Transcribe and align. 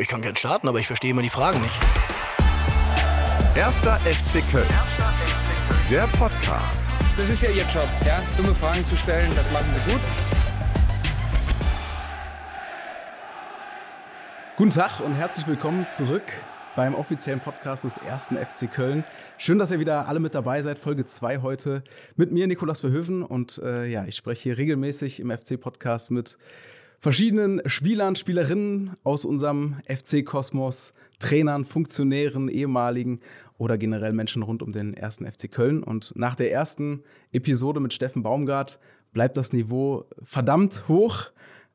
Ich 0.00 0.06
kann 0.06 0.22
gern 0.22 0.36
starten, 0.36 0.68
aber 0.68 0.78
ich 0.78 0.86
verstehe 0.86 1.10
immer 1.10 1.22
die 1.22 1.28
Fragen 1.28 1.60
nicht. 1.60 1.74
Erster 3.56 3.96
FC 3.98 4.48
Köln. 4.48 4.68
Der 5.90 6.06
Podcast. 6.16 6.78
Das 7.16 7.28
ist 7.28 7.42
ja 7.42 7.50
Ihr 7.50 7.64
Job, 7.64 7.88
ja? 8.06 8.22
Dumme 8.36 8.54
Fragen 8.54 8.84
zu 8.84 8.94
stellen, 8.94 9.28
das 9.34 9.50
machen 9.50 9.66
Sie 9.74 9.90
gut. 9.90 10.00
Guten 14.56 14.70
Tag 14.70 15.00
und 15.00 15.14
herzlich 15.14 15.48
willkommen 15.48 15.90
zurück 15.90 16.22
beim 16.76 16.94
offiziellen 16.94 17.40
Podcast 17.40 17.82
des 17.82 17.96
ersten 17.96 18.36
FC 18.36 18.72
Köln. 18.72 19.02
Schön, 19.36 19.58
dass 19.58 19.72
ihr 19.72 19.80
wieder 19.80 20.06
alle 20.06 20.20
mit 20.20 20.32
dabei 20.32 20.62
seid. 20.62 20.78
Folge 20.78 21.06
2 21.06 21.38
heute 21.38 21.82
mit 22.14 22.30
mir, 22.30 22.46
Nikolas 22.46 22.82
Verhöven. 22.82 23.24
Und 23.24 23.60
äh, 23.64 23.86
ja, 23.86 24.04
ich 24.04 24.14
spreche 24.14 24.44
hier 24.44 24.58
regelmäßig 24.58 25.18
im 25.18 25.36
FC-Podcast 25.36 26.12
mit 26.12 26.38
verschiedenen 27.00 27.62
Spielern, 27.66 28.16
Spielerinnen 28.16 28.96
aus 29.04 29.24
unserem 29.24 29.76
FC-Kosmos, 29.86 30.92
Trainern, 31.18 31.64
Funktionären, 31.64 32.48
ehemaligen 32.48 33.20
oder 33.56 33.76
generell 33.76 34.12
Menschen 34.12 34.42
rund 34.42 34.62
um 34.62 34.72
den 34.72 34.94
ersten 34.94 35.26
FC 35.26 35.50
Köln. 35.50 35.82
Und 35.82 36.12
nach 36.16 36.34
der 36.34 36.52
ersten 36.52 37.02
Episode 37.32 37.80
mit 37.80 37.92
Steffen 37.92 38.22
Baumgart 38.22 38.78
bleibt 39.12 39.36
das 39.36 39.52
Niveau 39.52 40.06
verdammt 40.22 40.84
hoch. 40.88 41.30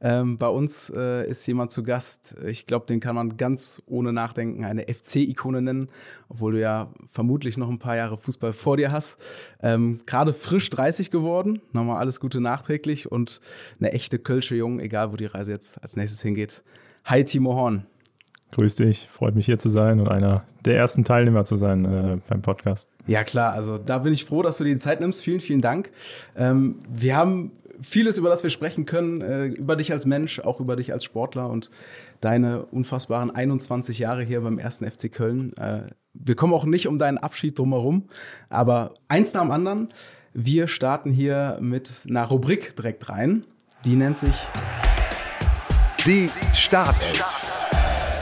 Ähm, 0.06 0.36
bei 0.36 0.50
uns 0.50 0.92
äh, 0.94 1.30
ist 1.30 1.48
jemand 1.48 1.72
zu 1.72 1.82
Gast, 1.82 2.36
ich 2.46 2.68
glaube, 2.68 2.86
den 2.88 3.00
kann 3.00 3.16
man 3.16 3.38
ganz 3.38 3.82
ohne 3.86 4.12
Nachdenken 4.12 4.66
eine 4.66 4.84
FC-Ikone 4.84 5.62
nennen, 5.62 5.88
obwohl 6.28 6.52
du 6.52 6.60
ja 6.60 6.92
vermutlich 7.10 7.58
noch 7.58 7.70
ein 7.70 7.80
paar 7.80 7.96
Jahre 7.96 8.18
Fußball 8.18 8.52
vor 8.52 8.76
dir 8.76 8.92
hast. 8.92 9.24
Ähm, 9.62 10.02
Gerade 10.06 10.34
frisch 10.34 10.70
30 10.70 11.10
geworden, 11.10 11.62
nochmal 11.72 12.00
alles 12.00 12.20
Gute 12.20 12.42
nachträglich 12.42 13.10
und 13.10 13.40
eine 13.80 13.94
echte 13.94 14.20
Kölsche 14.20 14.58
Jung, 14.58 14.82
egal 14.82 15.14
wo 15.14 15.16
die 15.16 15.26
Reise 15.26 15.54
jetzt 15.54 15.82
als 15.82 15.96
nächstes 15.96 16.22
hingeht. 16.22 16.64
Hi 17.06 17.24
Timo 17.24 17.54
Horn. 17.54 17.86
Grüß 18.52 18.76
dich, 18.76 19.08
freut 19.10 19.36
mich 19.36 19.46
hier 19.46 19.58
zu 19.58 19.70
sein 19.70 20.02
und 20.02 20.10
einer 20.10 20.44
der 20.66 20.76
ersten 20.76 21.06
Teilnehmer 21.06 21.46
zu 21.46 21.56
sein 21.56 21.86
äh, 21.86 22.18
beim 22.28 22.42
Podcast. 22.42 22.90
Ja 23.08 23.24
klar, 23.24 23.54
also 23.54 23.78
da 23.78 24.00
bin 24.00 24.14
ich 24.14 24.26
froh, 24.26 24.44
dass 24.44 24.58
du 24.58 24.66
dir 24.66 24.74
die 24.74 24.80
Zeit 24.80 25.00
nimmst. 25.00 25.24
Vielen, 25.24 25.40
vielen 25.40 25.62
Dank. 25.62 25.92
Ähm, 26.36 26.80
wir 26.90 27.16
haben 27.16 27.54
vieles, 27.82 28.18
über 28.18 28.30
das 28.30 28.44
wir 28.44 28.50
sprechen 28.50 28.86
können, 28.86 29.22
äh, 29.22 29.46
über 29.46 29.76
dich 29.76 29.92
als 29.92 30.06
Mensch, 30.06 30.40
auch 30.40 30.60
über 30.60 30.76
dich 30.76 30.92
als 30.94 31.04
Sportler 31.04 31.50
und 31.50 31.70
deine 32.22 32.64
unfassbaren 32.66 33.32
21 33.32 34.00
Jahre 34.00 34.24
hier 34.24 34.42
beim 34.42 34.60
ersten 34.60 34.90
FC 34.90 35.12
Köln. 35.12 35.54
Äh, 35.58 35.88
wir 36.14 36.36
kommen 36.36 36.54
auch 36.54 36.66
nicht 36.66 36.88
um 36.88 36.98
deinen 36.98 37.18
Abschied 37.18 37.58
drumherum, 37.58 38.06
aber 38.50 38.94
eins 39.08 39.34
nach 39.34 39.42
dem 39.42 39.52
anderen. 39.52 39.90
Wir 40.34 40.68
starten 40.68 41.12
hier 41.12 41.58
mit 41.62 42.06
einer 42.08 42.26
Rubrik 42.26 42.76
direkt 42.76 43.10
rein. 43.10 43.46
Die 43.86 43.96
nennt 43.96 44.18
sich 44.18 44.34
Die 46.06 46.30
Startelf. 46.54 47.24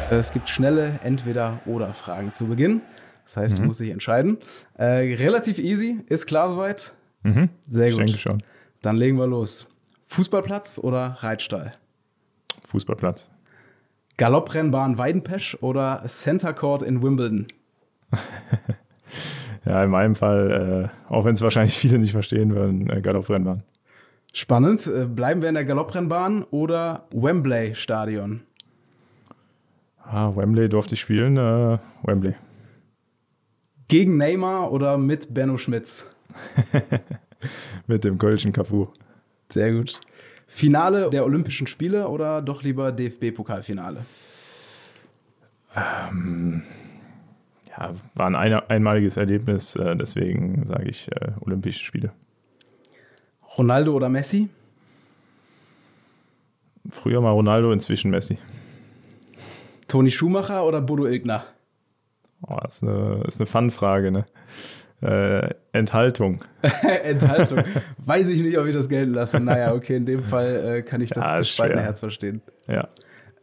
Es 0.09 0.31
gibt 0.31 0.49
schnelle 0.49 0.99
Entweder-Oder-Fragen 1.03 2.33
zu 2.33 2.47
Beginn. 2.47 2.81
Das 3.23 3.37
heißt, 3.37 3.59
du 3.59 3.63
musst 3.63 3.79
dich 3.79 3.91
entscheiden. 3.91 4.39
Äh, 4.77 4.83
relativ 5.15 5.57
easy, 5.57 5.99
ist 6.07 6.25
klar 6.25 6.49
soweit? 6.49 6.93
Mhm. 7.23 7.49
Sehr 7.67 7.87
Ich 7.87 7.93
gut. 7.93 8.07
denke 8.07 8.19
schon. 8.19 8.43
Dann 8.81 8.97
legen 8.97 9.17
wir 9.17 9.27
los. 9.27 9.67
Fußballplatz 10.07 10.79
oder 10.79 11.17
Reitstall? 11.19 11.71
Fußballplatz. 12.67 13.29
Galopprennbahn 14.17 14.97
Weidenpesch 14.97 15.57
oder 15.61 16.03
Center 16.05 16.53
Court 16.53 16.83
in 16.83 17.01
Wimbledon? 17.01 17.47
Ja, 19.65 19.83
in 19.83 19.91
meinem 19.91 20.15
Fall, 20.15 20.89
äh, 21.09 21.13
auch 21.13 21.25
wenn 21.25 21.35
es 21.35 21.41
wahrscheinlich 21.41 21.77
viele 21.77 21.99
nicht 21.99 22.13
verstehen 22.13 22.55
würden, 22.55 22.89
äh, 22.89 23.01
Galopprennbahn. 23.01 23.63
Spannend. 24.33 24.87
Äh, 24.87 25.05
Bleiben 25.05 25.41
wir 25.41 25.49
in 25.49 25.55
der 25.55 25.65
Galopprennbahn 25.65 26.43
oder 26.45 27.05
Wembley 27.11 27.75
Stadion? 27.75 28.41
Ah, 30.03 30.35
Wembley 30.35 30.67
durfte 30.67 30.95
ich 30.95 31.01
spielen. 31.01 31.37
Äh, 31.37 31.77
Wembley. 32.03 32.33
Gegen 33.87 34.17
Neymar 34.17 34.71
oder 34.71 34.97
mit 34.97 35.33
Benno 35.33 35.57
Schmitz? 35.57 36.09
Mit 37.91 38.05
dem 38.05 38.17
Kölschen 38.17 38.53
Cafu. 38.53 38.87
Sehr 39.49 39.73
gut. 39.73 39.99
Finale 40.47 41.09
der 41.09 41.25
Olympischen 41.25 41.67
Spiele 41.67 42.07
oder 42.07 42.41
doch 42.41 42.63
lieber 42.63 42.93
DFB-Pokalfinale? 42.93 44.05
Ja, 45.75 46.09
war 48.15 48.27
ein 48.27 48.35
ein 48.35 48.53
einmaliges 48.53 49.17
Erlebnis, 49.17 49.75
äh, 49.75 49.97
deswegen 49.97 50.63
sage 50.63 50.89
ich 50.89 51.11
äh, 51.11 51.33
Olympische 51.41 51.83
Spiele. 51.83 52.13
Ronaldo 53.57 53.93
oder 53.93 54.07
Messi? 54.07 54.47
Früher 56.87 57.19
mal 57.19 57.31
Ronaldo, 57.31 57.73
inzwischen 57.73 58.09
Messi. 58.09 58.37
Toni 59.89 60.11
Schumacher 60.11 60.65
oder 60.65 60.79
Bodo 60.79 61.07
Ilgner? 61.07 61.43
Oh, 62.47 62.55
das 62.63 62.75
ist 62.75 62.83
eine, 62.83 63.23
ist 63.27 63.41
eine 63.41 63.47
Fun-Frage, 63.47 64.11
ne? 64.11 64.25
Äh, 65.01 65.49
Enthaltung. 65.71 66.43
Enthaltung. 67.03 67.63
Weiß 68.05 68.29
ich 68.29 68.41
nicht, 68.41 68.57
ob 68.57 68.67
ich 68.67 68.75
das 68.75 68.87
gelten 68.87 69.13
lasse. 69.13 69.39
Naja, 69.39 69.73
okay, 69.73 69.95
in 69.95 70.05
dem 70.05 70.23
Fall 70.23 70.77
äh, 70.77 70.81
kann 70.83 71.01
ich 71.01 71.09
das 71.09 71.27
Ja, 71.27 71.37
gespaltene. 71.37 71.81
Herz 71.81 71.99
verstehen. 72.01 72.41
Ja. 72.67 72.87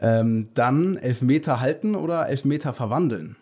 Ähm, 0.00 0.48
dann 0.54 0.96
Elfmeter 0.96 1.60
halten 1.60 1.96
oder 1.96 2.28
Elfmeter 2.28 2.72
verwandeln? 2.72 3.36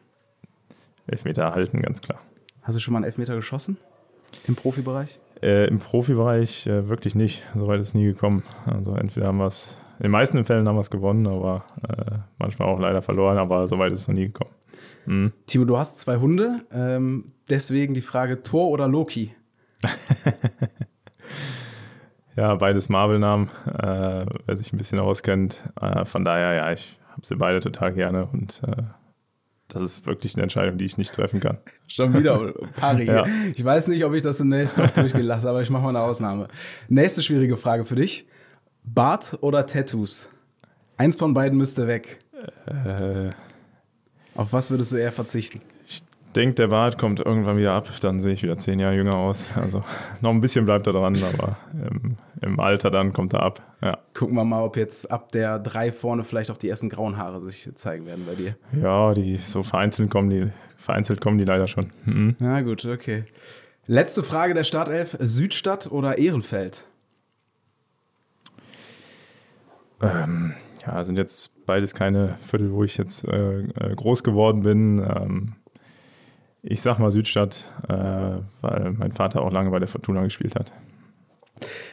Elfmeter 1.07 1.43
erhalten, 1.43 1.83
ganz 1.83 2.01
klar. 2.01 2.21
Hast 2.63 2.77
du 2.77 2.81
schon 2.81 2.93
mal 2.93 2.99
einen 2.99 3.05
Elfmeter 3.05 3.35
geschossen? 3.37 3.77
Im 4.49 4.57
Profibereich? 4.57 5.19
Äh, 5.43 5.69
Im 5.69 5.79
Profibereich 5.79 6.67
äh, 6.67 6.89
wirklich 6.89 7.15
nicht. 7.15 7.45
Soweit 7.55 7.81
ist 7.81 7.95
nie 7.95 8.07
gekommen. 8.07 8.43
Also 8.65 8.95
entweder 8.95 9.27
haben 9.27 9.37
wir 9.39 9.47
es, 9.47 9.79
in 9.99 10.05
den 10.05 10.11
meisten 10.13 10.43
Fällen 10.47 10.67
haben 10.67 10.77
wir 10.77 10.81
es 10.81 10.91
gewonnen, 10.91 11.27
aber 11.27 11.65
äh, 11.87 12.17
manchmal 12.39 12.69
auch 12.69 12.81
leider 12.81 13.03
verloren, 13.03 13.37
aber 13.37 13.67
soweit 13.67 13.93
ist 13.93 14.01
es 14.01 14.09
noch 14.09 14.15
nie 14.15 14.27
gekommen. 14.27 14.51
Mhm. 15.07 15.33
Timo, 15.47 15.65
du 15.65 15.79
hast 15.79 16.01
zwei 16.01 16.17
Hunde. 16.17 16.63
Ähm, 16.73 17.27
deswegen 17.49 17.95
die 17.95 18.01
Frage: 18.01 18.43
Tor 18.43 18.69
oder 18.69 18.89
Loki? 18.89 19.35
Ja, 22.37 22.55
beides 22.55 22.91
Marvel-Namen, 22.91 23.49
äh, 23.67 24.27
wer 24.45 24.57
sich 24.57 24.71
ein 24.73 24.77
bisschen 24.77 25.01
auskennt. 25.01 25.63
Äh, 25.81 26.05
von 26.05 26.23
daher, 26.25 26.53
ja, 26.53 26.71
ich 26.71 26.99
habe 27.09 27.23
sie 27.25 27.35
beide 27.35 27.61
total 27.61 27.95
gerne 27.95 28.27
und 28.27 28.61
äh, 28.67 28.83
das 29.69 29.83
ist 29.83 30.07
wirklich 30.07 30.35
eine 30.35 30.43
Entscheidung, 30.43 30.77
die 30.77 30.85
ich 30.85 30.99
nicht 30.99 31.15
treffen 31.15 31.41
kann. 31.41 31.59
Schon 31.89 32.13
wieder 32.13 32.53
Pari. 32.79 33.05
Ja. 33.07 33.25
Ich 33.55 33.65
weiß 33.65 33.89
nicht, 33.89 34.05
ob 34.05 34.13
ich 34.13 34.23
das 34.23 34.37
demnächst 34.37 34.77
noch 34.77 34.91
durchgehen 34.91 35.25
lasse, 35.25 35.49
aber 35.49 35.63
ich 35.63 35.71
mache 35.71 35.83
mal 35.83 35.89
eine 35.89 36.01
Ausnahme. 36.01 36.49
Nächste 36.89 37.23
schwierige 37.23 37.57
Frage 37.57 37.87
für 37.87 37.97
dich: 37.97 38.27
Bart 38.85 39.39
oder 39.41 39.65
Tattoos? 39.65 40.29
Eins 40.99 41.17
von 41.17 41.33
beiden 41.33 41.57
müsste 41.57 41.87
weg. 41.87 42.19
Äh, 42.67 43.31
Auf 44.37 44.53
was 44.53 44.71
würdest 44.71 44.93
du 44.93 44.97
eher 44.97 45.13
verzichten? 45.13 45.63
ich 45.87 46.03
denke, 46.43 46.57
der 46.57 46.69
Bart 46.69 46.99
kommt 46.99 47.21
irgendwann 47.21 47.57
wieder 47.57 47.73
ab, 47.73 47.89
dann 48.01 48.21
sehe 48.21 48.35
ich 48.35 48.43
wieder 48.43 48.59
zehn 48.59 48.79
Jahre 48.79 48.95
jünger 48.95 49.17
aus. 49.17 49.51
Also 49.57 49.83
noch 50.21 50.31
ein 50.31 50.43
bisschen 50.43 50.67
bleibt 50.67 50.87
er 50.87 50.93
dran, 50.93 51.17
aber 51.33 51.57
im, 51.73 52.19
im 52.43 52.61
Alter 52.61 52.91
dann 52.91 53.15
kommt 53.15 53.33
er 53.33 53.43
ab. 53.43 53.63
Ja. 53.81 53.99
Gucken 54.13 54.35
wir 54.35 54.45
mal, 54.45 54.63
ob 54.63 54.77
jetzt 54.77 55.11
ab 55.11 55.33
der 55.33 55.59
drei 55.59 55.93
vorne 55.93 56.25
vielleicht 56.25 56.51
auch 56.51 56.59
die 56.59 56.69
ersten 56.69 56.91
grauen 56.91 57.17
Haare 57.17 57.43
sich 57.43 57.71
zeigen 57.75 58.07
werden 58.07 58.27
bei 58.27 58.35
dir. 58.35 58.55
Ja, 58.79 59.15
die 59.15 59.39
so 59.39 59.63
vereinzelt 59.63 60.11
kommen 60.11 60.29
die, 60.29 60.51
vereinzelt 60.77 61.23
kommen 61.23 61.39
die 61.39 61.45
leider 61.45 61.67
schon. 61.67 61.91
Mhm. 62.05 62.37
Na 62.39 62.61
gut, 62.61 62.85
okay. 62.85 63.25
Letzte 63.87 64.23
Frage 64.23 64.53
der 64.53 64.65
Startelf: 64.65 65.17
Südstadt 65.21 65.91
oder 65.91 66.19
Ehrenfeld? 66.19 66.87
Ähm, 70.03 70.55
ja, 70.87 71.03
sind 71.03 71.17
jetzt 71.17 71.51
beides 71.67 71.95
keine 71.95 72.37
Viertel, 72.47 72.73
wo 72.73 72.85
ich 72.85 72.97
jetzt 72.97 73.27
äh, 73.27 73.61
äh, 73.61 73.95
groß 73.95 74.23
geworden 74.23 74.63
bin. 74.63 74.99
Ähm, 74.99 75.53
ich 76.63 76.81
sag 76.81 76.99
mal 76.99 77.13
Südstadt, 77.13 77.71
äh, 77.89 77.93
weil 78.61 78.93
mein 78.99 79.13
Vater 79.13 79.43
auch 79.43 79.53
lange 79.53 79.71
bei 79.71 79.79
der 79.79 79.89
Fortuna 79.89 80.23
gespielt 80.23 80.57
hat. 80.57 80.73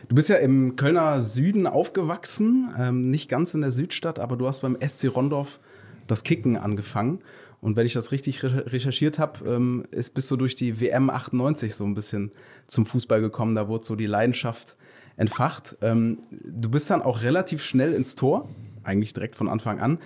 Du 0.10 0.16
bist 0.16 0.30
ja 0.30 0.36
im 0.38 0.76
Kölner 0.76 1.22
Süden 1.22 1.68
aufgewachsen, 1.68 2.74
ähm, 2.78 3.10
nicht 3.10 3.30
ganz 3.30 3.54
in 3.54 3.62
der 3.62 3.72
Südstadt, 3.72 4.20
aber 4.20 4.36
du 4.36 4.48
hast 4.48 4.62
beim 4.62 4.78
SC 4.80 5.08
Rondorf 5.08 5.60
das 6.08 6.24
Kicken 6.24 6.58
angefangen. 6.58 7.20
Und 7.62 7.78
wenn 7.78 7.86
ich 7.86 7.94
das 7.94 8.12
richtig 8.12 8.44
re 8.44 8.66
recherchiert 8.68 9.20
habe, 9.20 9.48
ähm, 9.48 9.86
ist 9.92 10.14
bist 10.14 10.30
du 10.30 10.36
durch 10.36 10.56
die 10.56 10.82
WM 10.82 11.10
98 11.10 11.74
so 11.76 11.86
ein 11.86 11.96
bisschen 11.96 12.32
zum 12.68 12.86
Fußball 12.86 13.22
gekommen. 13.22 13.56
Da 13.56 13.70
wurde 13.70 13.86
so 13.86 13.96
die 13.96 14.06
Leidenschaft 14.06 14.76
entfacht. 15.18 15.78
Ähm, 15.82 16.20
du 16.32 16.70
bist 16.70 16.90
dann 16.90 17.02
auch 17.02 17.24
relativ 17.24 17.64
schnell 17.64 17.94
ins 17.94 18.16
Tor, 18.16 18.50
eigentlich 18.84 19.14
direkt 19.14 19.36
von 19.36 19.50
Anfang 19.50 19.80
an, 19.80 20.00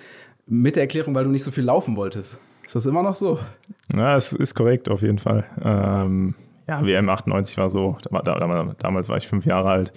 mit 0.45 0.75
der 0.75 0.83
Erklärung, 0.83 1.13
weil 1.15 1.25
du 1.25 1.29
nicht 1.29 1.43
so 1.43 1.51
viel 1.51 1.63
laufen 1.63 1.95
wolltest. 1.95 2.39
Ist 2.65 2.75
das 2.75 2.85
immer 2.85 3.03
noch 3.03 3.15
so? 3.15 3.39
Ja, 3.95 4.15
es 4.15 4.33
ist 4.33 4.53
korrekt 4.53 4.89
auf 4.89 5.01
jeden 5.01 5.19
Fall. 5.19 5.45
Ähm, 5.61 6.35
ja, 6.67 6.85
WM 6.85 7.07
98 7.07 7.57
war 7.57 7.69
so, 7.69 7.97
damals 8.09 9.07
war 9.09 9.17
ich 9.17 9.27
fünf 9.27 9.45
Jahre 9.45 9.69
alt, 9.69 9.93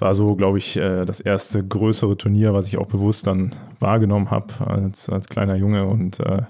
war 0.00 0.14
so, 0.14 0.34
glaube 0.34 0.58
ich, 0.58 0.76
äh, 0.76 1.04
das 1.04 1.20
erste 1.20 1.64
größere 1.64 2.16
Turnier, 2.16 2.54
was 2.54 2.66
ich 2.66 2.76
auch 2.76 2.86
bewusst 2.86 3.28
dann 3.28 3.54
wahrgenommen 3.78 4.30
habe 4.30 4.52
als, 4.66 5.08
als 5.08 5.28
kleiner 5.28 5.54
Junge. 5.54 5.86
Und 5.86 6.18
äh, 6.18 6.42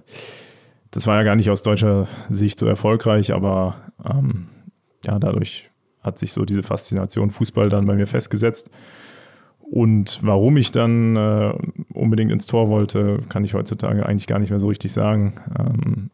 das 0.91 1.07
war 1.07 1.17
ja 1.17 1.23
gar 1.23 1.37
nicht 1.37 1.51
aus 1.51 1.63
deutscher 1.63 2.07
Sicht 2.31 2.59
so 2.59 2.67
erfolgreich, 2.67 3.35
aber 3.35 3.77
ähm, 4.09 4.49
ja, 5.05 5.19
dadurch 5.19 5.69
hat 6.03 6.19
sich 6.19 6.33
so 6.33 6.45
diese 6.45 6.63
Faszination 6.63 7.31
Fußball 7.31 7.69
dann 7.69 7.87
bei 7.87 7.95
mir 7.95 8.07
festgesetzt. 8.07 8.71
Und 9.61 10.19
warum 10.23 10.59
ich 10.59 10.71
dann 10.71 11.17
äh, 11.17 11.55
unbedingt 11.95 12.31
ins 12.31 12.47
Tor 12.47 12.69
wollte, 12.69 13.21
kann 13.29 13.45
ich 13.45 13.55
heutzutage 13.55 14.05
eigentlich 14.05 14.27
gar 14.27 14.39
nicht 14.39 14.51
mehr 14.51 14.59
so 14.59 14.69
richtig 14.69 14.93
sagen. 14.93 15.35
Ähm, 15.59 16.11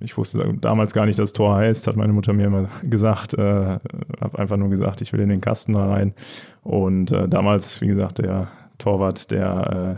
ich 0.00 0.16
wusste 0.16 0.54
damals 0.60 0.92
gar 0.92 1.06
nicht, 1.06 1.18
dass 1.18 1.32
Tor 1.32 1.56
heißt, 1.56 1.86
hat 1.86 1.96
meine 1.96 2.12
Mutter 2.12 2.32
mir 2.32 2.46
immer 2.46 2.68
gesagt. 2.82 3.34
Äh, 3.34 3.78
habe 4.20 4.38
einfach 4.38 4.56
nur 4.56 4.68
gesagt, 4.68 5.00
ich 5.00 5.12
will 5.12 5.20
in 5.20 5.28
den 5.28 5.40
Kasten 5.40 5.72
da 5.72 5.88
rein. 5.88 6.14
Und 6.62 7.10
äh, 7.10 7.28
damals, 7.28 7.80
wie 7.80 7.86
gesagt, 7.86 8.18
der 8.18 8.48
Torwart, 8.78 9.30
der 9.30 9.96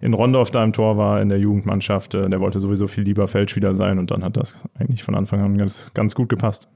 äh, 0.00 0.04
in 0.04 0.14
Rondorf 0.14 0.50
da 0.50 0.64
im 0.64 0.72
Tor 0.72 0.96
war, 0.96 1.20
in 1.20 1.28
der 1.28 1.38
Jugendmannschaft, 1.38 2.14
äh, 2.14 2.28
der 2.28 2.40
wollte 2.40 2.60
sowieso 2.60 2.86
viel 2.86 3.04
lieber 3.04 3.28
Feldspieler 3.28 3.74
sein 3.74 3.98
und 3.98 4.10
dann 4.10 4.24
hat 4.24 4.36
das 4.36 4.66
eigentlich 4.78 5.04
von 5.04 5.14
Anfang 5.14 5.40
an 5.40 5.58
ganz, 5.58 5.92
ganz 5.94 6.14
gut 6.14 6.28
gepasst. 6.28 6.68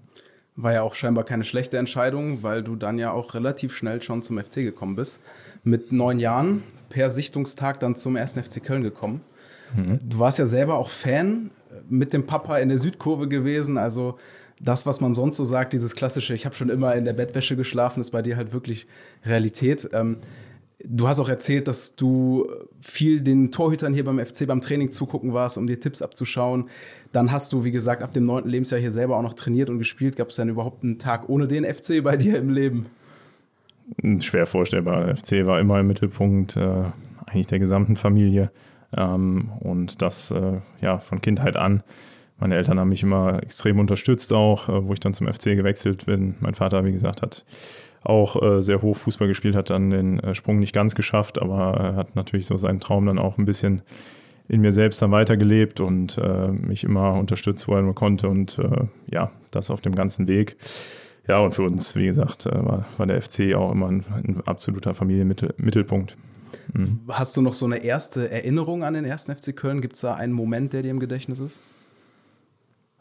War 0.57 0.73
ja 0.73 0.83
auch 0.83 0.95
scheinbar 0.95 1.25
keine 1.25 1.45
schlechte 1.45 1.79
Entscheidung, 1.79 2.43
weil 2.43 2.63
du 2.63 2.77
dann 2.77 2.99
ja 2.99 3.13
auch 3.13 3.35
relativ 3.35 3.75
schnell 3.75 4.03
schon 4.03 4.23
zum 4.23 4.39
FC 4.39 4.57
gekommen 4.57 4.95
bist. 4.95 5.21
Mit 5.65 5.93
neun 5.93 6.19
Jahren 6.19 6.63
per 6.89 7.11
Sichtungstag 7.11 7.81
dann 7.81 7.97
zum 7.97 8.17
ersten 8.17 8.43
FC 8.43 8.63
Köln 8.63 8.83
gekommen. 8.83 9.23
Mhm. 9.77 9.99
Du 10.03 10.19
warst 10.19 10.39
ja 10.39 10.47
selber 10.47 10.79
auch 10.79 10.91
Fan 10.91 11.51
mit 11.89 12.13
dem 12.13 12.27
Papa 12.27 12.59
in 12.59 12.69
der 12.69 12.79
Südkurve 12.79 13.29
gewesen. 13.29 13.79
Also 13.79 14.17
das, 14.61 14.87
was 14.87 15.01
man 15.01 15.15
sonst 15.15 15.37
so 15.37 15.45
sagt, 15.45 15.73
dieses 15.73 15.95
klassische, 15.95 16.35
ich 16.35 16.47
habe 16.47 16.55
schon 16.55 16.69
immer 16.69 16.95
in 16.95 17.05
der 17.05 17.13
Bettwäsche 17.13 17.57
geschlafen, 17.57 18.01
ist 18.01 18.13
bei 18.13 18.23
dir 18.23 18.37
halt 18.37 18.53
wirklich 18.53 18.87
Realität. 19.25 19.89
Ähm, 19.93 20.19
du 20.85 21.09
hast 21.09 21.19
auch 21.19 21.29
erzählt, 21.29 21.69
dass 21.69 21.97
du 21.97 22.49
viel 22.81 23.21
den 23.21 23.51
Torhütern 23.51 23.95
hier 23.95 24.05
beim 24.05 24.25
FC 24.25 24.47
beim 24.47 24.61
Training 24.61 24.93
zugucken 24.93 25.33
warst, 25.33 25.59
um 25.59 25.67
dir 25.67 25.81
Tipps 25.81 26.03
abzuschauen. 26.03 26.69
Dann 27.15 27.31
hast 27.31 27.53
du, 27.53 27.63
wie 27.63 27.71
gesagt, 27.71 28.03
ab 28.03 28.11
dem 28.11 28.25
neunten 28.25 28.51
Lebensjahr 28.51 28.81
hier 28.81 28.91
selber 28.91 29.17
auch 29.17 29.23
noch 29.23 29.35
trainiert 29.35 29.71
und 29.71 29.79
gespielt. 29.79 30.17
Gab 30.17 30.31
es 30.31 30.37
dann 30.37 30.49
überhaupt 30.49 30.83
einen 30.83 30.99
Tag 30.99 31.29
ohne 31.29 31.47
den 31.47 31.65
FC 31.65 32.03
bei 32.03 32.17
dir 32.17 32.37
im 32.37 32.51
Leben? 32.51 32.87
Schwer 34.19 34.47
vorstellbar. 34.47 35.17
FC 35.17 35.47
war 35.47 35.61
immer 35.61 35.79
im 35.79 35.87
Mittelpunkt 35.87 36.57
äh, 36.57 36.83
eigentlich 37.27 37.47
der 37.47 37.61
gesamten 37.61 37.95
Familie. 37.95 38.51
Ähm, 38.97 39.53
und 39.61 40.03
das 40.03 40.33
äh, 40.33 40.61
ja 40.81 40.99
von 40.99 41.21
Kindheit 41.21 41.57
an. 41.57 41.85
Meine 42.41 42.57
Eltern 42.57 42.81
haben 42.81 42.89
mich 42.89 43.05
immer 43.05 43.41
extrem 43.45 43.79
unterstützt, 43.79 44.33
auch 44.33 44.69
äh, 44.69 44.85
wo 44.85 44.93
ich 44.93 44.99
dann 44.99 45.15
zum 45.15 45.33
FC 45.33 45.45
gewechselt 45.55 46.07
bin. 46.07 46.35
Mein 46.41 46.57
Vater, 46.57 46.85
wie 46.85 46.91
gesagt, 46.91 47.23
hat 47.23 47.45
auch 48.03 48.43
äh, 48.43 48.61
sehr 48.61 48.83
hoch 48.83 48.97
Fußball 48.97 49.29
gespielt, 49.29 49.55
hat 49.55 49.71
dann 49.71 49.91
den 49.91 50.19
äh, 50.19 50.35
Sprung 50.35 50.59
nicht 50.59 50.75
ganz 50.75 50.97
geschafft, 50.97 51.41
aber 51.41 51.95
hat 51.95 52.17
natürlich 52.17 52.47
so 52.47 52.57
seinen 52.57 52.81
Traum 52.81 53.07
dann 53.07 53.21
auch 53.21 53.39
ein 53.39 53.45
bisschen 53.45 53.83
in 54.49 54.61
mir 54.61 54.73
selbst 54.73 55.01
dann 55.01 55.11
weitergelebt 55.11 55.81
und 55.81 56.19
äh, 56.19 56.49
mich 56.49 56.85
immer 56.85 57.15
unterstützt, 57.15 57.67
wo 57.69 57.75
er 57.75 57.83
nur 57.83 57.95
konnte 57.95 58.29
und 58.29 58.59
äh, 58.59 58.87
ja, 59.11 59.31
das 59.51 59.71
auf 59.71 59.81
dem 59.81 59.95
ganzen 59.95 60.29
Weg. 60.29 60.57
Ja, 61.27 61.39
und 61.39 61.55
für 61.55 61.63
uns, 61.63 61.97
wie 61.97 62.05
gesagt, 62.05 62.45
war, 62.45 62.85
war 62.99 63.07
der 63.07 63.23
FC 63.23 63.55
auch 63.55 63.73
immer 63.73 63.89
ein, 63.89 64.05
ein 64.13 64.43
absoluter 64.45 64.95
Familienmittelpunkt. 64.95 66.19
Mhm. 66.73 67.01
Hast 67.09 67.37
du 67.37 67.43
noch 67.43 67.55
so 67.55 67.65
eine 67.65 67.79
erste 67.79 68.31
Erinnerung 68.31 68.85
an 68.85 68.95
den 68.95 69.05
ersten 69.05 69.35
FC 69.35 69.57
Köln? 69.57 69.81
Gibt 69.81 69.95
es 69.95 70.03
da 70.03 70.15
einen 70.15 70.33
Moment, 70.33 70.73
der 70.75 70.83
dir 70.83 70.91
im 70.91 71.01
Gedächtnis 71.01 71.41
ist? 71.41 71.63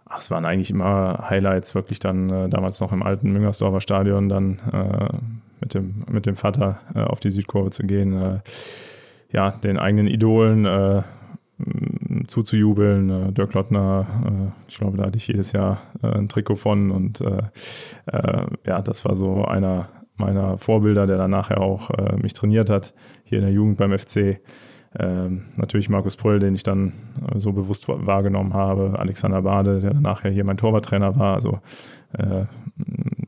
Ach, 0.05 0.19
es 0.19 0.29
waren 0.29 0.45
eigentlich 0.45 0.69
immer 0.69 1.29
Highlights, 1.29 1.75
wirklich 1.75 1.99
dann 1.99 2.29
äh, 2.29 2.49
damals 2.49 2.79
noch 2.79 2.91
im 2.91 3.03
alten 3.03 3.31
Müngersdorfer 3.31 3.81
Stadion 3.81 4.29
dann 4.29 4.59
äh, 4.71 5.17
mit, 5.59 5.73
dem, 5.73 6.05
mit 6.09 6.25
dem 6.25 6.35
Vater 6.35 6.81
äh, 6.93 6.99
auf 6.99 7.19
die 7.19 7.31
Südkurve 7.31 7.71
zu 7.71 7.83
gehen. 7.83 8.13
Äh, 8.21 8.39
ja, 9.31 9.51
den 9.51 9.79
eigenen 9.79 10.07
Idolen 10.07 10.65
äh, 10.65 11.01
zuzujubeln. 12.27 13.09
Äh, 13.09 13.31
Dirk 13.31 13.53
Lottner, 13.53 14.53
ich 14.67 14.77
glaube, 14.77 14.97
da 14.97 15.05
hatte 15.05 15.17
ich 15.17 15.27
jedes 15.27 15.51
Jahr 15.51 15.81
ein 16.01 16.29
Trikot 16.29 16.55
von 16.55 16.91
und 16.91 17.23
ja, 18.65 18.81
das 18.81 19.05
war 19.05 19.15
so 19.15 19.45
einer, 19.45 19.89
meiner 20.17 20.57
Vorbilder, 20.57 21.07
der 21.07 21.17
dann 21.17 21.31
nachher 21.31 21.61
auch 21.61 21.89
äh, 21.91 22.15
mich 22.17 22.33
trainiert 22.33 22.69
hat, 22.69 22.93
hier 23.23 23.39
in 23.39 23.45
der 23.45 23.53
Jugend 23.53 23.77
beim 23.77 23.97
FC. 23.97 24.39
Ähm, 24.99 25.45
natürlich 25.55 25.89
Markus 25.89 26.15
Pröll, 26.15 26.39
den 26.39 26.53
ich 26.53 26.63
dann 26.63 26.93
äh, 27.33 27.39
so 27.39 27.51
bewusst 27.51 27.87
wahrgenommen 27.87 28.53
habe, 28.53 28.99
Alexander 28.99 29.41
Bade, 29.41 29.79
der 29.79 29.93
nachher 29.95 30.29
hier 30.29 30.43
mein 30.43 30.57
Torwarttrainer 30.57 31.17
war. 31.17 31.33
Also 31.33 31.59
äh, 32.13 32.45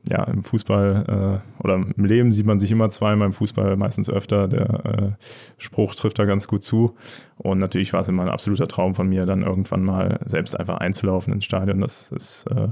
ja, 0.08 0.22
im 0.24 0.44
Fußball 0.44 1.42
äh, 1.42 1.62
oder 1.62 1.74
im 1.74 2.04
Leben 2.04 2.30
sieht 2.30 2.46
man 2.46 2.60
sich 2.60 2.70
immer 2.70 2.88
zweimal, 2.90 3.26
im 3.26 3.32
Fußball 3.32 3.76
meistens 3.76 4.08
öfter. 4.08 4.46
Der 4.46 4.84
äh, 4.84 5.24
Spruch 5.58 5.94
trifft 5.94 6.18
da 6.18 6.24
ganz 6.24 6.46
gut 6.46 6.62
zu. 6.62 6.94
Und 7.36 7.58
natürlich 7.58 7.92
war 7.92 8.00
es 8.00 8.08
immer 8.08 8.22
ein 8.22 8.28
absoluter 8.28 8.68
Traum 8.68 8.94
von 8.94 9.08
mir, 9.08 9.26
dann 9.26 9.42
irgendwann 9.42 9.82
mal 9.82 10.20
selbst 10.24 10.58
einfach 10.58 10.78
einzulaufen 10.78 11.32
ins 11.32 11.44
Stadion. 11.44 11.80
Das 11.80 12.12
ist, 12.12 12.46
äh, 12.46 12.68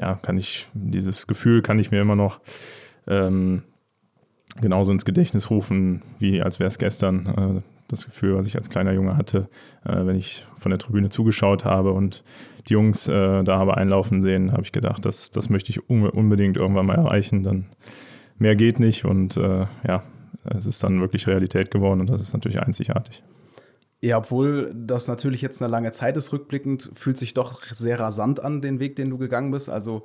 ja, 0.00 0.14
kann 0.16 0.36
ich, 0.36 0.66
dieses 0.74 1.26
Gefühl 1.26 1.62
kann 1.62 1.78
ich 1.78 1.90
mir 1.90 2.00
immer 2.00 2.16
noch 2.16 2.40
ähm, 3.06 3.62
genauso 4.60 4.90
ins 4.90 5.04
Gedächtnis 5.04 5.50
rufen, 5.50 6.02
wie 6.18 6.42
als 6.42 6.58
wäre 6.58 6.68
es 6.68 6.78
gestern. 6.78 7.62
Das 7.88 8.04
Gefühl, 8.04 8.36
was 8.36 8.46
ich 8.46 8.56
als 8.56 8.70
kleiner 8.70 8.92
Junge 8.92 9.16
hatte, 9.16 9.48
äh, 9.84 10.06
wenn 10.06 10.16
ich 10.16 10.46
von 10.56 10.70
der 10.70 10.78
Tribüne 10.78 11.08
zugeschaut 11.08 11.64
habe 11.64 11.92
und 11.92 12.22
die 12.68 12.74
Jungs 12.74 13.08
äh, 13.08 13.42
da 13.42 13.58
habe 13.58 13.76
einlaufen 13.76 14.22
sehen, 14.22 14.52
habe 14.52 14.62
ich 14.62 14.72
gedacht, 14.72 15.04
das, 15.04 15.30
das 15.30 15.48
möchte 15.48 15.70
ich 15.70 15.88
un 15.88 16.08
unbedingt 16.08 16.56
irgendwann 16.56 16.86
mal 16.86 16.96
erreichen. 16.96 17.42
Dann 17.42 17.66
mehr 18.38 18.56
geht 18.56 18.78
nicht 18.78 19.04
und 19.04 19.36
äh, 19.36 19.66
ja, 19.86 20.02
es 20.44 20.66
ist 20.66 20.84
dann 20.84 21.00
wirklich 21.00 21.26
Realität 21.26 21.70
geworden 21.70 22.00
und 22.00 22.10
das 22.10 22.20
ist 22.20 22.32
natürlich 22.32 22.60
einzigartig. 22.60 23.22
Ja, 24.00 24.18
obwohl 24.18 24.72
das 24.74 25.08
natürlich 25.08 25.42
jetzt 25.42 25.60
eine 25.60 25.70
lange 25.70 25.90
Zeit 25.90 26.16
ist, 26.16 26.32
rückblickend, 26.32 26.90
fühlt 26.94 27.16
sich 27.16 27.34
doch 27.34 27.62
sehr 27.64 27.98
rasant 27.98 28.38
an, 28.38 28.60
den 28.60 28.78
Weg, 28.78 28.94
den 28.96 29.10
du 29.10 29.18
gegangen 29.18 29.50
bist. 29.50 29.68
Also 29.68 30.04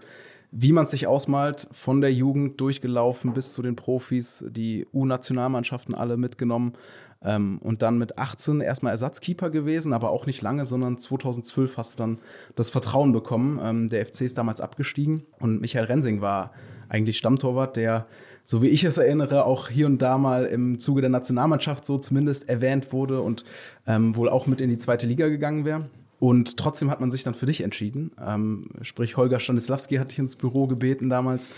wie 0.56 0.72
man 0.72 0.86
sich 0.86 1.08
ausmalt, 1.08 1.68
von 1.72 2.02
der 2.02 2.14
Jugend 2.14 2.62
durchgelaufen 2.62 3.34
bis 3.34 3.54
zu 3.54 3.62
den 3.62 3.76
Profis, 3.76 4.46
die 4.50 4.88
U-Nationalmannschaften 4.94 5.96
alle 5.96 6.16
mitgenommen 6.18 6.74
ähm, 7.24 7.60
und 7.62 7.82
dann 7.82 7.98
mit 7.98 8.18
18 8.18 8.62
erstmal 8.62 8.92
Ersatzkeeper 8.92 9.50
gewesen, 9.50 9.94
aber 9.94 10.10
auch 10.10 10.26
nicht 10.26 10.42
lange, 10.42 10.66
sondern 10.66 10.98
2012 10.98 11.78
hast 11.78 11.94
du 11.94 11.98
dann 11.98 12.20
das 12.56 12.70
Vertrauen 12.70 13.12
bekommen. 13.12 13.60
Ähm, 13.64 13.90
der 13.90 14.06
FC 14.06 14.22
ist 14.22 14.38
damals 14.38 14.62
abgestiegen 14.62 15.26
und 15.40 15.62
Michael 15.62 15.86
Rensing 15.86 16.22
war 16.22 16.52
eigentlich 16.90 17.18
Stammtorwart, 17.18 17.76
der, 17.76 18.06
so 18.44 18.62
wie 18.62 18.68
ich 18.68 18.84
es 18.84 18.98
erinnere, 18.98 19.46
auch 19.46 19.70
hier 19.70 19.86
und 19.86 20.02
da 20.02 20.18
mal 20.18 20.46
im 20.46 20.80
Zuge 20.80 21.02
der 21.02 21.10
Nationalmannschaft 21.10 21.86
so 21.86 21.98
zumindest 21.98 22.50
erwähnt 22.50 22.94
wurde 22.94 23.22
und 23.22 23.46
ähm, 23.88 24.16
wohl 24.16 24.30
auch 24.30 24.48
mit 24.48 24.62
in 24.62 24.70
die 24.70 24.78
zweite 24.78 25.08
Liga 25.08 25.28
gegangen 25.28 25.66
wäre. 25.66 25.90
Und 26.24 26.56
trotzdem 26.56 26.90
hat 26.90 27.02
man 27.02 27.12
sich 27.12 27.24
dann 27.24 27.34
für 27.34 27.48
dich 27.48 27.66
entschieden. 27.66 28.12
Ähm, 28.26 28.70
sprich, 28.82 29.18
Holger 29.18 29.42
Stanislawski 29.42 29.98
hat 29.98 30.10
dich 30.10 30.20
ins 30.20 30.38
Büro 30.38 30.68
gebeten 30.68 31.10
damals. 31.10 31.52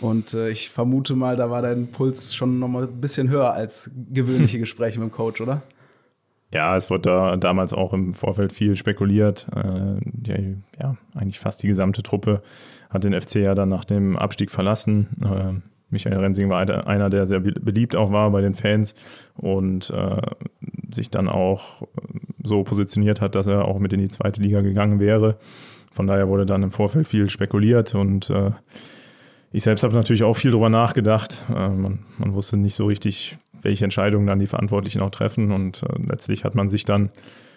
Und 0.00 0.34
äh, 0.34 0.50
ich 0.50 0.70
vermute 0.70 1.14
mal, 1.14 1.36
da 1.36 1.50
war 1.50 1.62
dein 1.62 1.92
Puls 1.92 2.34
schon 2.34 2.58
noch 2.58 2.66
mal 2.66 2.88
ein 2.88 3.00
bisschen 3.00 3.28
höher 3.28 3.52
als 3.52 3.92
gewöhnliche 4.12 4.58
Gespräche 4.58 4.98
mit 4.98 5.10
dem 5.10 5.12
Coach, 5.12 5.40
oder? 5.40 5.62
Ja, 6.50 6.74
es 6.74 6.90
wurde 6.90 7.02
da 7.02 7.36
damals 7.36 7.72
auch 7.72 7.92
im 7.92 8.12
Vorfeld 8.12 8.52
viel 8.52 8.74
spekuliert. 8.74 9.46
Äh, 9.54 10.00
die, 10.02 10.56
ja, 10.82 10.96
eigentlich 11.14 11.38
fast 11.38 11.62
die 11.62 11.68
gesamte 11.68 12.02
Truppe 12.02 12.42
hat 12.90 13.04
den 13.04 13.12
FC 13.12 13.36
ja 13.36 13.54
dann 13.54 13.68
nach 13.68 13.84
dem 13.84 14.16
Abstieg 14.16 14.50
verlassen. 14.50 15.10
Äh, 15.22 15.60
Michael 15.90 16.18
Rensing 16.18 16.50
war 16.50 16.68
einer, 16.88 17.08
der 17.08 17.24
sehr 17.24 17.38
beliebt 17.38 17.94
auch 17.94 18.10
war 18.10 18.30
bei 18.32 18.40
den 18.40 18.54
Fans 18.54 18.96
und 19.36 19.90
äh, 19.90 20.20
sich 20.90 21.10
dann 21.10 21.28
auch 21.28 21.86
so 22.48 22.64
positioniert 22.64 23.20
hat, 23.20 23.34
dass 23.34 23.46
er 23.46 23.64
auch 23.64 23.78
mit 23.78 23.92
in 23.92 24.00
die 24.00 24.08
zweite 24.08 24.40
Liga 24.40 24.60
gegangen 24.60 24.98
wäre. 24.98 25.38
Von 25.92 26.06
daher 26.06 26.28
wurde 26.28 26.46
dann 26.46 26.62
im 26.62 26.70
Vorfeld 26.70 27.08
viel 27.08 27.30
spekuliert 27.30 27.94
und 27.94 28.30
äh, 28.30 28.50
ich 29.50 29.62
selbst 29.62 29.82
habe 29.82 29.94
natürlich 29.94 30.22
auch 30.22 30.34
viel 30.36 30.50
darüber 30.50 30.68
nachgedacht. 30.68 31.44
Äh, 31.48 31.68
man, 31.68 32.00
man, 32.18 32.34
wusste 32.34 32.56
nicht 32.56 32.74
so 32.74 32.86
richtig, 32.86 33.38
welche 33.62 33.84
Entscheidungen 33.84 34.26
dann 34.26 34.38
die 34.38 34.46
Verantwortlichen 34.46 35.00
auch 35.00 35.10
treffen 35.10 35.52
und 35.52 35.82
äh, 35.82 35.86
letztlich 36.06 36.44
hat 36.44 36.54
man 36.54 36.68
sich 36.68 36.84
dann 36.84 37.10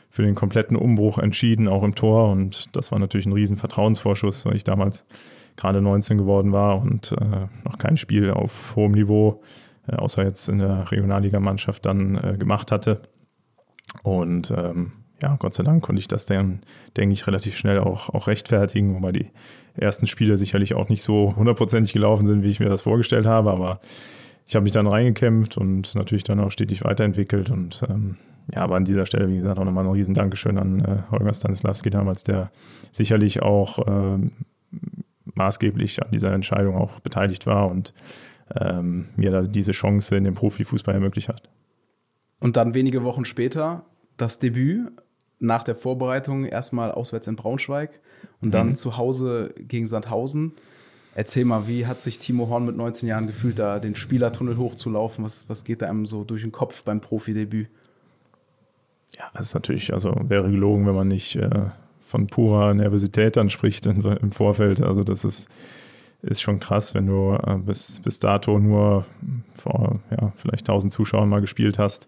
für 0.10 0.24
den 0.24 0.36
kompletten 0.36 0.76
Umbruch 0.76 1.18
entschieden, 1.20 1.68
auch 1.68 1.84
im 1.84 1.96
Tor 1.96 2.32
und 2.32 2.76
das 2.76 2.92
war 2.92 3.00
natürlich 3.00 3.26
ein 3.26 3.34
riesen 3.34 3.58
Vertrauensvorschuss, 3.58 4.46
weil 4.46 4.56
ich 4.56 4.64
damals 4.64 5.06
gerade 5.56 5.82
19 5.82 6.18
geworden 6.18 6.52
war 6.52 6.82
und 6.82 7.14
äh, 7.14 7.48
noch 7.64 7.78
kein 7.78 7.98
Spiel 7.98 8.32
auf 8.32 8.76
hohem 8.76 8.92
Niveau, 8.92 9.42
äh, 9.88 9.96
außer 9.96 10.24
jetzt 10.24 10.50
in 10.50 10.60
der 10.60 10.92
Regionalligamannschaft 10.92 11.86
dann 11.86 12.16
äh, 12.16 12.38
gemacht 12.38 12.72
hatte. 12.72 13.02
Und 14.04 14.52
ähm, 14.56 14.92
ja, 15.22 15.36
Gott 15.38 15.54
sei 15.54 15.64
Dank 15.64 15.84
konnte 15.84 16.00
ich 16.00 16.08
das 16.08 16.26
dann, 16.26 16.62
denke 16.98 17.14
ich, 17.14 17.28
relativ 17.28 17.58
schnell 17.58 17.80
auch, 17.80 18.10
auch 18.10 18.28
rechtfertigen, 18.28 18.96
wobei 18.96 19.12
die 19.12 19.32
ersten 19.76 20.08
Spiele 20.08 20.38
sicherlich 20.38 20.74
auch 20.74 20.90
nicht 20.90 21.04
so 21.04 21.36
hundertprozentig 21.36 21.94
gelaufen 21.94 22.26
sind, 22.26 22.44
wie 22.44 22.50
ich 22.50 22.60
mir 22.60 22.70
das 22.70 22.82
vorgestellt 22.82 23.26
habe, 23.26 23.52
aber 23.52 23.80
ich 24.48 24.56
habe 24.56 24.64
mich 24.64 24.74
dann 24.74 24.88
reingekämpft 24.88 25.58
und 25.58 25.96
natürlich 25.96 26.24
dann 26.24 26.40
auch 26.40 26.52
stetig 26.52 26.84
weiterentwickelt 26.84 27.52
und 27.52 27.84
ähm, 27.90 28.18
ja, 28.54 28.62
aber 28.62 28.76
an 28.76 28.86
dieser 28.86 29.06
Stelle, 29.06 29.30
wie 29.30 29.36
gesagt, 29.36 29.60
auch 29.60 29.64
nochmal 29.64 29.86
ein 29.86 29.92
riesen 29.92 30.16
Dankeschön 30.16 30.58
an 30.58 30.80
äh, 30.80 30.98
Holger 31.12 31.34
Stanislawski 31.34 31.90
damals, 31.90 32.24
der 32.24 32.52
sicherlich 32.92 33.42
auch 33.42 33.80
äh, 33.80 34.18
maßgeblich 35.36 36.04
an 36.04 36.10
dieser 36.12 36.34
Entscheidung 36.34 36.76
auch 36.76 37.00
beteiligt 37.00 37.46
war 37.46 37.70
und 37.70 37.94
ähm, 38.60 39.10
mir 39.16 39.32
da 39.32 39.42
diese 39.44 39.72
Chance 39.72 40.18
in 40.18 40.24
dem 40.24 40.34
Profifußball 40.34 40.96
ermöglicht 40.96 41.30
hat. 41.30 41.50
Und 42.42 42.58
dann 42.58 42.74
wenige 42.74 43.04
Wochen 43.04 43.24
später 43.24 43.86
das 44.18 44.40
Debüt 44.40 44.92
nach 45.40 45.64
der 45.64 45.76
Vorbereitung 45.76 46.44
erstmal 46.46 46.92
auswärts 46.92 47.28
in 47.28 47.38
Braunschweig 47.38 48.02
und 48.42 48.52
dann 48.52 48.70
mhm. 48.70 48.76
zu 48.76 48.98
Hause 48.98 49.54
gegen 49.58 49.88
Sandhausen. 49.88 50.54
Erzähl 51.16 51.46
mal, 51.46 51.68
wie 51.68 51.86
hat 51.88 52.02
sich 52.02 52.20
Timo 52.20 52.50
Horn 52.50 52.66
mit 52.66 52.76
19 52.76 53.08
Jahren 53.08 53.28
gefühlt, 53.28 53.60
da 53.60 53.80
den 53.80 53.96
Spielertunnel 53.96 54.58
hochzulaufen? 54.58 55.24
Was, 55.24 55.48
was 55.48 55.64
geht 55.64 55.82
da 55.82 55.88
einem 55.88 56.06
so 56.06 56.24
durch 56.24 56.42
den 56.42 56.52
Kopf 56.52 56.84
beim 56.84 57.00
Profidebüt? 57.02 57.70
Ja, 59.18 59.26
das 59.34 59.48
ist 59.48 59.54
natürlich, 59.54 59.94
also 59.94 60.16
wäre 60.24 60.50
gelogen, 60.50 60.86
wenn 60.88 60.96
man 60.96 61.08
nicht 61.08 61.36
äh, 61.36 61.66
von 62.06 62.28
purer 62.28 62.74
Nervosität 62.74 63.36
dann 63.36 63.50
spricht 63.50 63.86
in 63.86 64.00
so, 64.00 64.12
im 64.12 64.32
Vorfeld. 64.32 64.82
Also 64.82 65.04
das 65.04 65.26
ist, 65.26 65.50
ist 66.22 66.42
schon 66.42 66.60
krass, 66.60 66.94
wenn 66.94 67.08
du 67.08 67.34
äh, 67.34 67.58
bis, 67.58 68.00
bis 68.00 68.20
dato 68.20 68.60
nur 68.60 69.06
vor 69.54 70.00
ja, 70.12 70.32
vielleicht 70.38 70.68
1000 70.70 70.94
Zuschauern 70.94 71.30
mal 71.30 71.42
gespielt 71.42 71.80
hast. 71.80 72.08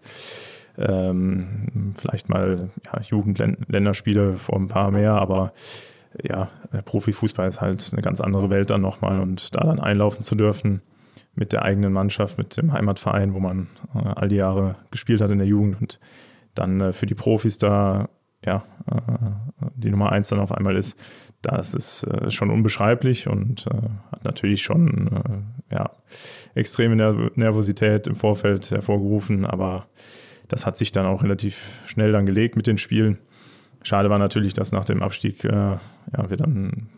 Ähm, 0.76 1.94
vielleicht 1.96 2.28
mal 2.28 2.70
ja, 2.84 3.00
Jugendländerspiele 3.00 4.34
vor 4.34 4.56
ein 4.56 4.68
paar 4.68 4.90
mehr, 4.90 5.12
aber 5.12 5.52
ja, 6.22 6.50
Profifußball 6.84 7.48
ist 7.48 7.60
halt 7.60 7.90
eine 7.92 8.02
ganz 8.02 8.20
andere 8.20 8.50
Welt 8.50 8.70
dann 8.70 8.80
nochmal 8.80 9.20
und 9.20 9.54
da 9.54 9.64
dann 9.64 9.80
einlaufen 9.80 10.22
zu 10.22 10.34
dürfen 10.34 10.82
mit 11.34 11.52
der 11.52 11.62
eigenen 11.62 11.92
Mannschaft, 11.92 12.38
mit 12.38 12.56
dem 12.56 12.72
Heimatverein, 12.72 13.34
wo 13.34 13.40
man 13.40 13.68
äh, 13.94 13.98
all 13.98 14.28
die 14.28 14.36
Jahre 14.36 14.76
gespielt 14.90 15.20
hat 15.20 15.30
in 15.30 15.38
der 15.38 15.46
Jugend 15.46 15.80
und 15.80 16.00
dann 16.54 16.80
äh, 16.80 16.92
für 16.92 17.06
die 17.06 17.14
Profis 17.14 17.58
da 17.58 18.08
ja 18.44 18.64
äh, 18.90 19.00
die 19.74 19.90
Nummer 19.90 20.12
eins 20.12 20.28
dann 20.28 20.38
auf 20.38 20.52
einmal 20.52 20.76
ist, 20.76 20.98
das 21.44 21.74
ist 21.74 22.04
äh, 22.04 22.30
schon 22.30 22.50
unbeschreiblich 22.50 23.28
und 23.28 23.66
äh, 23.66 23.88
hat 24.10 24.24
natürlich 24.24 24.62
schon 24.62 25.08
äh, 25.70 25.74
ja 25.74 25.90
extreme 26.54 26.96
Nervosität 27.34 28.06
im 28.06 28.16
Vorfeld 28.16 28.70
hervorgerufen, 28.70 29.44
aber 29.44 29.86
das 30.48 30.66
hat 30.66 30.76
sich 30.76 30.92
dann 30.92 31.06
auch 31.06 31.22
relativ 31.22 31.78
schnell 31.84 32.12
dann 32.12 32.26
gelegt 32.26 32.56
mit 32.56 32.66
den 32.66 32.78
Spielen. 32.78 33.18
Schade 33.82 34.08
war 34.08 34.18
natürlich, 34.18 34.54
dass 34.54 34.72
nach 34.72 34.86
dem 34.86 35.02
Abstieg 35.02 35.44
äh, 35.44 35.48
ja, 35.50 35.80
wir 36.28 36.36
dann 36.36 36.88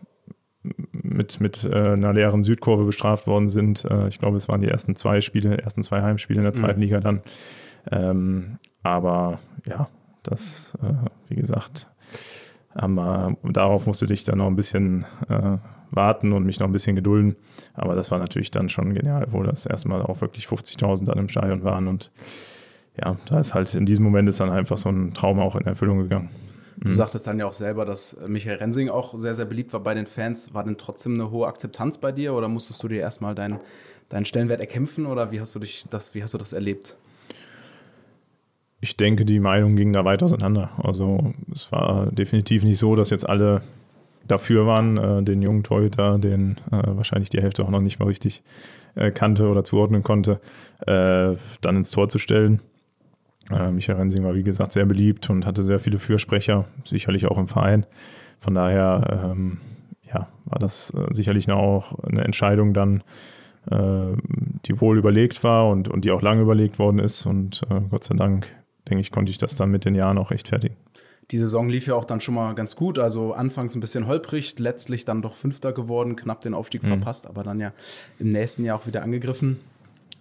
mit, 0.91 1.39
mit 1.41 1.65
äh, 1.65 1.93
einer 1.93 2.13
leeren 2.13 2.43
Südkurve 2.43 2.85
bestraft 2.85 3.27
worden 3.27 3.49
sind. 3.49 3.83
Äh, 3.85 4.07
ich 4.07 4.19
glaube, 4.19 4.37
es 4.37 4.47
waren 4.47 4.61
die 4.61 4.69
ersten 4.69 4.95
zwei 4.95 5.19
Spiele, 5.19 5.57
ersten 5.57 5.83
zwei 5.83 6.01
Heimspiele 6.01 6.39
in 6.39 6.45
der 6.45 6.53
zweiten 6.53 6.79
mhm. 6.79 6.83
Liga 6.85 6.99
dann. 7.01 7.21
Ähm, 7.91 8.59
aber 8.83 9.39
ja, 9.65 9.89
das, 10.23 10.77
wie 11.29 11.35
gesagt, 11.35 11.89
aber 12.77 13.35
darauf 13.43 13.87
musste 13.87 14.11
ich 14.13 14.23
dann 14.23 14.37
noch 14.37 14.47
ein 14.47 14.55
bisschen 14.55 15.05
äh, 15.29 15.57
warten 15.89 16.31
und 16.31 16.45
mich 16.45 16.59
noch 16.59 16.67
ein 16.67 16.71
bisschen 16.71 16.95
gedulden. 16.95 17.35
Aber 17.73 17.95
das 17.95 18.11
war 18.11 18.19
natürlich 18.19 18.51
dann 18.51 18.69
schon 18.69 18.93
genial, 18.93 19.27
wo 19.31 19.41
das 19.41 19.65
erstmal 19.65 20.03
auch 20.03 20.21
wirklich 20.21 20.45
50.000 20.45 21.05
dann 21.05 21.17
im 21.17 21.27
Stadion 21.27 21.63
waren. 21.63 21.87
Und 21.87 22.11
ja, 22.95 23.17
da 23.25 23.39
ist 23.39 23.55
halt 23.55 23.73
in 23.73 23.87
diesem 23.87 24.05
Moment 24.05 24.29
ist 24.29 24.39
dann 24.39 24.51
einfach 24.51 24.77
so 24.77 24.89
ein 24.89 25.13
Traum 25.15 25.39
auch 25.39 25.55
in 25.55 25.65
Erfüllung 25.65 25.99
gegangen. 25.99 26.29
Du 26.77 26.89
mhm. 26.89 26.93
sagtest 26.93 27.25
dann 27.25 27.39
ja 27.39 27.47
auch 27.47 27.53
selber, 27.53 27.83
dass 27.85 28.15
Michael 28.27 28.57
Rensing 28.57 28.89
auch 28.89 29.17
sehr, 29.17 29.33
sehr 29.33 29.45
beliebt 29.45 29.73
war 29.73 29.79
bei 29.79 29.95
den 29.95 30.05
Fans. 30.05 30.53
War 30.53 30.63
denn 30.63 30.77
trotzdem 30.77 31.15
eine 31.15 31.31
hohe 31.31 31.47
Akzeptanz 31.47 31.97
bei 31.97 32.11
dir 32.11 32.35
oder 32.35 32.47
musstest 32.47 32.83
du 32.83 32.87
dir 32.87 32.99
erstmal 32.99 33.33
deinen, 33.33 33.59
deinen 34.09 34.25
Stellenwert 34.25 34.59
erkämpfen 34.59 35.07
oder 35.07 35.31
wie 35.31 35.41
hast 35.41 35.55
du 35.55 35.59
dich 35.59 35.85
das, 35.89 36.13
wie 36.13 36.21
hast 36.21 36.35
du 36.35 36.37
das 36.37 36.53
erlebt? 36.53 36.95
Ich 38.79 38.95
denke, 38.95 39.25
die 39.25 39.39
Meinung 39.39 39.75
ging 39.75 39.91
da 39.91 40.05
weit 40.05 40.21
auseinander. 40.21 40.71
Also 40.77 41.33
es 41.51 41.71
war 41.71 42.11
definitiv 42.11 42.63
nicht 42.63 42.77
so, 42.77 42.95
dass 42.95 43.09
jetzt 43.09 43.27
alle 43.27 43.61
dafür 44.27 44.67
waren, 44.67 44.97
äh, 44.97 45.23
den 45.23 45.41
jungen 45.41 45.63
Torhüter, 45.63 46.19
den 46.19 46.57
äh, 46.71 46.83
wahrscheinlich 46.85 47.29
die 47.29 47.41
Hälfte 47.41 47.63
auch 47.63 47.69
noch 47.69 47.81
nicht 47.81 47.99
mal 47.99 48.07
richtig 48.07 48.43
äh, 48.95 49.11
kannte 49.11 49.47
oder 49.47 49.63
zuordnen 49.63 50.03
konnte, 50.03 50.39
äh, 50.85 51.35
dann 51.61 51.75
ins 51.75 51.91
Tor 51.91 52.09
zu 52.09 52.19
stellen. 52.19 52.61
Äh, 53.51 53.71
Michael 53.71 53.99
Rensing 53.99 54.23
war, 54.23 54.35
wie 54.35 54.43
gesagt, 54.43 54.71
sehr 54.71 54.85
beliebt 54.85 55.29
und 55.29 55.45
hatte 55.45 55.63
sehr 55.63 55.79
viele 55.79 55.99
Fürsprecher, 55.99 56.65
sicherlich 56.83 57.27
auch 57.27 57.37
im 57.37 57.47
Verein. 57.47 57.85
Von 58.39 58.55
daher 58.55 59.31
ähm, 59.31 59.59
ja, 60.03 60.27
war 60.45 60.59
das 60.59 60.91
äh, 60.91 61.13
sicherlich 61.13 61.49
auch 61.51 61.97
eine 62.03 62.23
Entscheidung 62.23 62.73
dann, 62.73 63.03
die 63.69 64.79
wohl 64.79 64.97
überlegt 64.97 65.43
war 65.43 65.67
und, 65.67 65.89
und 65.89 66.05
die 66.05 66.11
auch 66.11 66.21
lange 66.21 66.41
überlegt 66.41 66.79
worden 66.79 66.99
ist. 66.99 67.25
Und 67.25 67.63
Gott 67.89 68.05
sei 68.05 68.15
Dank, 68.15 68.47
denke 68.89 69.01
ich, 69.01 69.11
konnte 69.11 69.31
ich 69.31 69.37
das 69.37 69.55
dann 69.55 69.69
mit 69.69 69.85
den 69.85 69.95
Jahren 69.95 70.17
auch 70.17 70.31
rechtfertigen. 70.31 70.75
Die 71.31 71.37
Saison 71.37 71.67
lief 71.67 71.87
ja 71.87 71.95
auch 71.95 72.05
dann 72.05 72.21
schon 72.21 72.35
mal 72.35 72.55
ganz 72.55 72.75
gut. 72.75 72.99
Also 72.99 73.33
anfangs 73.33 73.75
ein 73.75 73.81
bisschen 73.81 74.07
holprig, 74.07 74.57
letztlich 74.59 75.03
dann 75.03 75.21
doch 75.21 75.35
Fünfter 75.35 75.73
geworden, 75.73 76.15
knapp 76.15 76.41
den 76.41 76.53
Aufstieg 76.53 76.83
mhm. 76.83 76.87
verpasst, 76.87 77.27
aber 77.27 77.43
dann 77.43 77.59
ja 77.59 77.73
im 78.19 78.29
nächsten 78.29 78.63
Jahr 78.63 78.77
auch 78.77 78.87
wieder 78.87 79.03
angegriffen. 79.03 79.59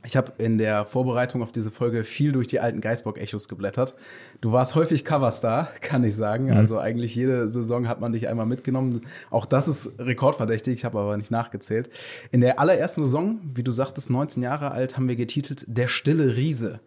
Ich 0.05 0.17
habe 0.17 0.33
in 0.39 0.57
der 0.57 0.85
Vorbereitung 0.85 1.43
auf 1.43 1.51
diese 1.51 1.73
Folge 1.73 2.05
viel 2.05 2.31
durch 2.31 2.47
die 2.47 2.61
alten 2.61 2.81
Geisbock-Echos 2.81 3.49
geblättert. 3.49 3.97
Du 4.41 4.53
warst 4.53 4.77
häufig 4.77 5.05
Coverstar, 5.05 5.71
kann 5.81 6.05
ich 6.05 6.15
sagen. 6.15 6.47
Mhm. 6.47 6.53
Also 6.53 6.79
eigentlich 6.79 7.15
jede 7.15 7.49
Saison 7.49 7.89
hat 7.89 8.01
man 8.01 8.13
dich 8.13 8.29
einmal 8.29 8.47
mitgenommen. 8.47 9.03
Auch 9.31 9.47
das 9.47 9.67
ist 9.67 9.99
rekordverdächtig, 9.99 10.75
ich 10.75 10.85
habe 10.85 10.99
aber 10.99 11.17
nicht 11.17 11.33
nachgezählt. 11.33 11.91
In 12.31 12.41
der 12.41 12.61
allerersten 12.61 13.05
Saison, 13.05 13.41
wie 13.55 13.65
du 13.65 13.73
sagtest, 13.73 14.11
19 14.11 14.43
Jahre 14.43 14.71
alt, 14.71 14.97
haben 14.97 15.09
wir 15.09 15.17
getitelt 15.17 15.65
Der 15.69 15.89
stille 15.89 16.37
Riese. 16.37 16.81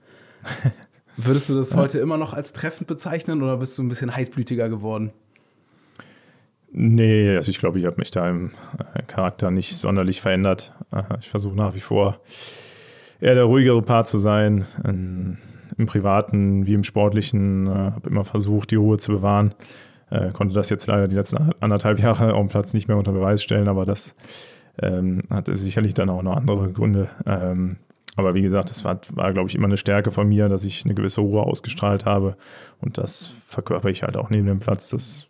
Würdest 1.21 1.49
du 1.49 1.55
das 1.55 1.75
heute 1.75 1.99
immer 1.99 2.17
noch 2.17 2.33
als 2.33 2.53
treffend 2.53 2.88
bezeichnen 2.88 3.43
oder 3.43 3.57
bist 3.57 3.77
du 3.77 3.83
ein 3.83 3.89
bisschen 3.89 4.15
heißblütiger 4.15 4.69
geworden? 4.69 5.11
Nee, 6.71 7.35
also 7.35 7.51
ich 7.51 7.59
glaube, 7.59 7.79
ich 7.79 7.85
habe 7.85 7.97
mich 7.97 8.11
da 8.11 8.29
im 8.29 8.51
äh, 8.93 9.01
Charakter 9.03 9.51
nicht 9.51 9.75
sonderlich 9.75 10.21
verändert. 10.21 10.73
Ich 11.19 11.29
versuche 11.29 11.55
nach 11.55 11.75
wie 11.75 11.79
vor 11.79 12.19
eher 13.19 13.33
der 13.33 13.43
ruhigere 13.43 13.81
Part 13.81 14.07
zu 14.07 14.17
sein. 14.17 14.65
In, 14.85 15.38
Im 15.77 15.88
Privaten 15.88 16.65
wie 16.65 16.73
im 16.73 16.83
Sportlichen 16.83 17.67
äh, 17.67 17.69
habe 17.69 18.09
immer 18.09 18.23
versucht, 18.23 18.71
die 18.71 18.75
Ruhe 18.75 18.97
zu 18.97 19.11
bewahren. 19.11 19.55
Äh, 20.11 20.31
konnte 20.31 20.55
das 20.55 20.69
jetzt 20.69 20.88
leider 20.88 21.07
die 21.07 21.15
letzten 21.15 21.51
anderthalb 21.59 21.99
Jahre 21.99 22.33
auf 22.33 22.39
dem 22.39 22.49
Platz 22.49 22.73
nicht 22.73 22.88
mehr 22.88 22.97
unter 22.97 23.11
Beweis 23.11 23.43
stellen, 23.43 23.67
aber 23.67 23.85
das 23.85 24.15
ähm, 24.81 25.21
hatte 25.29 25.55
sicherlich 25.55 25.95
dann 25.95 26.09
auch 26.09 26.21
noch 26.21 26.38
andere 26.38 26.71
Gründe. 26.71 27.09
Ähm, 27.25 27.77
aber 28.19 28.35
wie 28.35 28.41
gesagt, 28.41 28.69
es 28.69 28.83
war, 28.83 28.99
war 29.11 29.33
glaube 29.33 29.49
ich, 29.49 29.55
immer 29.55 29.67
eine 29.67 29.77
Stärke 29.77 30.11
von 30.11 30.27
mir, 30.27 30.49
dass 30.49 30.63
ich 30.63 30.85
eine 30.85 30.93
gewisse 30.93 31.21
Ruhe 31.21 31.43
ausgestrahlt 31.43 32.05
habe. 32.05 32.35
Und 32.81 32.97
das 32.97 33.33
verkörper 33.45 33.89
ich 33.89 34.03
halt 34.03 34.17
auch 34.17 34.29
neben 34.29 34.47
dem 34.47 34.59
Platz. 34.59 34.89
Das 34.89 35.27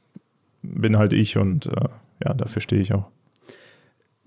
bin 0.61 0.97
halt 0.97 1.13
ich 1.13 1.37
und 1.37 1.67
äh, 1.67 1.89
ja, 2.23 2.33
dafür 2.33 2.61
stehe 2.61 2.81
ich 2.81 2.93
auch. 2.93 3.09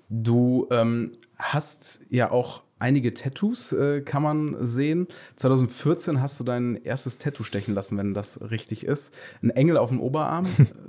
Du 0.08 0.66
ähm, 0.70 1.12
hast 1.38 2.00
ja 2.10 2.30
auch 2.30 2.62
einige 2.78 3.14
Tattoos, 3.14 3.72
äh, 3.72 4.00
kann 4.02 4.22
man 4.22 4.56
sehen. 4.66 5.06
2014 5.36 6.20
hast 6.20 6.38
du 6.40 6.44
dein 6.44 6.76
erstes 6.76 7.18
Tattoo 7.18 7.44
stechen 7.44 7.74
lassen, 7.74 7.96
wenn 7.96 8.12
das 8.12 8.50
richtig 8.50 8.84
ist. 8.84 9.14
Ein 9.42 9.50
Engel 9.50 9.76
auf 9.76 9.90
dem 9.90 10.00
Oberarm. 10.00 10.46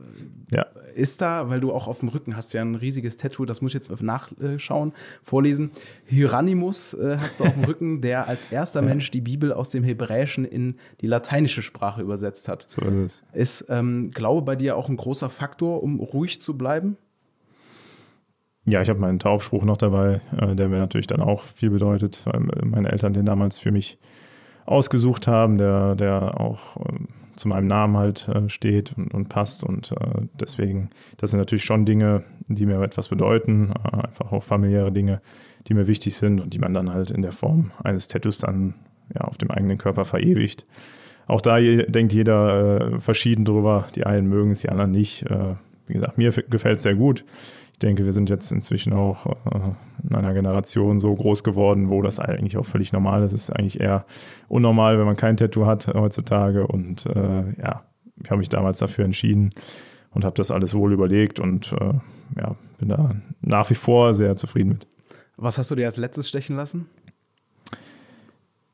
ja. 0.51 0.65
Ist 0.93 1.21
da, 1.21 1.49
weil 1.49 1.59
du 1.59 1.71
auch 1.71 1.87
auf 1.87 1.99
dem 1.99 2.09
Rücken 2.09 2.35
hast 2.35 2.53
ja 2.53 2.61
ein 2.61 2.75
riesiges 2.75 3.17
Tattoo, 3.17 3.45
das 3.45 3.61
muss 3.61 3.69
ich 3.71 3.75
jetzt 3.75 4.01
nachschauen, 4.01 4.93
vorlesen. 5.21 5.71
Hieronymus 6.05 6.93
äh, 6.93 7.17
hast 7.19 7.39
du 7.39 7.45
auf 7.45 7.53
dem 7.53 7.63
Rücken, 7.63 8.01
der 8.01 8.27
als 8.27 8.45
erster 8.45 8.81
ja. 8.81 8.87
Mensch 8.87 9.11
die 9.11 9.21
Bibel 9.21 9.51
aus 9.51 9.69
dem 9.69 9.83
Hebräischen 9.83 10.45
in 10.45 10.75
die 11.01 11.07
lateinische 11.07 11.61
Sprache 11.61 12.01
übersetzt 12.01 12.47
hat. 12.47 12.69
So 12.69 12.81
ist 12.81 13.23
es. 13.33 13.59
Ist 13.61 13.65
ähm, 13.69 14.11
Glaube 14.13 14.43
bei 14.43 14.55
dir 14.55 14.77
auch 14.77 14.89
ein 14.89 14.97
großer 14.97 15.29
Faktor, 15.29 15.83
um 15.83 15.99
ruhig 15.99 16.39
zu 16.39 16.57
bleiben? 16.57 16.97
Ja, 18.65 18.81
ich 18.81 18.89
habe 18.89 18.99
meinen 18.99 19.19
Taufspruch 19.19 19.65
noch 19.65 19.77
dabei, 19.77 20.21
äh, 20.37 20.55
der 20.55 20.69
mir 20.69 20.79
natürlich 20.79 21.07
dann 21.07 21.21
auch 21.21 21.43
viel 21.43 21.69
bedeutet, 21.69 22.21
weil 22.25 22.39
meine 22.63 22.91
Eltern 22.91 23.13
den 23.13 23.25
damals 23.25 23.59
für 23.59 23.71
mich 23.71 23.97
ausgesucht 24.65 25.27
haben, 25.27 25.57
der, 25.57 25.95
der 25.95 26.39
auch 26.39 26.77
äh, 26.77 27.05
zu 27.35 27.47
meinem 27.47 27.67
Namen 27.67 27.97
halt 27.97 28.27
äh, 28.27 28.49
steht 28.49 28.93
und, 28.97 29.13
und 29.13 29.29
passt. 29.29 29.63
Und 29.63 29.91
äh, 29.91 30.21
deswegen, 30.39 30.89
das 31.17 31.31
sind 31.31 31.39
natürlich 31.39 31.63
schon 31.63 31.85
Dinge, 31.85 32.23
die 32.47 32.65
mir 32.65 32.81
etwas 32.81 33.09
bedeuten, 33.09 33.71
äh, 33.71 33.97
einfach 33.97 34.31
auch 34.31 34.43
familiäre 34.43 34.91
Dinge, 34.91 35.21
die 35.67 35.73
mir 35.73 35.87
wichtig 35.87 36.15
sind 36.15 36.39
und 36.39 36.53
die 36.53 36.59
man 36.59 36.73
dann 36.73 36.93
halt 36.93 37.11
in 37.11 37.21
der 37.21 37.31
Form 37.31 37.71
eines 37.83 38.07
Tattoos 38.07 38.39
dann 38.39 38.75
ja, 39.13 39.21
auf 39.21 39.37
dem 39.37 39.51
eigenen 39.51 39.77
Körper 39.77 40.05
verewigt. 40.05 40.65
Auch 41.27 41.41
da 41.41 41.57
je, 41.57 41.85
denkt 41.85 42.13
jeder 42.13 42.81
äh, 42.81 42.99
verschieden 42.99 43.45
drüber. 43.45 43.87
Die 43.95 44.05
einen 44.05 44.27
mögen 44.27 44.51
es, 44.51 44.61
die 44.61 44.69
anderen 44.69 44.91
nicht. 44.91 45.25
wie 45.87 45.93
gesagt, 45.93 46.17
mir 46.17 46.31
gefällt 46.31 46.77
es 46.77 46.83
sehr 46.83 46.95
gut 46.95 47.23
ich 47.73 47.79
denke, 47.79 48.05
wir 48.05 48.13
sind 48.13 48.29
jetzt 48.29 48.51
inzwischen 48.51 48.93
auch 48.93 49.25
äh, 49.25 49.59
in 50.07 50.15
einer 50.15 50.33
Generation 50.33 50.99
so 50.99 51.13
groß 51.13 51.43
geworden, 51.43 51.89
wo 51.89 52.01
das 52.01 52.19
eigentlich 52.19 52.57
auch 52.57 52.65
völlig 52.65 52.93
normal 52.93 53.23
ist. 53.23 53.33
Es 53.33 53.49
ist 53.49 53.49
eigentlich 53.49 53.81
eher 53.81 54.05
unnormal, 54.47 54.99
wenn 54.99 55.05
man 55.05 55.17
kein 55.17 55.37
Tattoo 55.37 55.65
hat 55.65 55.87
heutzutage. 55.87 56.67
Und 56.67 57.05
äh, 57.07 57.43
ja, 57.59 57.83
ich 58.23 58.29
habe 58.29 58.37
mich 58.37 58.49
damals 58.49 58.79
dafür 58.79 59.05
entschieden 59.05 59.53
und 60.11 60.23
habe 60.23 60.35
das 60.35 60.51
alles 60.51 60.75
wohl 60.75 60.93
überlegt 60.93 61.39
und 61.39 61.73
äh, 61.73 61.93
ja, 62.37 62.55
bin 62.77 62.89
da 62.89 63.15
nach 63.41 63.69
wie 63.69 63.75
vor 63.75 64.13
sehr 64.13 64.35
zufrieden 64.35 64.69
mit. 64.69 64.87
Was 65.35 65.57
hast 65.57 65.71
du 65.71 65.75
dir 65.75 65.87
als 65.87 65.97
letztes 65.97 66.29
stechen 66.29 66.55
lassen? 66.55 66.87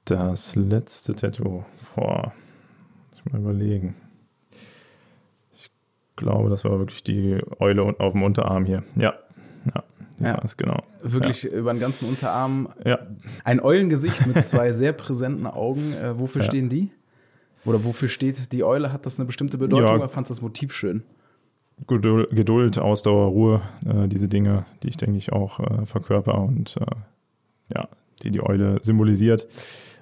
Das 0.05 0.55
letzte 0.55 1.15
Tattoo. 1.15 1.63
Boah, 1.95 2.33
muss 3.11 3.21
ich 3.25 3.31
mal 3.31 3.39
überlegen 3.39 3.95
glaube, 6.19 6.49
das 6.49 6.65
war 6.65 6.77
wirklich 6.79 7.03
die 7.03 7.37
Eule 7.59 7.95
auf 7.99 8.13
dem 8.13 8.23
Unterarm 8.23 8.65
hier. 8.65 8.83
Ja, 8.95 9.15
ja, 9.65 9.83
ja. 10.19 10.33
Ganz 10.33 10.57
genau. 10.57 10.83
Wirklich 11.01 11.43
ja. 11.43 11.51
über 11.51 11.73
den 11.73 11.79
ganzen 11.79 12.07
Unterarm. 12.07 12.69
Ja. 12.85 12.99
Ein 13.43 13.59
Eulengesicht 13.59 14.25
mit 14.27 14.41
zwei 14.43 14.71
sehr 14.73 14.93
präsenten 14.93 15.47
Augen. 15.47 15.93
Äh, 15.93 16.19
wofür 16.19 16.41
ja. 16.41 16.47
stehen 16.47 16.69
die? 16.69 16.91
Oder 17.65 17.83
wofür 17.83 18.07
steht 18.07 18.51
die 18.51 18.63
Eule? 18.63 18.93
Hat 18.93 19.05
das 19.05 19.19
eine 19.19 19.25
bestimmte 19.25 19.57
Bedeutung 19.57 19.95
oder 19.95 20.09
fandest 20.09 20.31
du 20.31 20.35
das 20.35 20.41
Motiv 20.41 20.73
schön? 20.73 21.03
Geduld, 21.87 22.77
Ausdauer, 22.77 23.27
Ruhe, 23.27 23.61
äh, 23.85 24.07
diese 24.07 24.27
Dinge, 24.27 24.65
die 24.83 24.89
ich 24.89 24.97
denke 24.97 25.17
ich 25.17 25.31
auch 25.31 25.59
äh, 25.59 25.85
verkörper 25.85 26.39
und 26.39 26.75
äh, 26.77 26.85
ja, 27.73 27.87
die 28.21 28.31
die 28.31 28.41
Eule 28.41 28.79
symbolisiert. 28.81 29.47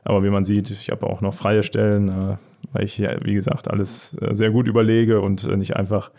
Aber 0.04 0.24
wie 0.24 0.30
man 0.30 0.46
sieht, 0.46 0.72
ich 0.72 0.90
habe 0.90 1.06
auch 1.06 1.22
noch 1.22 1.34
freie 1.34 1.62
Stellen, 1.62 2.10
äh, 2.10 2.38
weil 2.72 2.84
ich 2.84 2.98
ja, 2.98 3.16
wie 3.24 3.34
gesagt, 3.34 3.70
alles 3.70 4.16
äh, 4.22 4.34
sehr 4.34 4.52
gut 4.52 4.68
überlege 4.68 5.22
und 5.22 5.44
äh, 5.44 5.58
nicht 5.58 5.76
einfach 5.76 6.12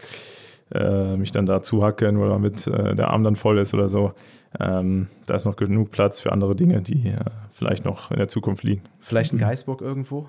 mich 0.71 1.30
dann 1.30 1.47
da 1.47 1.62
zuhacke, 1.62 2.12
nur 2.12 2.28
damit 2.28 2.66
der 2.66 3.09
Arm 3.09 3.25
dann 3.25 3.37
voll 3.37 3.57
ist 3.57 3.73
oder 3.73 3.88
so. 3.88 4.12
Ähm, 4.61 5.07
da 5.25 5.37
ist 5.37 5.47
noch 5.47 5.57
genug 5.57 5.90
Platz 5.90 6.21
für 6.21 6.30
andere 6.30 6.54
Dinge, 6.54 6.83
die 6.83 7.14
vielleicht 7.54 7.87
noch 7.87 8.11
in 8.11 8.18
der 8.18 8.28
Zukunft 8.28 8.64
liegen. 8.64 8.83
Vielleicht 9.00 9.33
ein 9.33 9.38
Geißbock 9.38 9.80
irgendwo? 9.80 10.28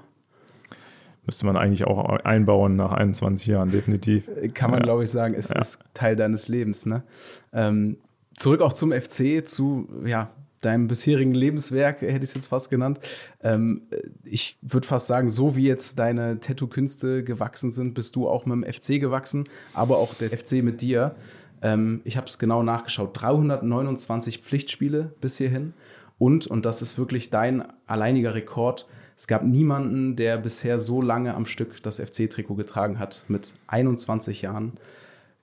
Müsste 1.26 1.46
man 1.46 1.58
eigentlich 1.58 1.86
auch 1.86 2.00
einbauen 2.24 2.78
nach 2.78 2.94
21 2.94 3.48
Jahren, 3.48 3.70
definitiv. 3.70 4.30
Kann 4.54 4.72
man, 4.72 4.80
ja. 4.80 4.86
glaube 4.86 5.04
ich, 5.04 5.12
sagen, 5.12 5.34
ist, 5.34 5.54
ja. 5.54 5.60
ist 5.60 5.78
Teil 5.94 6.16
deines 6.16 6.48
Lebens. 6.48 6.86
Ne? 6.86 7.04
Ähm, 7.52 7.98
zurück 8.38 8.62
auch 8.62 8.72
zum 8.72 8.94
FC, 8.94 9.46
zu 9.46 9.90
ja, 10.06 10.30
deinem 10.60 10.88
bisherigen 10.88 11.34
Lebenswerk, 11.34 12.02
hätte 12.02 12.18
ich 12.18 12.24
es 12.24 12.34
jetzt 12.34 12.48
fast 12.48 12.70
genannt. 12.70 13.00
Ähm, 13.42 13.84
ich 14.24 14.58
würde 14.62 14.88
fast 14.88 15.08
sagen, 15.08 15.30
so 15.30 15.56
wie 15.56 15.68
jetzt 15.68 16.00
deine 16.00 16.40
Tattoo-Künste 16.40 17.24
gewachsen 17.24 17.70
sind, 17.70 17.94
bist 17.94 18.16
du 18.16 18.28
auch 18.28 18.46
mit 18.46 18.66
dem 18.66 18.74
FC 18.74 19.00
gewachsen, 19.00 19.46
aber 19.74 19.98
auch 19.98 20.14
der 20.14 20.30
FC 20.38 20.64
mit 20.64 20.82
dir. 20.82 21.16
Ähm, 21.62 22.02
ich 22.04 22.18
habe 22.18 22.28
es 22.28 22.40
genau 22.40 22.64
nachgeschaut. 22.64 23.12
329 23.14 24.40
Pflichtspiele 24.40 25.14
bis 25.22 25.38
hierhin. 25.38 25.74
Und, 26.18 26.48
und 26.48 26.66
das 26.66 26.82
ist 26.82 26.98
wirklich 26.98 27.30
dein 27.30 27.64
alleiniger 27.88 28.36
Rekord, 28.36 28.88
es 29.20 29.28
gab 29.28 29.44
niemanden, 29.44 30.16
der 30.16 30.38
bisher 30.38 30.80
so 30.80 31.02
lange 31.02 31.34
am 31.34 31.46
Stück 31.46 31.84
das 31.84 32.00
FC-Trikot 32.00 32.56
getragen 32.56 33.00
hat, 33.00 33.26
mit 33.28 33.54
21 33.68 34.44
Jahren. 34.44 34.78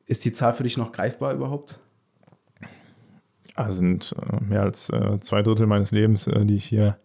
Ist 0.07 0.25
die 0.25 0.33
Zahl 0.33 0.55
für 0.55 0.63
dich 0.63 0.79
noch 0.79 0.93
greifbar 0.93 1.35
überhaupt? 1.35 1.81
Also 3.57 3.79
sind 3.79 4.15
äh, 4.21 4.45
mehr 4.45 4.63
als 4.63 4.91
äh, 4.91 5.19
zwei 5.21 5.43
Drittel 5.43 5.67
meines 5.67 5.91
Lebens, 5.91 6.27
äh, 6.27 6.45
die 6.45 6.57
ich 6.57 6.67
hier 6.67 6.99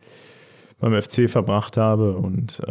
beim 0.79 1.00
FC 1.00 1.29
verbracht 1.29 1.77
habe. 1.77 2.17
Und 2.17 2.62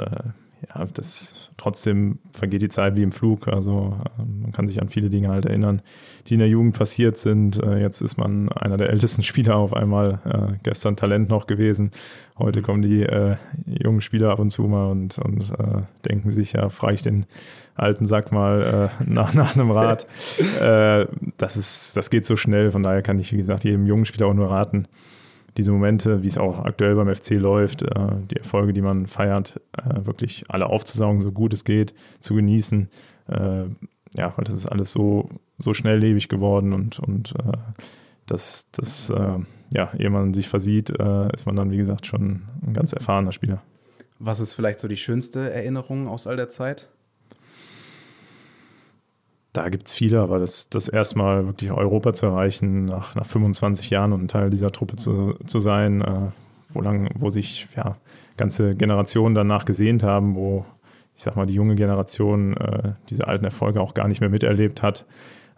ja, 0.69 0.87
das 0.93 1.51
trotzdem 1.57 2.19
vergeht 2.33 2.63
die 2.63 2.69
Zeit 2.69 2.97
wie 2.97 3.03
im 3.03 3.13
Flug. 3.13 3.49
Also 3.49 3.97
äh, 4.19 4.23
man 4.43 4.53
kann 4.53 4.69
sich 4.69 4.81
an 4.81 4.89
viele 4.89 5.11
Dinge 5.11 5.29
halt 5.29 5.47
erinnern, 5.47 5.83
die 6.27 6.35
in 6.35 6.41
der 6.41 6.49
Jugend 6.49 6.77
passiert 6.77 7.17
sind. 7.17 7.63
Äh, 7.63 7.81
jetzt 7.81 8.01
ist 8.01 8.17
man 8.17 8.51
einer 8.51 8.77
der 8.77 8.91
ältesten 8.91 9.23
Spieler 9.25 9.57
auf 9.57 9.75
einmal. 9.75 10.21
Äh, 10.25 10.59
gestern 10.63 10.97
Talent 10.97 11.29
noch 11.29 11.47
gewesen. 11.47 11.91
Heute 12.39 12.63
kommen 12.63 12.83
die 12.83 13.03
äh, 13.03 13.37
jungen 13.67 14.01
Spieler 14.01 14.31
ab 14.31 14.39
und 14.39 14.51
zu 14.51 14.63
mal 14.63 14.91
und, 14.91 15.19
und 15.19 15.51
äh, 15.51 15.83
denken 16.09 16.31
sich, 16.31 16.53
ja, 16.53 16.69
frage 16.69 16.95
ich 16.95 17.03
den 17.03 17.27
alten 17.75 18.07
Sack 18.07 18.33
mal 18.33 18.91
äh, 19.01 19.05
nach, 19.11 19.35
nach 19.35 19.55
einem 19.55 19.71
Rat. 19.71 20.07
das, 21.39 21.57
ist, 21.57 21.97
das 21.97 22.11
geht 22.11 22.25
so 22.25 22.37
schnell. 22.37 22.71
Von 22.71 22.83
daher 22.83 23.03
kann 23.03 23.19
ich, 23.19 23.33
wie 23.33 23.37
gesagt, 23.39 23.65
jedem 23.65 23.87
jungen 23.87 24.05
Spieler 24.05 24.27
auch 24.27 24.35
nur 24.35 24.51
raten, 24.51 24.87
diese 25.57 25.73
Momente, 25.73 26.23
wie 26.23 26.29
es 26.29 26.39
auch 26.39 26.59
aktuell 26.61 26.95
beim 26.95 27.13
FC 27.13 27.31
läuft, 27.33 27.83
äh, 27.83 27.89
die 28.31 28.37
Erfolge, 28.37 28.73
die 28.73 28.83
man 28.83 29.07
feiert, 29.07 29.61
äh, 29.77 30.07
wirklich 30.07 30.45
alle 30.49 30.67
aufzusaugen, 30.67 31.21
so 31.21 31.33
gut 31.33 31.53
es 31.53 31.65
geht, 31.65 31.95
zu 32.21 32.35
genießen. 32.35 32.89
Äh, 33.29 33.65
ja, 34.15 34.33
weil 34.37 34.45
das 34.45 34.55
ist 34.55 34.67
alles 34.67 34.93
so, 34.93 35.29
so 35.59 35.75
schnelllebig 35.75 36.29
geworden 36.29 36.73
und, 36.73 36.99
und 36.99 37.35
äh, 37.37 37.53
das, 38.27 38.69
das 38.73 39.11
äh, 39.11 39.39
ja, 39.73 39.93
ehe 39.97 40.11
man 40.11 40.35
sich 40.35 40.49
versieht, 40.49 40.91
ist 40.91 41.47
man 41.47 41.55
dann, 41.55 41.71
wie 41.71 41.77
gesagt, 41.77 42.05
schon 42.05 42.43
ein 42.67 42.75
ganz 42.75 42.93
erfahrener 42.93 43.31
Spieler. 43.31 43.63
Was 44.19 44.41
ist 44.41 44.53
vielleicht 44.53 44.81
so 44.81 44.89
die 44.89 44.97
schönste 44.97 45.53
Erinnerung 45.53 46.09
aus 46.09 46.27
all 46.27 46.35
der 46.35 46.49
Zeit? 46.49 46.89
Da 49.53 49.69
gibt 49.69 49.89
es 49.89 49.93
viele, 49.93 50.21
aber 50.21 50.39
das, 50.39 50.69
das 50.69 50.89
erstmal 50.89 51.47
wirklich 51.47 51.73
Europa 51.73 52.13
zu 52.13 52.27
erreichen, 52.27 52.85
nach, 52.85 53.15
nach 53.17 53.27
25 53.27 53.91
Jahren 53.91 54.13
und 54.13 54.23
ein 54.23 54.29
Teil 54.29 54.51
dieser 54.51 54.71
Truppe 54.71 54.97
zu, 54.97 55.35
zu 55.47 55.59
sein, 55.59 56.03
äh, 56.03 56.31
wo, 56.73 56.81
lang, 56.81 57.11
wo 57.17 57.31
sich 57.31 57.67
ja, 57.77 57.97
ganze 58.37 58.77
Generationen 58.77 59.35
danach 59.35 59.65
gesehnt 59.65 60.05
haben, 60.05 60.37
wo 60.37 60.65
ich 61.21 61.25
sag 61.25 61.37
mal, 61.37 61.45
die 61.45 61.53
junge 61.53 61.75
Generation 61.75 62.57
äh, 62.57 62.93
diese 63.11 63.29
alten 63.29 63.45
Erfolge 63.45 63.83
auch 63.83 63.93
gar 63.93 64.09
nicht 64.09 64.23
mehr 64.23 64.31
miterlebt 64.31 64.83
hat. 64.83 65.05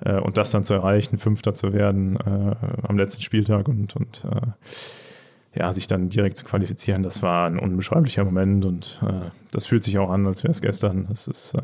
Äh, 0.01 0.19
und 0.19 0.37
das 0.37 0.51
dann 0.51 0.65
zu 0.65 0.75
erreichen, 0.75 1.19
Fünfter 1.19 1.55
zu 1.55 1.73
werden 1.73 2.17
äh, 2.17 2.57
am 2.83 2.99
letzten 2.99 3.23
Spieltag 3.23 3.69
und, 3.69 3.95
und 3.95 4.25
äh, 4.25 5.59
ja, 5.61 5.73
sich 5.73 5.87
dann 5.87 6.09
direkt 6.09 6.37
zu 6.37 6.45
qualifizieren, 6.45 7.05
das 7.05 7.23
war 7.23 7.47
ein 7.47 7.61
unbeschreiblicher 7.61 8.25
Moment 8.25 8.65
und 8.65 9.01
äh, 9.07 9.31
das 9.53 9.67
fühlt 9.67 9.85
sich 9.85 10.01
auch 10.01 10.11
an, 10.11 10.27
als 10.27 10.43
wäre 10.43 10.51
es 10.51 10.63
gestern. 10.63 11.07
Das 11.09 11.29
ist 11.29 11.55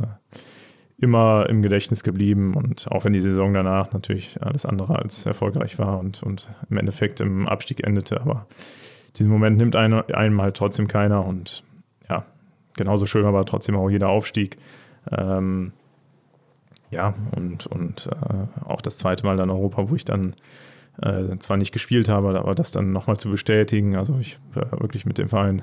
immer 1.00 1.46
im 1.48 1.62
Gedächtnis 1.62 2.02
geblieben 2.02 2.54
und 2.54 2.90
auch 2.90 3.04
wenn 3.04 3.12
die 3.12 3.20
Saison 3.20 3.54
danach 3.54 3.92
natürlich 3.92 4.42
alles 4.42 4.66
andere 4.66 4.98
als 4.98 5.24
erfolgreich 5.26 5.78
war 5.78 5.98
und, 6.00 6.22
und 6.22 6.48
im 6.68 6.76
Endeffekt 6.76 7.20
im 7.20 7.46
Abstieg 7.46 7.86
endete, 7.86 8.20
aber 8.20 8.46
diesen 9.16 9.30
Moment 9.30 9.56
nimmt 9.56 9.76
einem, 9.76 10.02
einem 10.12 10.42
halt 10.42 10.56
trotzdem 10.56 10.88
keiner 10.88 11.24
und 11.24 11.62
ja, 12.08 12.24
genauso 12.76 13.06
schön 13.06 13.24
war 13.24 13.46
trotzdem 13.46 13.76
auch 13.76 13.88
jeder 13.90 14.08
Aufstieg. 14.08 14.56
Ähm, 15.10 15.72
ja, 16.90 17.14
und, 17.36 17.66
und 17.66 18.08
äh, 18.08 18.64
auch 18.64 18.80
das 18.80 18.98
zweite 18.98 19.24
Mal 19.24 19.36
dann 19.36 19.50
Europa, 19.50 19.88
wo 19.88 19.94
ich 19.94 20.04
dann 20.04 20.34
äh, 21.02 21.36
zwar 21.38 21.58
nicht 21.58 21.72
gespielt 21.72 22.08
habe, 22.08 22.38
aber 22.38 22.54
das 22.54 22.72
dann 22.72 22.92
nochmal 22.92 23.18
zu 23.18 23.30
bestätigen. 23.30 23.96
Also 23.96 24.18
ich 24.18 24.38
äh, 24.54 24.80
wirklich 24.80 25.06
mit 25.06 25.18
dem 25.18 25.28
Verein 25.28 25.62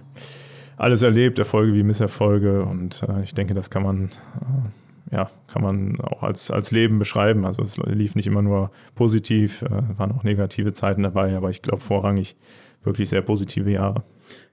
alles 0.78 1.02
erlebt, 1.02 1.39
Erfolge 1.39 1.74
wie 1.74 1.84
Misserfolge 1.84 2.63
und 2.63 3.04
äh, 3.04 3.24
ich 3.24 3.34
denke, 3.34 3.54
das 3.54 3.69
kann 3.69 3.84
man 3.84 4.06
äh, 4.06 4.85
ja, 5.12 5.30
kann 5.48 5.62
man 5.62 6.00
auch 6.02 6.24
als, 6.24 6.52
als 6.52 6.72
Leben 6.72 7.00
beschreiben. 7.00 7.46
Also 7.46 7.62
es 7.62 7.78
lief 7.78 8.15
nicht 8.15 8.28
immer 8.28 8.41
nur 8.41 8.72
positiv, 8.96 9.62
äh, 9.62 9.70
waren 9.98 10.12
auch 10.12 10.24
negative 10.24 10.74
Zeiten 10.74 11.04
dabei, 11.04 11.36
aber 11.36 11.50
ich 11.50 11.62
glaube 11.62 11.82
vorrangig 11.82 12.36
wirklich 12.84 13.10
sehr 13.10 13.22
positive 13.22 13.70
Jahre. 13.70 14.04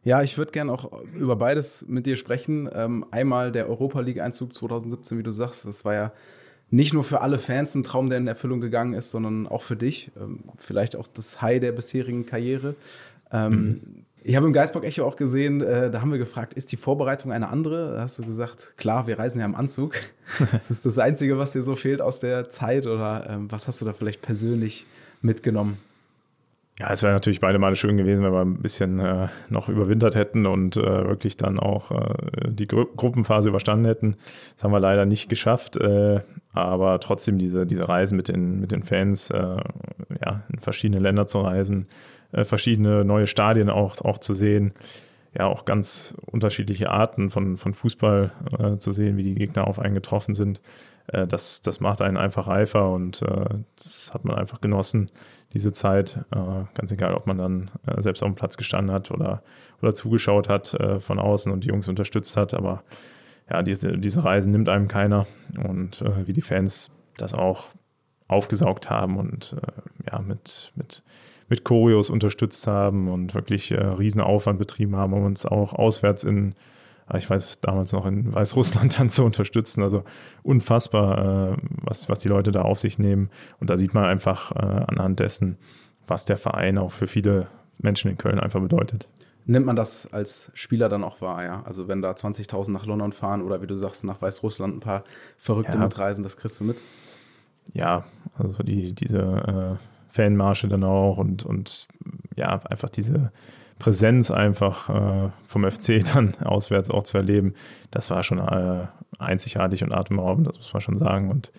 Ja, 0.04 0.22
ich 0.22 0.36
würde 0.38 0.52
gerne 0.52 0.72
auch 0.72 0.90
über 1.14 1.36
beides 1.36 1.84
mit 1.88 2.06
dir 2.06 2.16
sprechen. 2.16 2.68
Ähm, 2.72 3.04
einmal 3.10 3.52
der 3.52 3.68
Europa 3.68 4.00
League-Einzug 4.00 4.54
2017, 4.54 5.18
wie 5.18 5.22
du 5.22 5.30
sagst, 5.30 5.66
das 5.66 5.84
war 5.84 5.94
ja 5.94 6.12
nicht 6.70 6.94
nur 6.94 7.04
für 7.04 7.20
alle 7.20 7.38
Fans 7.38 7.74
ein 7.74 7.84
Traum, 7.84 8.08
der 8.08 8.18
in 8.18 8.26
Erfüllung 8.26 8.60
gegangen 8.60 8.94
ist, 8.94 9.10
sondern 9.10 9.46
auch 9.46 9.62
für 9.62 9.76
dich. 9.76 10.10
Ähm, 10.18 10.44
vielleicht 10.56 10.96
auch 10.96 11.06
das 11.06 11.42
High 11.42 11.60
der 11.60 11.72
bisherigen 11.72 12.26
Karriere. 12.26 12.74
Ähm, 13.30 13.52
mhm. 13.52 14.01
Ich 14.24 14.36
habe 14.36 14.46
im 14.46 14.52
Geisbock 14.52 14.84
Echo 14.84 15.04
auch 15.04 15.16
gesehen, 15.16 15.60
äh, 15.62 15.90
da 15.90 16.00
haben 16.00 16.12
wir 16.12 16.18
gefragt, 16.18 16.54
ist 16.54 16.70
die 16.70 16.76
Vorbereitung 16.76 17.32
eine 17.32 17.48
andere? 17.48 17.94
Da 17.94 18.02
hast 18.02 18.20
du 18.20 18.22
gesagt, 18.24 18.74
klar, 18.76 19.08
wir 19.08 19.18
reisen 19.18 19.40
ja 19.40 19.46
im 19.46 19.56
Anzug. 19.56 19.96
das 20.52 20.70
ist 20.70 20.86
das 20.86 20.98
Einzige, 20.98 21.38
was 21.38 21.52
dir 21.52 21.62
so 21.62 21.74
fehlt 21.74 22.00
aus 22.00 22.20
der 22.20 22.48
Zeit 22.48 22.86
oder 22.86 23.28
ähm, 23.28 23.50
was 23.50 23.66
hast 23.66 23.80
du 23.80 23.84
da 23.84 23.92
vielleicht 23.92 24.22
persönlich 24.22 24.86
mitgenommen? 25.22 25.78
Ja, 26.78 26.90
es 26.90 27.02
wäre 27.02 27.12
natürlich 27.12 27.40
beide 27.40 27.58
Male 27.58 27.76
schön 27.76 27.96
gewesen, 27.96 28.24
wenn 28.24 28.32
wir 28.32 28.40
ein 28.40 28.62
bisschen 28.62 28.98
äh, 28.98 29.28
noch 29.50 29.68
überwintert 29.68 30.14
hätten 30.14 30.46
und 30.46 30.76
äh, 30.76 30.82
wirklich 30.82 31.36
dann 31.36 31.58
auch 31.58 31.90
äh, 31.90 32.14
die 32.48 32.66
Gru 32.66 32.86
Gruppenphase 32.96 33.50
überstanden 33.50 33.84
hätten. 33.84 34.16
Das 34.54 34.64
haben 34.64 34.72
wir 34.72 34.80
leider 34.80 35.04
nicht 35.04 35.28
geschafft, 35.28 35.76
äh, 35.76 36.20
aber 36.52 36.98
trotzdem 37.00 37.38
diese, 37.38 37.66
diese 37.66 37.88
Reisen 37.88 38.16
mit 38.16 38.28
den, 38.28 38.60
mit 38.60 38.72
den 38.72 38.84
Fans, 38.84 39.30
äh, 39.30 39.56
ja, 40.24 40.42
in 40.50 40.60
verschiedene 40.60 41.00
Länder 41.00 41.26
zu 41.26 41.40
reisen, 41.40 41.88
äh, 42.32 42.44
verschiedene 42.44 43.04
neue 43.04 43.26
Stadien 43.26 43.70
auch, 43.70 44.00
auch 44.00 44.18
zu 44.18 44.34
sehen. 44.34 44.72
Ja, 45.34 45.46
auch 45.46 45.64
ganz 45.64 46.14
unterschiedliche 46.26 46.90
Arten 46.90 47.30
von, 47.30 47.56
von 47.56 47.72
Fußball 47.72 48.32
äh, 48.58 48.76
zu 48.76 48.92
sehen, 48.92 49.16
wie 49.16 49.22
die 49.22 49.34
Gegner 49.34 49.66
auf 49.66 49.78
einen 49.78 49.94
getroffen 49.94 50.34
sind. 50.34 50.60
Äh, 51.06 51.26
das, 51.26 51.62
das 51.62 51.80
macht 51.80 52.02
einen 52.02 52.16
einfach 52.16 52.48
reifer 52.48 52.90
und 52.90 53.22
äh, 53.22 53.46
das 53.76 54.10
hat 54.12 54.24
man 54.24 54.36
einfach 54.36 54.60
genossen, 54.60 55.10
diese 55.52 55.72
Zeit. 55.72 56.18
Äh, 56.30 56.64
ganz 56.74 56.92
egal, 56.92 57.14
ob 57.14 57.26
man 57.26 57.38
dann 57.38 57.70
äh, 57.86 58.00
selbst 58.00 58.22
auf 58.22 58.28
dem 58.28 58.34
Platz 58.34 58.56
gestanden 58.56 58.94
hat 58.94 59.10
oder, 59.10 59.42
oder 59.80 59.94
zugeschaut 59.94 60.48
hat 60.48 60.76
von 60.98 61.18
außen 61.18 61.50
und 61.50 61.64
die 61.64 61.68
Jungs 61.68 61.88
unterstützt 61.88 62.36
hat. 62.36 62.54
Aber 62.54 62.84
ja, 63.50 63.62
diese, 63.62 63.98
diese 63.98 64.24
Reisen 64.24 64.52
nimmt 64.52 64.68
einem 64.68 64.88
keiner 64.88 65.26
und 65.64 66.04
wie 66.24 66.32
die 66.32 66.40
Fans 66.40 66.90
das 67.16 67.34
auch 67.34 67.66
aufgesaugt 68.28 68.88
haben 68.88 69.16
und 69.16 69.56
ja, 70.10 70.20
mit, 70.20 70.72
mit 70.76 71.02
mit 71.52 71.64
Choreos 71.64 72.08
unterstützt 72.08 72.66
haben 72.66 73.10
und 73.10 73.34
wirklich 73.34 73.72
äh, 73.72 73.76
Riesenaufwand 73.76 74.58
betrieben 74.58 74.96
haben, 74.96 75.12
um 75.12 75.26
uns 75.26 75.44
auch 75.44 75.74
auswärts 75.74 76.24
in, 76.24 76.54
ah, 77.06 77.18
ich 77.18 77.28
weiß, 77.28 77.60
damals 77.60 77.92
noch 77.92 78.06
in 78.06 78.32
Weißrussland 78.32 78.98
dann 78.98 79.10
zu 79.10 79.22
unterstützen. 79.22 79.82
Also 79.82 80.02
unfassbar, 80.42 81.52
äh, 81.52 81.56
was, 81.82 82.08
was 82.08 82.20
die 82.20 82.28
Leute 82.28 82.52
da 82.52 82.62
auf 82.62 82.80
sich 82.80 82.98
nehmen. 82.98 83.28
Und 83.60 83.68
da 83.68 83.76
sieht 83.76 83.92
man 83.92 84.06
einfach 84.06 84.52
äh, 84.52 84.60
anhand 84.60 85.20
dessen, 85.20 85.58
was 86.06 86.24
der 86.24 86.38
Verein 86.38 86.78
auch 86.78 86.92
für 86.92 87.06
viele 87.06 87.48
Menschen 87.76 88.10
in 88.10 88.16
Köln 88.16 88.40
einfach 88.40 88.62
bedeutet. 88.62 89.06
Nimmt 89.44 89.66
man 89.66 89.76
das 89.76 90.10
als 90.10 90.50
Spieler 90.54 90.88
dann 90.88 91.04
auch 91.04 91.20
wahr, 91.20 91.44
ja? 91.44 91.62
Also 91.66 91.86
wenn 91.86 92.00
da 92.00 92.12
20.000 92.12 92.70
nach 92.70 92.86
London 92.86 93.12
fahren 93.12 93.42
oder 93.42 93.60
wie 93.60 93.66
du 93.66 93.76
sagst, 93.76 94.04
nach 94.04 94.22
Weißrussland 94.22 94.74
ein 94.74 94.80
paar 94.80 95.04
Verrückte 95.36 95.76
ja. 95.76 95.84
mitreisen, 95.84 96.22
das 96.22 96.38
kriegst 96.38 96.60
du 96.60 96.64
mit? 96.64 96.82
Ja, 97.74 98.06
also 98.38 98.62
die, 98.62 98.94
diese 98.94 99.18
äh, 99.18 99.91
Fanmarsche 100.12 100.68
dann 100.68 100.84
auch 100.84 101.16
und, 101.16 101.44
und 101.44 101.88
ja, 102.36 102.60
einfach 102.64 102.90
diese 102.90 103.32
Präsenz 103.78 104.30
einfach 104.30 104.88
äh, 104.88 105.30
vom 105.46 105.68
FC 105.68 106.04
dann 106.14 106.34
auswärts 106.44 106.90
auch 106.90 107.02
zu 107.02 107.16
erleben, 107.16 107.54
das 107.90 108.10
war 108.10 108.22
schon 108.22 108.38
äh, 108.38 108.86
einzigartig 109.18 109.82
und 109.82 109.92
atemberaubend, 109.92 110.46
das 110.46 110.58
muss 110.58 110.72
man 110.72 110.82
schon 110.82 110.96
sagen. 110.96 111.30
Und 111.30 111.50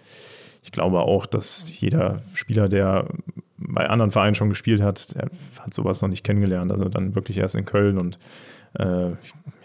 ich 0.61 0.71
glaube 0.71 1.01
auch, 1.01 1.25
dass 1.25 1.79
jeder 1.79 2.21
Spieler, 2.33 2.69
der 2.69 3.07
bei 3.57 3.89
anderen 3.89 4.11
Vereinen 4.11 4.35
schon 4.35 4.49
gespielt 4.49 4.81
hat, 4.81 5.15
der 5.15 5.29
hat 5.59 5.73
sowas 5.73 6.01
noch 6.01 6.09
nicht 6.09 6.23
kennengelernt. 6.23 6.71
Also 6.71 6.85
dann 6.85 7.15
wirklich 7.15 7.37
erst 7.37 7.55
in 7.55 7.65
Köln 7.65 7.97
und 7.97 8.19
äh, 8.75 9.11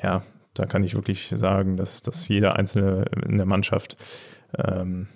ja, 0.02 0.22
da 0.54 0.66
kann 0.66 0.82
ich 0.82 0.94
wirklich 0.94 1.32
sagen, 1.34 1.76
dass, 1.76 2.02
dass 2.02 2.26
jeder 2.26 2.56
Einzelne 2.56 3.04
in 3.26 3.36
der 3.36 3.46
Mannschaft 3.46 3.96
ähm, 4.56 5.08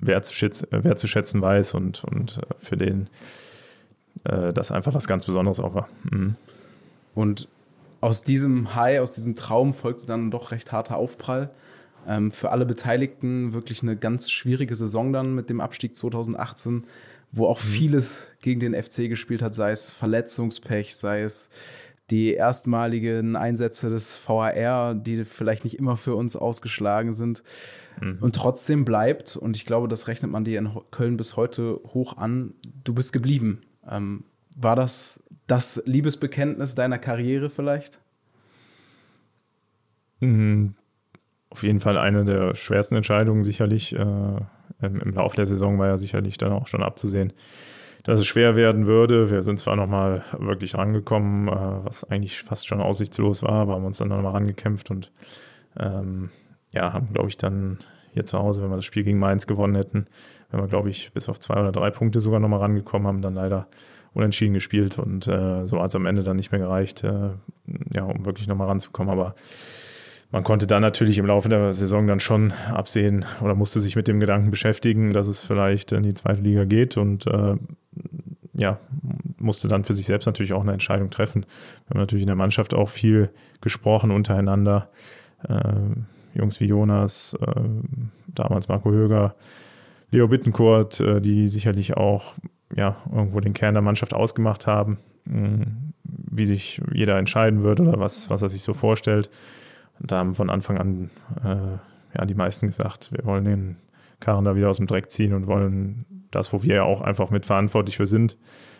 wertzuschätzen, 0.00 0.68
wertzuschätzen 0.70 1.40
weiß 1.42 1.74
und, 1.74 2.04
und 2.04 2.40
für 2.58 2.76
den 2.76 3.08
äh, 4.24 4.52
das 4.52 4.70
einfach 4.70 4.94
was 4.94 5.06
ganz 5.06 5.26
Besonderes 5.26 5.60
auch 5.60 5.74
war. 5.74 5.88
Mhm. 6.10 6.36
Und 7.14 7.48
aus 8.00 8.22
diesem 8.22 8.74
High, 8.74 9.00
aus 9.00 9.14
diesem 9.14 9.36
Traum 9.36 9.74
folgte 9.74 10.06
dann 10.06 10.30
doch 10.30 10.52
recht 10.52 10.72
harter 10.72 10.96
Aufprall. 10.96 11.50
Ähm, 12.06 12.30
für 12.30 12.50
alle 12.50 12.64
Beteiligten 12.64 13.52
wirklich 13.52 13.82
eine 13.82 13.96
ganz 13.96 14.30
schwierige 14.30 14.74
Saison 14.74 15.12
dann 15.12 15.34
mit 15.34 15.50
dem 15.50 15.60
Abstieg 15.60 15.94
2018, 15.94 16.84
wo 17.32 17.46
auch 17.46 17.62
mhm. 17.62 17.68
vieles 17.68 18.28
gegen 18.40 18.60
den 18.60 18.74
FC 18.74 19.08
gespielt 19.08 19.42
hat, 19.42 19.54
sei 19.54 19.70
es 19.70 19.90
Verletzungspech, 19.90 20.96
sei 20.96 21.22
es 21.22 21.50
die 22.10 22.32
erstmaligen 22.32 23.36
Einsätze 23.36 23.88
des 23.88 24.20
VAR, 24.26 24.94
die 24.94 25.24
vielleicht 25.24 25.64
nicht 25.64 25.78
immer 25.78 25.96
für 25.96 26.16
uns 26.16 26.34
ausgeschlagen 26.34 27.12
sind. 27.12 27.42
Mhm. 28.00 28.18
Und 28.20 28.34
trotzdem 28.34 28.84
bleibt, 28.84 29.36
und 29.36 29.56
ich 29.56 29.64
glaube, 29.64 29.88
das 29.88 30.08
rechnet 30.08 30.30
man 30.30 30.44
dir 30.44 30.58
in 30.58 30.70
Köln 30.90 31.16
bis 31.16 31.36
heute 31.36 31.80
hoch 31.94 32.16
an, 32.16 32.54
du 32.84 32.94
bist 32.94 33.12
geblieben. 33.12 33.62
Ähm, 33.88 34.24
war 34.56 34.76
das 34.76 35.22
das 35.46 35.82
Liebesbekenntnis 35.86 36.74
deiner 36.74 36.98
Karriere 36.98 37.50
vielleicht? 37.50 38.00
Mhm. 40.20 40.74
Auf 41.50 41.64
jeden 41.64 41.80
Fall 41.80 41.98
eine 41.98 42.24
der 42.24 42.54
schwersten 42.54 42.94
Entscheidungen 42.94 43.42
sicherlich. 43.42 43.94
Äh, 43.94 44.36
im, 44.82 45.00
Im 45.00 45.12
Laufe 45.12 45.36
der 45.36 45.46
Saison 45.46 45.78
war 45.78 45.88
ja 45.88 45.96
sicherlich 45.96 46.38
dann 46.38 46.52
auch 46.52 46.68
schon 46.68 46.82
abzusehen, 46.82 47.32
dass 48.04 48.20
es 48.20 48.26
schwer 48.26 48.56
werden 48.56 48.86
würde. 48.86 49.30
Wir 49.30 49.42
sind 49.42 49.58
zwar 49.58 49.76
nochmal 49.76 50.22
wirklich 50.38 50.76
rangekommen, 50.76 51.48
äh, 51.48 51.84
was 51.84 52.04
eigentlich 52.04 52.42
fast 52.42 52.66
schon 52.66 52.80
aussichtslos 52.80 53.42
war, 53.42 53.52
aber 53.52 53.74
haben 53.74 53.84
uns 53.84 53.98
dann 53.98 54.08
nochmal 54.08 54.32
rangekämpft 54.32 54.90
und 54.90 55.12
ähm, 55.78 56.30
ja, 56.72 56.92
haben, 56.92 57.12
glaube 57.12 57.28
ich, 57.28 57.36
dann 57.36 57.78
hier 58.12 58.24
zu 58.24 58.38
Hause, 58.38 58.62
wenn 58.62 58.70
wir 58.70 58.76
das 58.76 58.84
Spiel 58.84 59.04
gegen 59.04 59.18
Mainz 59.18 59.46
gewonnen 59.46 59.76
hätten, 59.76 60.06
wenn 60.50 60.60
wir, 60.60 60.68
glaube 60.68 60.90
ich, 60.90 61.12
bis 61.12 61.28
auf 61.28 61.38
zwei 61.38 61.54
oder 61.54 61.72
drei 61.72 61.90
Punkte 61.90 62.20
sogar 62.20 62.40
nochmal 62.40 62.60
rangekommen, 62.60 63.06
haben 63.06 63.22
dann 63.22 63.34
leider 63.34 63.68
unentschieden 64.12 64.54
gespielt 64.54 64.98
und 64.98 65.28
äh, 65.28 65.64
so 65.64 65.80
hat 65.80 65.90
es 65.90 65.96
am 65.96 66.06
Ende 66.06 66.22
dann 66.22 66.36
nicht 66.36 66.50
mehr 66.50 66.60
gereicht, 66.60 67.04
äh, 67.04 67.30
ja, 67.94 68.02
um 68.02 68.26
wirklich 68.26 68.48
nochmal 68.48 68.66
ranzukommen. 68.66 69.12
Aber 69.12 69.36
man 70.32 70.42
konnte 70.42 70.66
dann 70.66 70.82
natürlich 70.82 71.18
im 71.18 71.26
Laufe 71.26 71.48
der 71.48 71.72
Saison 71.72 72.06
dann 72.06 72.20
schon 72.20 72.52
absehen 72.72 73.24
oder 73.40 73.54
musste 73.54 73.80
sich 73.80 73.96
mit 73.96 74.08
dem 74.08 74.20
Gedanken 74.20 74.50
beschäftigen, 74.50 75.12
dass 75.12 75.28
es 75.28 75.44
vielleicht 75.44 75.92
in 75.92 76.02
die 76.02 76.14
zweite 76.14 76.40
Liga 76.40 76.64
geht 76.64 76.96
und 76.96 77.26
äh, 77.26 77.54
ja, 78.54 78.78
musste 79.38 79.68
dann 79.68 79.84
für 79.84 79.94
sich 79.94 80.06
selbst 80.06 80.26
natürlich 80.26 80.52
auch 80.52 80.62
eine 80.62 80.72
Entscheidung 80.72 81.10
treffen. 81.10 81.46
Wir 81.86 81.90
haben 81.90 82.00
natürlich 82.00 82.22
in 82.22 82.28
der 82.28 82.36
Mannschaft 82.36 82.74
auch 82.74 82.88
viel 82.88 83.30
gesprochen 83.60 84.10
untereinander. 84.10 84.90
Äh, 85.48 85.72
Jungs 86.34 86.60
wie 86.60 86.66
Jonas, 86.66 87.36
äh, 87.40 87.60
damals 88.28 88.68
Marco 88.68 88.90
Höger, 88.90 89.34
Leo 90.10 90.28
Bittencourt, 90.28 91.00
äh, 91.00 91.20
die 91.20 91.48
sicherlich 91.48 91.96
auch 91.96 92.34
ja, 92.74 92.96
irgendwo 93.12 93.40
den 93.40 93.52
Kern 93.52 93.74
der 93.74 93.82
Mannschaft 93.82 94.14
ausgemacht 94.14 94.66
haben, 94.66 94.98
mh, 95.24 95.66
wie 96.04 96.46
sich 96.46 96.80
jeder 96.92 97.18
entscheiden 97.18 97.62
wird 97.62 97.80
oder 97.80 97.98
was, 97.98 98.30
was 98.30 98.42
er 98.42 98.48
sich 98.48 98.62
so 98.62 98.74
vorstellt. 98.74 99.30
Da 99.98 100.18
haben 100.18 100.34
von 100.34 100.50
Anfang 100.50 100.78
an 100.78 101.10
äh, 101.44 101.78
ja, 102.18 102.24
die 102.24 102.34
meisten 102.34 102.66
gesagt, 102.66 103.12
wir 103.12 103.24
wollen 103.24 103.44
den 103.44 103.76
Karren 104.18 104.44
da 104.44 104.56
wieder 104.56 104.68
aus 104.68 104.78
dem 104.78 104.86
Dreck 104.86 105.10
ziehen 105.10 105.32
und 105.32 105.46
wollen 105.46 106.26
das, 106.30 106.52
wo 106.52 106.62
wir 106.62 106.76
ja 106.76 106.82
auch 106.84 107.00
einfach 107.00 107.30
mitverantwortlich 107.30 107.96
für 107.96 108.06
sind, 108.06 108.36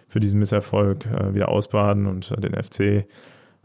für 0.09 0.21
diesen 0.21 0.39
Misserfolg 0.39 1.07
äh, 1.07 1.35
wieder 1.35 1.49
ausbaden 1.49 2.07
und 2.07 2.35
den 2.43 2.55
FC, 2.55 3.07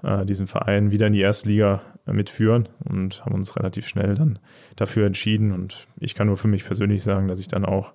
äh, 0.05 0.25
diesen 0.25 0.47
Verein 0.47 0.91
wieder 0.91 1.07
in 1.07 1.13
die 1.13 1.21
erste 1.21 1.49
Liga 1.49 1.81
mitführen 2.05 2.69
und 2.83 3.25
haben 3.25 3.33
uns 3.33 3.55
relativ 3.57 3.87
schnell 3.87 4.13
dann 4.13 4.37
dafür 4.75 5.07
entschieden. 5.07 5.51
Und 5.51 5.87
ich 5.99 6.13
kann 6.13 6.27
nur 6.27 6.37
für 6.37 6.47
mich 6.47 6.63
persönlich 6.63 7.03
sagen, 7.03 7.27
dass 7.27 7.39
ich 7.39 7.47
dann 7.47 7.65
auch 7.65 7.93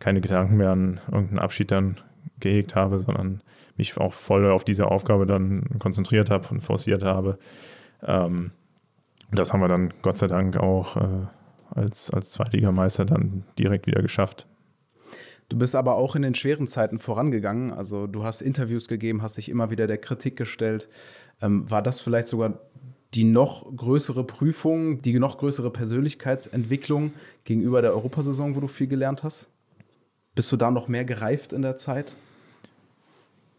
keine 0.00 0.20
Gedanken 0.20 0.56
mehr 0.56 0.70
an 0.70 1.00
irgendeinen 1.06 1.38
Abschied 1.38 1.70
dann 1.70 2.00
gehegt 2.40 2.74
habe, 2.74 2.98
sondern 2.98 3.42
mich 3.76 3.96
auch 3.96 4.12
voll 4.12 4.50
auf 4.50 4.64
diese 4.64 4.88
Aufgabe 4.88 5.26
dann 5.26 5.78
konzentriert 5.78 6.30
habe 6.30 6.48
und 6.50 6.60
forciert 6.62 7.02
habe. 7.02 7.38
Ähm, 8.02 8.50
das 9.32 9.52
haben 9.52 9.60
wir 9.60 9.68
dann 9.68 9.92
Gott 10.02 10.18
sei 10.18 10.26
Dank 10.26 10.56
auch 10.56 10.96
äh, 10.96 11.26
als, 11.70 12.10
als 12.10 12.30
Zweitligameister 12.30 13.04
dann 13.04 13.44
direkt 13.58 13.86
wieder 13.86 14.02
geschafft. 14.02 14.46
Du 15.48 15.58
bist 15.58 15.76
aber 15.76 15.96
auch 15.96 16.16
in 16.16 16.22
den 16.22 16.34
schweren 16.34 16.66
Zeiten 16.66 16.98
vorangegangen. 16.98 17.72
Also 17.72 18.06
du 18.06 18.24
hast 18.24 18.40
Interviews 18.40 18.88
gegeben, 18.88 19.22
hast 19.22 19.36
dich 19.36 19.48
immer 19.48 19.70
wieder 19.70 19.86
der 19.86 19.98
Kritik 19.98 20.36
gestellt. 20.36 20.88
Ähm, 21.44 21.70
war 21.70 21.82
das 21.82 22.00
vielleicht 22.00 22.28
sogar 22.28 22.58
die 23.12 23.24
noch 23.24 23.64
größere 23.76 24.24
Prüfung, 24.24 25.02
die 25.02 25.18
noch 25.18 25.38
größere 25.38 25.70
Persönlichkeitsentwicklung 25.70 27.12
gegenüber 27.44 27.82
der 27.82 27.92
Europasaison, 27.92 28.56
wo 28.56 28.60
du 28.60 28.66
viel 28.66 28.88
gelernt 28.88 29.22
hast? 29.22 29.50
Bist 30.34 30.50
du 30.50 30.56
da 30.56 30.70
noch 30.70 30.88
mehr 30.88 31.04
gereift 31.04 31.52
in 31.52 31.62
der 31.62 31.76
Zeit? 31.76 32.16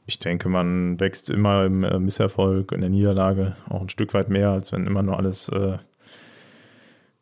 Ich 0.07 0.19
denke, 0.19 0.49
man 0.49 0.99
wächst 0.99 1.29
immer 1.29 1.65
im 1.65 1.83
äh, 1.83 1.99
Misserfolg, 1.99 2.71
in 2.71 2.81
der 2.81 2.89
Niederlage 2.89 3.55
auch 3.69 3.81
ein 3.81 3.89
Stück 3.89 4.13
weit 4.13 4.29
mehr, 4.29 4.49
als 4.49 4.71
wenn 4.71 4.87
immer 4.87 5.03
nur 5.03 5.17
alles 5.17 5.49
äh, 5.49 5.77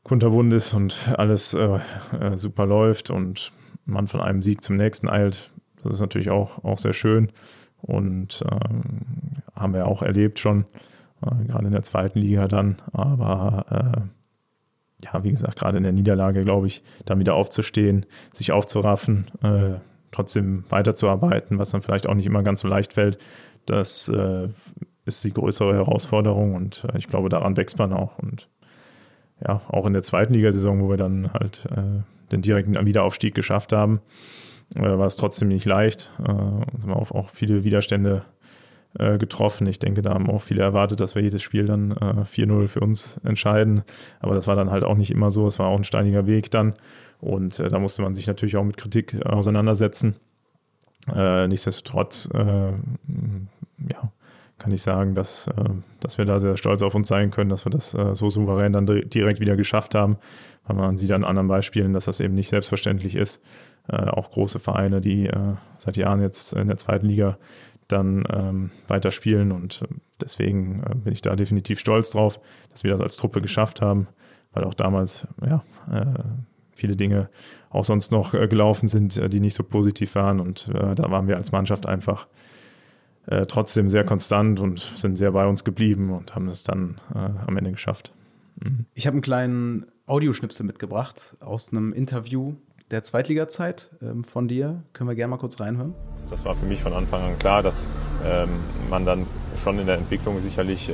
kunterbunt 0.04 0.52
ist 0.54 0.74
und 0.74 1.08
alles 1.18 1.54
äh, 1.54 1.80
äh, 2.20 2.36
super 2.36 2.66
läuft 2.66 3.10
und 3.10 3.52
man 3.86 4.08
von 4.08 4.22
einem 4.22 4.42
Sieg 4.42 4.64
zum 4.64 4.78
nächsten 4.78 5.08
eilt. 5.08 5.52
Das 5.84 5.94
ist 5.94 6.02
natürlich 6.02 6.30
auch, 6.30 6.64
auch 6.64 6.78
sehr 6.78 6.94
schön 6.94 7.32
und 7.84 8.44
ähm, 8.50 9.44
haben 9.56 9.74
wir 9.74 9.88
auch 9.88 10.02
erlebt 10.02 10.40
schon 10.40 10.66
äh, 11.22 11.46
gerade 11.46 11.68
in 11.68 11.74
der 11.74 11.84
zweiten 11.84 12.20
Liga 12.20 12.48
dann. 12.48 12.78
Aber 12.92 13.66
äh, 13.70 14.02
ja, 15.06 15.24
wie 15.24 15.32
gesagt, 15.32 15.60
gerade 15.60 15.78
in 15.78 15.84
der 15.84 15.92
Niederlage, 15.92 16.44
glaube 16.44 16.68
ich, 16.68 16.84
dann 17.06 17.20
wieder 17.20 17.36
aufzustehen, 17.36 18.06
sich 18.32 18.52
aufzuraffen, 18.52 19.28
äh, 19.44 19.80
trotzdem 20.12 20.64
weiterzuarbeiten, 20.70 21.60
was 21.60 21.72
dann 21.72 21.82
vielleicht 21.82 22.08
auch 22.08 22.16
nicht 22.16 22.26
immer 22.26 22.44
ganz 22.44 22.62
so 22.62 22.68
leicht 22.68 22.94
fällt, 22.94 23.18
das 23.66 24.08
äh, 24.10 24.48
ist 25.06 25.24
die 25.24 25.34
größere 25.34 25.74
Herausforderung 25.74 26.56
und 26.56 26.86
äh, 26.92 26.98
ich 26.98 27.08
glaube, 27.08 27.30
daran 27.30 27.58
wächst 27.58 27.78
man 27.78 27.92
auch. 27.92 28.18
Und 28.20 28.50
ja, 29.46 29.62
auch 29.68 29.86
in 29.86 29.94
der 29.94 30.04
zweiten 30.04 30.34
Ligasaison, 30.34 30.82
wo 30.82 30.90
wir 30.90 30.98
dann 30.98 31.34
halt 31.34 31.66
äh, 31.76 32.02
den 32.32 32.42
direkten 32.42 32.74
Wiederaufstieg 32.86 33.36
geschafft 33.36 33.74
haben, 33.74 34.02
war 34.76 35.06
es 35.06 35.16
trotzdem 35.16 35.50
nicht 35.50 35.66
leicht. 35.66 36.12
Äh, 36.26 36.92
auch, 36.92 37.12
auch 37.12 37.30
viele 37.30 37.64
Widerstände 37.64 38.24
äh, 38.98 39.18
getroffen. 39.18 39.68
Ich 39.68 39.80
denke, 39.80 40.02
da 40.02 40.14
haben 40.14 40.30
auch 40.30 40.42
viele 40.42 40.62
erwartet, 40.62 41.00
dass 41.00 41.16
wir 41.16 41.22
jedes 41.22 41.42
Spiel 41.42 41.66
dann 41.66 41.92
äh, 41.92 42.24
4-0 42.24 42.68
für 42.68 42.80
uns 42.80 43.18
entscheiden. 43.24 43.84
Aber 44.20 44.36
das 44.36 44.48
war 44.48 44.56
dann 44.56 44.70
halt 44.70 44.84
auch 44.84 44.96
nicht 44.96 45.12
immer 45.12 45.32
so. 45.32 45.48
Es 45.48 45.60
war 45.60 45.68
auch 45.68 45.78
ein 45.78 45.84
steiniger 45.84 46.28
Weg 46.28 46.52
dann. 46.52 46.76
Und 47.20 47.60
äh, 47.60 47.70
da 47.70 47.80
musste 47.80 48.02
man 48.02 48.16
sich 48.16 48.28
natürlich 48.28 48.58
auch 48.58 48.64
mit 48.64 48.78
Kritik 48.78 49.26
auseinandersetzen. 49.26 50.16
Äh, 51.14 51.48
nichtsdestotrotz, 51.48 52.30
äh, 52.34 52.72
ja, 52.72 54.12
kann 54.58 54.72
ich 54.72 54.82
sagen, 54.82 55.16
dass, 55.16 55.48
äh, 55.48 55.70
dass 56.00 56.18
wir 56.18 56.26
da 56.26 56.40
sehr 56.40 56.58
stolz 56.58 56.82
auf 56.82 56.96
uns 56.96 57.08
sein 57.08 57.32
können, 57.32 57.50
dass 57.50 57.66
wir 57.66 57.72
das 57.72 57.92
so 57.92 58.30
souverän 58.30 58.74
dann 58.74 58.86
direkt 58.86 59.40
wieder 59.40 59.56
geschafft 59.56 59.96
haben. 59.96 60.18
Weil 60.66 60.78
man 60.78 60.98
sieht 60.98 61.12
an 61.12 61.24
anderen 61.24 61.48
Beispielen, 61.48 61.94
dass 61.94 62.06
das 62.06 62.20
eben 62.20 62.36
nicht 62.36 62.50
selbstverständlich 62.50 63.16
ist. 63.16 63.44
auch 63.88 64.32
große 64.32 64.60
Vereine, 64.60 65.02
die 65.02 65.30
seit 65.78 65.98
Jahren 65.98 66.22
jetzt 66.22 66.54
in 66.54 66.68
der 66.68 66.78
zweiten 66.78 67.06
Liga 67.06 67.38
dann 67.88 68.24
ähm, 68.30 68.72
weiterspielen. 68.88 69.52
Und 69.52 69.82
äh, 69.84 69.94
deswegen 70.22 70.84
äh, 70.84 70.96
bin 70.96 71.14
ich 71.14 71.22
da 71.22 71.36
definitiv 71.36 71.80
stolz 71.80 72.12
drauf, 72.12 72.40
dass 72.72 72.84
wir 72.84 72.92
das 72.92 73.02
als 73.02 73.18
Truppe 73.18 73.42
geschafft 73.42 73.82
haben, 73.82 74.08
weil 74.54 74.64
auch 74.64 74.74
damals 74.74 75.28
ja, 75.46 75.64
äh, 75.92 76.06
viele 76.76 76.96
Dinge 76.96 77.30
auch 77.70 77.84
sonst 77.84 78.12
noch 78.12 78.34
äh, 78.34 78.48
gelaufen 78.48 78.88
sind, 78.88 79.18
äh, 79.18 79.30
die 79.30 79.40
nicht 79.40 79.56
so 79.56 79.64
positiv 79.64 80.16
waren. 80.16 80.40
Und 80.40 80.70
äh, 80.74 80.96
da 80.96 81.10
waren 81.12 81.28
wir 81.28 81.38
als 81.38 81.52
Mannschaft 81.52 81.86
einfach 81.86 82.28
trotzdem 83.48 83.90
sehr 83.90 84.04
konstant 84.04 84.60
und 84.60 84.80
sind 84.96 85.16
sehr 85.16 85.32
bei 85.32 85.48
uns 85.48 85.64
geblieben 85.64 86.12
und 86.12 86.36
haben 86.36 86.50
es 86.50 86.64
dann 86.64 87.00
am 87.14 87.56
Ende 87.56 87.72
geschafft. 87.72 88.14
Mhm. 88.62 88.86
Ich 88.94 89.08
habe 89.08 89.16
einen 89.16 89.22
kleinen 89.22 89.86
Audioschnipsel 90.06 90.66
mitgebracht 90.66 91.38
aus 91.40 91.72
einem 91.72 91.94
Interview 91.94 92.56
der 92.92 93.02
Zweitliga-Zeit 93.02 93.90
ähm, 94.02 94.24
von 94.24 94.48
dir. 94.48 94.84
Können 94.94 95.10
wir 95.10 95.16
gerne 95.16 95.32
mal 95.32 95.38
kurz 95.38 95.60
reinhören? 95.60 95.96
Das 96.30 96.46
war 96.46 96.56
für 96.56 96.66
mich 96.66 96.82
von 96.82 96.94
Anfang 96.94 97.24
an 97.24 97.40
klar, 97.40 97.64
dass 97.64 97.88
ähm, 98.24 98.50
man 98.90 99.06
dann 99.06 99.26
schon 99.64 99.80
in 99.80 99.88
der 99.88 99.98
Entwicklung 99.98 100.40
sicherlich 100.40 100.90
äh, 100.90 100.94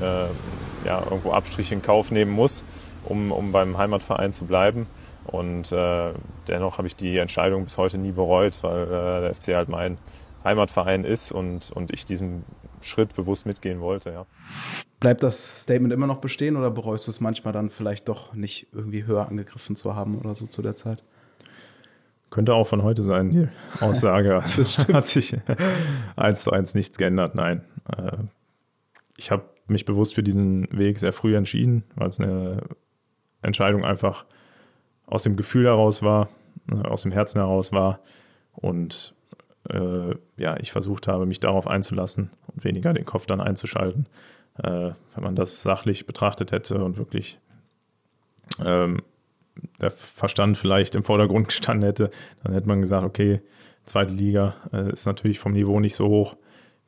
ja, 0.86 1.04
irgendwo 1.04 1.32
Abstriche 1.32 1.76
in 1.76 1.82
Kauf 1.82 2.12
nehmen 2.12 2.32
muss, 2.32 2.64
um, 3.04 3.32
um 3.32 3.52
beim 3.52 3.78
Heimatverein 3.78 4.32
zu 4.32 4.46
bleiben. 4.46 4.88
Und 5.26 5.72
äh, 5.72 6.14
dennoch 6.48 6.78
habe 6.78 6.88
ich 6.88 6.96
die 6.96 7.18
Entscheidung 7.18 7.66
bis 7.66 7.78
heute 7.78 7.98
nie 7.98 8.12
bereut, 8.12 8.58
weil 8.62 8.84
äh, 8.84 9.22
der 9.22 9.36
FC 9.36 9.56
halt 9.56 9.70
mein 9.70 9.98
Heimatverein 10.44 11.04
ist 11.04 11.32
und, 11.32 11.72
und 11.72 11.92
ich 11.92 12.06
diesen 12.06 12.44
Schritt 12.82 13.16
bewusst 13.16 13.46
mitgehen 13.46 13.82
wollte. 13.82 14.12
Ja. 14.12 14.26
Bleibt 15.00 15.24
das 15.24 15.64
Statement 15.64 15.94
immer 15.94 16.08
noch 16.08 16.20
bestehen 16.20 16.56
oder 16.56 16.72
bereust 16.72 17.08
du 17.08 17.12
es 17.12 17.20
manchmal 17.20 17.54
dann 17.54 17.70
vielleicht 17.70 18.10
doch 18.10 18.34
nicht 18.34 18.68
irgendwie 18.74 19.06
höher 19.06 19.28
angegriffen 19.28 19.76
zu 19.76 19.96
haben 19.96 20.18
oder 20.18 20.36
so 20.36 20.48
zu 20.48 20.62
der 20.62 20.76
Zeit? 20.76 21.04
Könnte 22.30 22.54
auch 22.54 22.68
von 22.68 22.84
heute 22.84 23.04
sein, 23.04 23.32
die 23.32 23.48
Aussage. 23.84 24.36
Also 24.42 24.62
es 24.62 24.78
hat 24.78 25.08
sich 25.08 25.36
eins 26.16 26.44
zu 26.44 26.52
eins 26.52 26.76
nichts 26.76 26.98
geändert. 26.98 27.36
Nein. 27.36 27.64
Äh, 27.92 28.18
ich 29.18 29.32
habe 29.32 29.44
mich 29.68 29.86
bewusst 29.86 30.14
für 30.16 30.24
diesen 30.24 30.68
Weg 30.72 31.00
sehr 31.00 31.14
früh 31.14 31.36
entschieden, 31.36 31.84
weil 31.96 32.10
es 32.10 32.20
eine 32.20 32.62
Entscheidung 33.42 33.84
einfach 33.84 34.26
aus 35.06 35.24
dem 35.24 35.38
Gefühl 35.38 35.66
heraus 35.66 36.04
war, 36.04 36.30
äh, 36.72 36.76
aus 36.88 37.02
dem 37.02 37.12
Herzen 37.12 37.40
heraus 37.40 37.72
war 37.72 38.00
und 38.54 39.16
äh, 39.70 40.16
ja, 40.38 40.58
ich 40.60 40.72
versucht 40.72 41.08
habe, 41.08 41.26
mich 41.26 41.40
darauf 41.40 41.68
einzulassen 41.68 42.30
und 42.54 42.64
weniger 42.64 42.94
den 42.94 43.06
Kopf 43.06 43.26
dann 43.26 43.42
einzuschalten. 43.42 44.08
Äh, 44.58 44.92
wenn 45.16 45.24
man 45.24 45.36
das 45.36 45.62
sachlich 45.62 46.06
betrachtet 46.06 46.52
hätte 46.52 46.84
und 46.84 46.98
wirklich 46.98 47.40
ähm, 48.64 49.02
der 49.82 49.92
Verstand 49.92 50.58
vielleicht 50.58 50.96
im 50.96 51.04
Vordergrund 51.04 51.48
gestanden 51.50 51.86
hätte, 51.86 52.12
dann 52.44 52.54
hätte 52.54 52.68
man 52.68 52.82
gesagt, 52.82 53.06
okay, 53.06 53.42
zweite 53.86 54.14
Liga 54.14 54.56
äh, 54.74 54.92
ist 54.92 55.06
natürlich 55.06 55.40
vom 55.40 55.54
Niveau 55.54 55.80
nicht 55.80 55.96
so 55.96 56.08
hoch, 56.08 56.36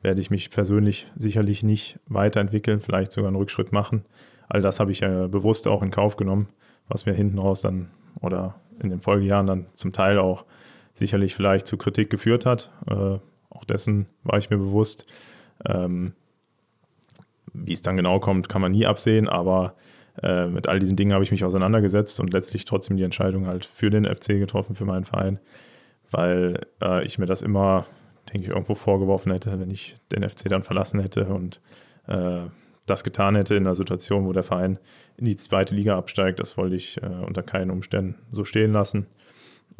werde 0.02 0.20
ich 0.20 0.30
mich 0.30 0.50
persönlich 0.50 1.10
sicherlich 1.16 1.62
nicht 1.62 1.98
weiterentwickeln, 2.06 2.80
vielleicht 2.80 3.12
sogar 3.12 3.28
einen 3.28 3.36
Rückschritt 3.36 3.72
machen. 3.72 4.04
All 4.48 4.60
das 4.60 4.80
habe 4.80 4.92
ich 4.92 5.00
ja 5.00 5.28
bewusst 5.28 5.68
auch 5.68 5.82
in 5.82 5.90
Kauf 5.90 6.16
genommen, 6.16 6.48
was 6.88 7.06
mir 7.06 7.14
hinten 7.14 7.38
raus 7.38 7.62
dann 7.62 7.90
oder 8.20 8.56
in 8.80 8.90
den 8.90 9.00
Folgejahren 9.00 9.46
dann 9.46 9.66
zum 9.74 9.92
Teil 9.92 10.18
auch 10.18 10.44
sicherlich 10.94 11.34
vielleicht 11.34 11.66
zu 11.66 11.76
Kritik 11.76 12.10
geführt 12.10 12.46
hat. 12.46 12.70
Äh, 12.88 13.18
auch 13.50 13.64
dessen 13.64 14.06
war 14.22 14.38
ich 14.38 14.50
mir 14.50 14.58
bewusst. 14.58 15.06
Ähm, 15.66 16.14
wie 17.52 17.72
es 17.72 17.82
dann 17.82 17.96
genau 17.96 18.18
kommt, 18.18 18.48
kann 18.48 18.62
man 18.62 18.72
nie 18.72 18.86
absehen, 18.86 19.28
aber 19.28 19.74
äh, 20.22 20.46
mit 20.46 20.68
all 20.68 20.78
diesen 20.78 20.96
Dingen 20.96 21.12
habe 21.12 21.24
ich 21.24 21.30
mich 21.30 21.44
auseinandergesetzt 21.44 22.18
und 22.20 22.32
letztlich 22.32 22.64
trotzdem 22.64 22.96
die 22.96 23.02
Entscheidung 23.02 23.46
halt 23.46 23.64
für 23.64 23.90
den 23.90 24.04
FC 24.04 24.28
getroffen, 24.38 24.74
für 24.74 24.84
meinen 24.84 25.04
Verein, 25.04 25.38
weil 26.10 26.60
äh, 26.82 27.04
ich 27.04 27.18
mir 27.18 27.26
das 27.26 27.42
immer, 27.42 27.86
denke 28.32 28.46
ich, 28.46 28.52
irgendwo 28.52 28.74
vorgeworfen 28.74 29.32
hätte, 29.32 29.58
wenn 29.60 29.70
ich 29.70 29.96
den 30.10 30.28
FC 30.28 30.48
dann 30.48 30.62
verlassen 30.62 31.00
hätte 31.00 31.26
und 31.26 31.60
äh, 32.06 32.40
das 32.86 33.04
getan 33.04 33.36
hätte 33.36 33.54
in 33.54 33.64
einer 33.64 33.74
Situation, 33.74 34.26
wo 34.26 34.32
der 34.32 34.42
Verein 34.42 34.78
in 35.16 35.24
die 35.24 35.36
zweite 35.36 35.74
Liga 35.74 35.96
absteigt. 35.96 36.40
Das 36.40 36.56
wollte 36.56 36.74
ich 36.74 37.00
äh, 37.02 37.06
unter 37.06 37.42
keinen 37.42 37.70
Umständen 37.70 38.16
so 38.30 38.44
stehen 38.44 38.72
lassen 38.72 39.06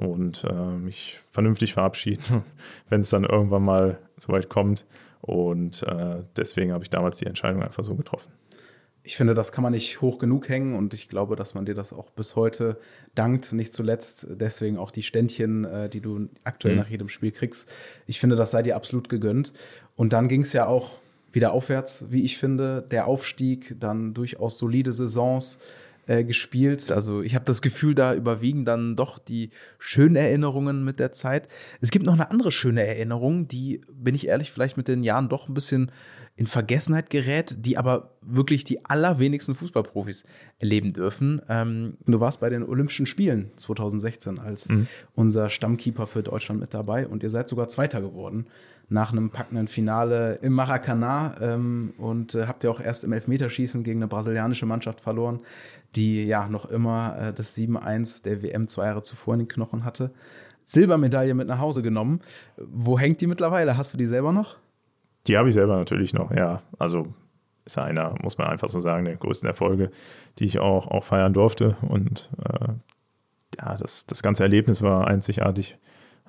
und 0.03 0.45
äh, 0.45 0.53
mich 0.53 1.21
vernünftig 1.31 1.75
verabschieden, 1.75 2.43
wenn 2.89 3.01
es 3.01 3.11
dann 3.11 3.25
irgendwann 3.25 3.65
mal 3.65 3.99
so 4.17 4.33
weit 4.33 4.49
kommt. 4.49 4.87
Und 5.21 5.85
äh, 5.85 6.23
deswegen 6.37 6.73
habe 6.73 6.83
ich 6.83 6.91
damals 6.91 7.19
die 7.19 7.27
Entscheidung 7.27 7.63
einfach 7.63 7.85
so 7.85 7.95
getroffen. 7.95 8.33
Ich 9.05 9.17
finde, 9.17 9.35
das 9.35 9.51
kann 9.51 9.63
man 9.63 9.73
nicht 9.73 10.01
hoch 10.01 10.19
genug 10.19 10.49
hängen 10.49 10.77
und 10.77 10.95
ich 10.95 11.09
glaube, 11.09 11.35
dass 11.35 11.55
man 11.55 11.65
dir 11.65 11.75
das 11.75 11.93
auch 11.93 12.11
bis 12.11 12.37
heute 12.37 12.79
dankt. 13.17 13.53
Nicht 13.53 13.73
zuletzt 13.73 14.29
deswegen 14.31 14.79
auch 14.79 14.93
die 14.93 15.03
Ständchen, 15.03 15.65
äh, 15.65 15.89
die 15.89 16.01
du 16.01 16.29
aktuell 16.45 16.75
mhm. 16.75 16.81
nach 16.81 16.89
jedem 16.89 17.09
Spiel 17.09 17.33
kriegst. 17.33 17.69
Ich 18.07 18.21
finde, 18.21 18.37
das 18.37 18.53
sei 18.53 18.63
dir 18.63 18.77
absolut 18.77 19.09
gegönnt. 19.09 19.53
Und 19.97 20.13
dann 20.13 20.29
ging 20.29 20.43
es 20.43 20.53
ja 20.53 20.67
auch 20.67 20.91
wieder 21.33 21.53
aufwärts, 21.53 22.07
wie 22.11 22.23
ich 22.23 22.39
finde. 22.39 22.83
Der 22.83 23.07
Aufstieg, 23.07 23.75
dann 23.81 24.15
durchaus 24.15 24.59
solide 24.59 24.93
Saisons 24.93 25.59
äh, 26.07 26.25
gespielt. 26.25 26.91
Also 26.91 27.23
ich 27.23 27.35
habe 27.35 27.45
das 27.45 27.63
Gefühl, 27.63 27.95
da 27.95 28.15
überwiegen 28.15 28.65
dann 28.65 28.97
doch 28.97 29.19
die 29.19 29.51
schönen 29.79 30.17
Erinnerungen 30.17 30.85
mit 30.85 30.99
der 30.99 31.13
Zeit. 31.13 31.49
Es 31.81 31.91
gibt 31.91 32.05
noch 32.05 32.15
eine 32.15 32.31
andere 32.31 32.51
schöne 32.51 32.87
Erinnerung, 32.87 33.49
die, 33.49 33.83
bin 33.93 34.15
ich 34.15 34.29
ehrlich, 34.29 34.51
vielleicht 34.51 34.77
mit 34.77 34.89
den 34.89 35.05
Jahren 35.05 35.29
doch 35.29 35.49
ein 35.49 35.55
bisschen 35.55 35.93
in 36.35 36.47
Vergessenheit 36.47 37.11
gerät, 37.11 37.67
die 37.67 37.77
aber 37.77 38.15
wirklich 38.23 38.65
die 38.65 38.85
allerwenigsten 38.85 39.55
Fußballprofis 39.55 40.25
erleben 40.59 40.93
dürfen. 40.93 41.43
Ähm, 41.49 41.99
du 42.07 42.21
warst 42.21 42.41
bei 42.41 42.49
den 42.49 42.65
Olympischen 42.65 43.07
Spielen 43.07 43.51
2016 43.57 44.39
als 44.39 44.69
mhm. 44.71 44.87
unser 45.15 45.51
Stammkeeper 45.51 46.07
für 46.07 46.23
Deutschland 46.23 46.61
mit 46.61 46.73
dabei 46.73 47.07
und 47.07 47.23
ihr 47.23 47.31
seid 47.31 47.49
sogar 47.49 47.69
Zweiter 47.69 48.01
geworden 48.01 48.47
nach 48.89 49.13
einem 49.13 49.31
packenden 49.31 49.69
Finale 49.69 50.39
im 50.43 50.53
Maracanã 50.53 51.35
ähm, 51.41 51.95
und 51.99 52.35
äh, 52.35 52.47
habt 52.47 52.65
ihr 52.65 52.71
auch 52.71 52.81
erst 52.81 53.05
im 53.05 53.13
Elfmeterschießen 53.13 53.83
gegen 53.85 54.01
eine 54.01 54.09
brasilianische 54.09 54.67
Mannschaft 54.67 55.01
verloren, 55.01 55.41
die 55.95 56.25
ja 56.25 56.49
noch 56.49 56.67
immer 56.67 57.17
äh, 57.19 57.33
das 57.33 57.57
7-1 57.57 58.23
der 58.25 58.43
WM 58.43 58.69
zwei 58.69 58.87
Jahre 58.87 59.03
zuvor 59.03 59.35
in 59.35 59.41
den 59.41 59.49
Knochen 59.49 59.85
hatte. 59.85 60.11
Silbermedaille 60.65 61.35
mit 61.35 61.49
nach 61.49 61.59
Hause 61.59 61.83
genommen. 61.83 62.21
Wo 62.57 62.99
hängt 62.99 63.21
die 63.21 63.27
mittlerweile? 63.27 63.77
Hast 63.77 63.93
du 63.93 63.99
die 63.99 64.07
selber 64.07 64.33
noch? 64.33 64.57
Die 65.27 65.37
habe 65.37 65.49
ich 65.49 65.55
selber 65.55 65.77
natürlich 65.77 66.15
noch, 66.15 66.31
ja. 66.31 66.63
Also 66.79 67.07
ist 67.65 67.79
einer, 67.79 68.15
muss 68.23 68.39
man 68.39 68.49
einfach 68.49 68.69
so 68.69 68.81
sagen, 68.81 69.05
der 69.05 69.17
größten 69.17 69.47
Erfolge, 69.47 69.91
die 70.39 70.45
ich 70.45 70.59
auch, 70.59 70.89
auch 70.89 71.05
feiern 71.05 71.33
durfte. 71.33 71.77
Und 71.83 72.31
äh, 72.45 72.69
ja, 73.59 73.77
das, 73.77 74.07
das 74.07 74.23
ganze 74.23 74.43
Erlebnis 74.43 74.83
war 74.83 75.07
einzigartig. 75.07 75.79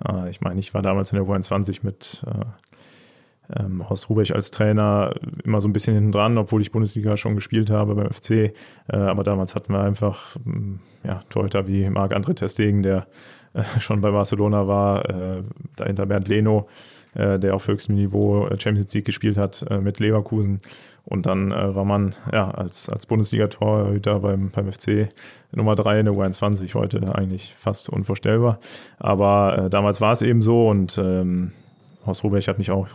Äh, 0.07 0.29
ich 0.29 0.41
meine, 0.41 0.59
ich 0.59 0.73
war 0.73 0.81
damals 0.81 1.11
in 1.11 1.17
der 1.17 1.25
U21 1.27 1.79
mit 1.83 2.23
äh, 2.27 2.45
ähm, 3.57 3.87
Horst 3.89 4.09
Rubech 4.09 4.33
als 4.33 4.51
Trainer 4.51 5.13
immer 5.43 5.61
so 5.61 5.67
ein 5.67 5.73
bisschen 5.73 5.95
hinten 5.95 6.11
dran, 6.11 6.37
obwohl 6.37 6.61
ich 6.61 6.71
Bundesliga 6.71 7.17
schon 7.17 7.35
gespielt 7.35 7.69
habe 7.69 7.95
beim 7.95 8.09
FC. 8.09 8.31
Äh, 8.31 8.53
aber 8.87 9.23
damals 9.23 9.55
hatten 9.55 9.73
wir 9.73 9.81
einfach 9.81 10.35
ähm, 10.45 10.79
ja, 11.03 11.19
Torhüter 11.29 11.67
wie 11.67 11.89
Marc-André 11.89 12.33
Testegen, 12.35 12.83
der 12.83 13.07
äh, 13.53 13.63
schon 13.79 14.01
bei 14.01 14.11
Barcelona 14.11 14.67
war, 14.67 15.09
äh, 15.09 15.43
dahinter 15.75 16.05
Bernd 16.05 16.27
Leno, 16.27 16.67
äh, 17.15 17.37
der 17.39 17.55
auf 17.55 17.67
höchstem 17.67 17.95
Niveau 17.95 18.47
äh, 18.47 18.59
Champions 18.59 18.93
League 18.93 19.05
gespielt 19.05 19.37
hat 19.37 19.65
äh, 19.69 19.79
mit 19.79 19.99
Leverkusen. 19.99 20.59
Und 21.05 21.25
dann 21.25 21.51
äh, 21.51 21.75
war 21.75 21.83
man 21.83 22.15
ja 22.31 22.49
als, 22.49 22.87
als 22.87 23.05
Bundesliga-Torhüter 23.05 24.19
beim, 24.19 24.51
beim 24.51 24.71
FC 24.71 25.09
Nummer 25.51 25.75
3 25.75 25.99
in 25.99 26.05
der 26.05 26.15
U21, 26.15 26.73
heute 26.75 27.13
eigentlich 27.13 27.53
fast 27.59 27.89
unvorstellbar. 27.89 28.59
Aber 28.99 29.65
äh, 29.65 29.69
damals 29.69 29.99
war 29.99 30.13
es 30.13 30.21
eben 30.21 30.41
so 30.41 30.69
und 30.69 30.97
ähm, 30.97 31.51
Horst 32.05 32.23
Rubeck 32.23 32.47
hat 32.47 32.57
mich 32.57 32.71
auch 32.71 32.87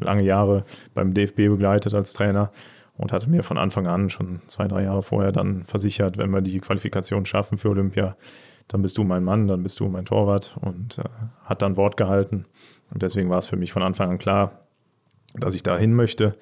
lange 0.00 0.22
Jahre 0.22 0.64
beim 0.94 1.14
DFB 1.14 1.48
begleitet 1.48 1.94
als 1.94 2.12
Trainer 2.12 2.50
und 3.00 3.12
hatte 3.12 3.30
mir 3.30 3.42
von 3.42 3.56
Anfang 3.56 3.86
an, 3.86 4.10
schon 4.10 4.42
zwei, 4.46 4.68
drei 4.68 4.82
Jahre 4.82 5.02
vorher, 5.02 5.32
dann 5.32 5.64
versichert, 5.64 6.18
wenn 6.18 6.30
wir 6.30 6.42
die 6.42 6.60
Qualifikation 6.60 7.24
schaffen 7.24 7.56
für 7.56 7.70
Olympia, 7.70 8.14
dann 8.68 8.82
bist 8.82 8.98
du 8.98 9.04
mein 9.04 9.24
Mann, 9.24 9.48
dann 9.48 9.62
bist 9.62 9.80
du 9.80 9.88
mein 9.88 10.04
Torwart 10.04 10.56
und 10.60 10.98
äh, 10.98 11.04
hat 11.44 11.62
dann 11.62 11.78
Wort 11.78 11.96
gehalten. 11.96 12.44
Und 12.92 13.02
deswegen 13.02 13.30
war 13.30 13.38
es 13.38 13.46
für 13.46 13.56
mich 13.56 13.72
von 13.72 13.82
Anfang 13.82 14.10
an 14.10 14.18
klar, 14.18 14.52
dass 15.34 15.54
ich 15.54 15.62
da 15.62 15.78
hin 15.78 15.94
möchte. 15.94 16.32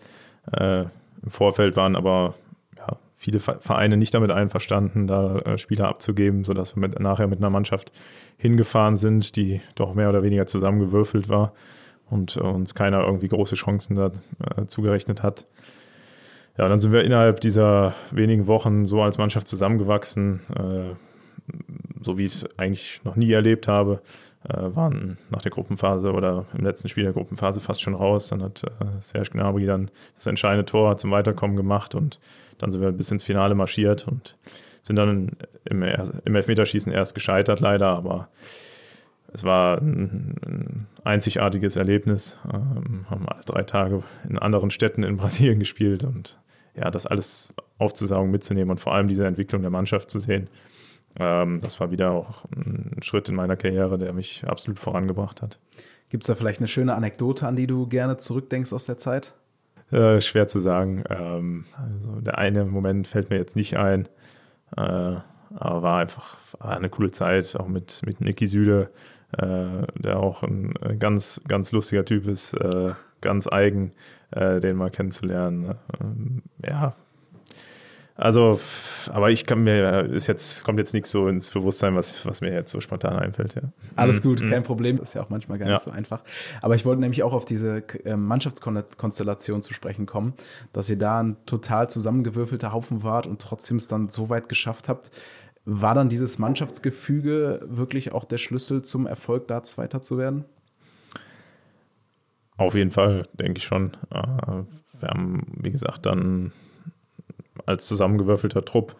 Äh, 0.52 0.80
Im 1.22 1.30
Vorfeld 1.30 1.76
waren 1.76 1.94
aber 1.94 2.34
ja, 2.76 2.96
viele 3.16 3.38
Vereine 3.38 3.96
nicht 3.96 4.14
damit 4.14 4.32
einverstanden, 4.32 5.06
da 5.06 5.38
äh, 5.38 5.58
Spieler 5.58 5.86
abzugeben, 5.86 6.42
sodass 6.42 6.74
wir 6.74 6.80
mit, 6.80 6.98
nachher 6.98 7.28
mit 7.28 7.38
einer 7.38 7.50
Mannschaft 7.50 7.92
hingefahren 8.36 8.96
sind, 8.96 9.36
die 9.36 9.60
doch 9.76 9.94
mehr 9.94 10.08
oder 10.08 10.24
weniger 10.24 10.46
zusammengewürfelt 10.46 11.28
war 11.28 11.52
und 12.10 12.36
äh, 12.36 12.40
uns 12.40 12.74
keiner 12.74 13.04
irgendwie 13.04 13.28
große 13.28 13.54
Chancen 13.54 13.94
da 13.94 14.10
äh, 14.56 14.66
zugerechnet 14.66 15.22
hat. 15.22 15.46
Ja, 16.56 16.68
dann 16.68 16.80
sind 16.80 16.92
wir 16.92 17.04
innerhalb 17.04 17.40
dieser 17.40 17.94
wenigen 18.10 18.46
Wochen 18.46 18.86
so 18.86 19.02
als 19.02 19.18
Mannschaft 19.18 19.46
zusammengewachsen, 19.46 20.40
äh, 20.56 20.94
so 22.02 22.18
wie 22.18 22.24
ich 22.24 22.34
es 22.34 22.58
eigentlich 22.58 23.00
noch 23.04 23.16
nie 23.16 23.32
erlebt 23.32 23.68
habe 23.68 24.00
äh, 24.44 24.74
waren 24.74 25.18
nach 25.30 25.42
der 25.42 25.50
Gruppenphase 25.50 26.12
oder 26.12 26.46
im 26.56 26.64
letzten 26.64 26.88
Spiel 26.88 27.04
der 27.04 27.12
Gruppenphase 27.12 27.60
fast 27.60 27.82
schon 27.82 27.94
raus. 27.94 28.28
Dann 28.28 28.42
hat 28.42 28.64
äh, 28.64 29.00
Serge 29.00 29.30
Gnabry 29.30 29.66
dann 29.66 29.90
das 30.14 30.26
entscheidende 30.26 30.64
Tor 30.64 30.96
zum 30.96 31.10
Weiterkommen 31.10 31.56
gemacht 31.56 31.94
und 31.94 32.20
dann 32.58 32.72
sind 32.72 32.80
wir 32.80 32.92
bis 32.92 33.10
ins 33.10 33.24
Finale 33.24 33.54
marschiert 33.54 34.06
und 34.08 34.36
sind 34.82 34.96
dann 34.96 35.36
im, 35.64 35.82
im 35.82 36.34
Elfmeterschießen 36.34 36.92
erst 36.92 37.14
gescheitert 37.14 37.60
leider, 37.60 37.88
aber 37.88 38.28
es 39.32 39.44
war 39.44 39.78
ein, 39.78 40.34
ein 40.44 40.86
einzigartiges 41.04 41.76
Erlebnis. 41.76 42.38
Ähm, 42.52 43.06
haben 43.10 43.28
alle 43.28 43.44
drei 43.44 43.62
Tage 43.62 44.02
in 44.28 44.38
anderen 44.38 44.70
Städten 44.70 45.02
in 45.02 45.16
Brasilien 45.18 45.58
gespielt 45.58 46.04
und 46.04 46.38
ja, 46.74 46.90
das 46.90 47.06
alles 47.06 47.54
aufzusaugen, 47.78 48.30
mitzunehmen 48.30 48.70
und 48.70 48.78
vor 48.78 48.94
allem 48.94 49.08
diese 49.08 49.26
Entwicklung 49.26 49.62
der 49.62 49.70
Mannschaft 49.70 50.10
zu 50.10 50.18
sehen. 50.18 50.48
Ähm, 51.18 51.60
das 51.60 51.80
war 51.80 51.90
wieder 51.90 52.12
auch 52.12 52.44
ein 52.54 53.00
Schritt 53.02 53.28
in 53.28 53.34
meiner 53.34 53.56
Karriere, 53.56 53.98
der 53.98 54.12
mich 54.12 54.44
absolut 54.46 54.78
vorangebracht 54.78 55.42
hat. 55.42 55.58
Gibt 56.08 56.22
es 56.24 56.28
da 56.28 56.34
vielleicht 56.34 56.60
eine 56.60 56.68
schöne 56.68 56.94
Anekdote, 56.94 57.46
an 57.46 57.56
die 57.56 57.66
du 57.66 57.86
gerne 57.86 58.16
zurückdenkst 58.16 58.72
aus 58.72 58.86
der 58.86 58.98
Zeit? 58.98 59.34
Äh, 59.90 60.20
schwer 60.20 60.48
zu 60.48 60.60
sagen. 60.60 61.04
Ähm, 61.10 61.64
also 61.76 62.20
der 62.20 62.38
eine 62.38 62.64
Moment 62.64 63.08
fällt 63.08 63.30
mir 63.30 63.36
jetzt 63.36 63.56
nicht 63.56 63.76
ein, 63.76 64.08
äh, 64.76 64.80
aber 64.80 65.82
war 65.82 65.98
einfach 65.98 66.36
war 66.58 66.76
eine 66.76 66.90
coole 66.90 67.10
Zeit, 67.10 67.56
auch 67.56 67.68
mit, 67.68 68.02
mit 68.04 68.20
Niki 68.20 68.46
Süde, 68.46 68.90
äh, 69.36 69.86
der 69.94 70.18
auch 70.18 70.42
ein 70.42 70.74
ganz, 70.98 71.40
ganz 71.46 71.72
lustiger 71.72 72.04
Typ 72.04 72.26
ist, 72.26 72.54
äh, 72.54 72.92
ganz 73.20 73.46
eigen, 73.46 73.92
äh, 74.30 74.60
den 74.60 74.76
mal 74.76 74.90
kennenzulernen. 74.90 75.74
Ähm, 76.00 76.42
ja, 76.64 76.94
also, 78.18 78.58
aber 79.12 79.30
ich 79.30 79.46
kann 79.46 79.62
mir, 79.62 80.00
ist 80.06 80.26
jetzt, 80.26 80.64
kommt 80.64 80.80
jetzt 80.80 80.92
nichts 80.92 81.12
so 81.12 81.28
ins 81.28 81.52
Bewusstsein, 81.52 81.94
was, 81.94 82.26
was 82.26 82.40
mir 82.40 82.52
jetzt 82.52 82.72
so 82.72 82.80
spontan 82.80 83.16
einfällt, 83.16 83.54
ja. 83.54 83.62
Alles 83.94 84.22
gut, 84.22 84.42
mhm. 84.42 84.50
kein 84.50 84.64
Problem. 84.64 84.98
Ist 84.98 85.14
ja 85.14 85.22
auch 85.22 85.30
manchmal 85.30 85.56
gar 85.56 85.68
ja. 85.68 85.74
nicht 85.74 85.84
so 85.84 85.92
einfach. 85.92 86.24
Aber 86.60 86.74
ich 86.74 86.84
wollte 86.84 87.00
nämlich 87.00 87.22
auch 87.22 87.32
auf 87.32 87.44
diese 87.44 87.84
äh, 88.04 88.16
Mannschaftskonstellation 88.16 89.62
zu 89.62 89.72
sprechen 89.72 90.06
kommen, 90.06 90.34
dass 90.72 90.90
ihr 90.90 90.98
da 90.98 91.20
ein 91.20 91.36
total 91.46 91.88
zusammengewürfelter 91.88 92.72
Haufen 92.72 93.04
wart 93.04 93.28
und 93.28 93.40
trotzdem 93.40 93.76
es 93.76 93.86
dann 93.86 94.08
so 94.08 94.28
weit 94.28 94.48
geschafft 94.48 94.88
habt, 94.88 95.12
War 95.70 95.94
dann 95.94 96.08
dieses 96.08 96.38
Mannschaftsgefüge 96.38 97.60
wirklich 97.68 98.12
auch 98.12 98.24
der 98.24 98.38
Schlüssel 98.38 98.80
zum 98.80 99.06
Erfolg, 99.06 99.48
da 99.48 99.62
Zweiter 99.62 100.00
zu 100.00 100.16
werden? 100.16 100.46
Auf 102.56 102.74
jeden 102.74 102.90
Fall, 102.90 103.28
denke 103.34 103.58
ich 103.58 103.64
schon. 103.64 103.92
Äh, 104.10 104.62
wir 104.98 105.08
haben, 105.08 105.42
wie 105.60 105.70
gesagt, 105.70 106.06
dann 106.06 106.52
als 107.66 107.86
zusammengewürfelter 107.86 108.64
Trupp 108.64 108.96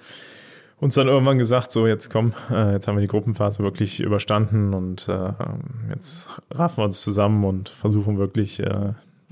uns 0.76 0.94
dann 0.94 1.08
irgendwann 1.08 1.38
gesagt, 1.38 1.72
so 1.72 1.86
jetzt 1.86 2.10
komm, 2.10 2.34
äh, 2.50 2.72
jetzt 2.72 2.86
haben 2.86 2.96
wir 2.96 3.00
die 3.00 3.08
Gruppenphase 3.08 3.60
wirklich 3.60 4.00
überstanden 4.00 4.74
und 4.74 5.08
äh, 5.08 5.32
jetzt 5.88 6.28
raffen 6.50 6.82
wir 6.82 6.84
uns 6.84 7.00
zusammen 7.02 7.44
und 7.44 7.70
versuchen 7.70 8.18
wirklich 8.18 8.62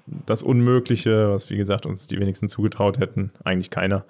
das 0.06 0.42
Unmögliche, 0.42 1.30
was 1.30 1.50
wie 1.50 1.56
gesagt 1.56 1.84
uns 1.84 2.08
die 2.08 2.18
wenigsten 2.18 2.48
zugetraut 2.48 2.98
hätten, 2.98 3.30
eigentlich 3.44 3.70
keiner, 3.70 4.04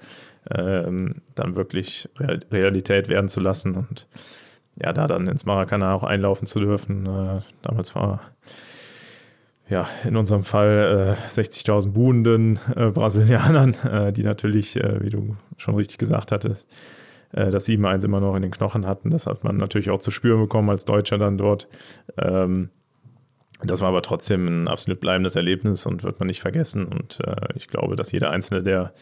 ähm, 0.54 1.22
dann 1.34 1.56
wirklich 1.56 2.08
Realität 2.18 3.08
werden 3.08 3.28
zu 3.28 3.40
lassen 3.40 3.74
und 3.74 4.06
ja, 4.80 4.92
da 4.92 5.06
dann 5.06 5.26
ins 5.26 5.46
Maracana 5.46 5.94
auch 5.94 6.04
einlaufen 6.04 6.46
zu 6.46 6.60
dürfen. 6.60 7.06
Äh, 7.06 7.40
damals 7.62 7.94
war 7.94 8.20
ja 9.68 9.88
in 10.04 10.16
unserem 10.16 10.44
Fall 10.44 11.16
äh, 11.28 11.30
60.000 11.30 11.90
buhenden 11.92 12.58
äh, 12.74 12.90
Brasilianern, 12.90 13.74
äh, 13.84 14.12
die 14.12 14.22
natürlich, 14.22 14.76
äh, 14.76 15.02
wie 15.02 15.10
du 15.10 15.36
schon 15.56 15.74
richtig 15.74 15.98
gesagt 15.98 16.30
hattest, 16.30 16.68
äh, 17.32 17.50
das 17.50 17.66
7-1 17.66 18.04
immer 18.04 18.20
noch 18.20 18.36
in 18.36 18.42
den 18.42 18.50
Knochen 18.50 18.86
hatten. 18.86 19.10
Das 19.10 19.26
hat 19.26 19.44
man 19.44 19.56
natürlich 19.56 19.90
auch 19.90 19.98
zu 19.98 20.10
spüren 20.10 20.40
bekommen 20.40 20.70
als 20.70 20.84
Deutscher 20.84 21.18
dann 21.18 21.38
dort. 21.38 21.68
Ähm, 22.18 22.70
das 23.62 23.80
war 23.80 23.88
aber 23.88 24.02
trotzdem 24.02 24.46
ein 24.46 24.68
absolut 24.68 25.00
bleibendes 25.00 25.34
Erlebnis 25.34 25.86
und 25.86 26.04
wird 26.04 26.20
man 26.20 26.26
nicht 26.26 26.42
vergessen. 26.42 26.84
Und 26.84 27.20
ich 27.54 27.68
glaube, 27.68 27.96
dass 27.96 28.12
jeder 28.12 28.30
Einzelne, 28.30 28.62
der 28.62 28.92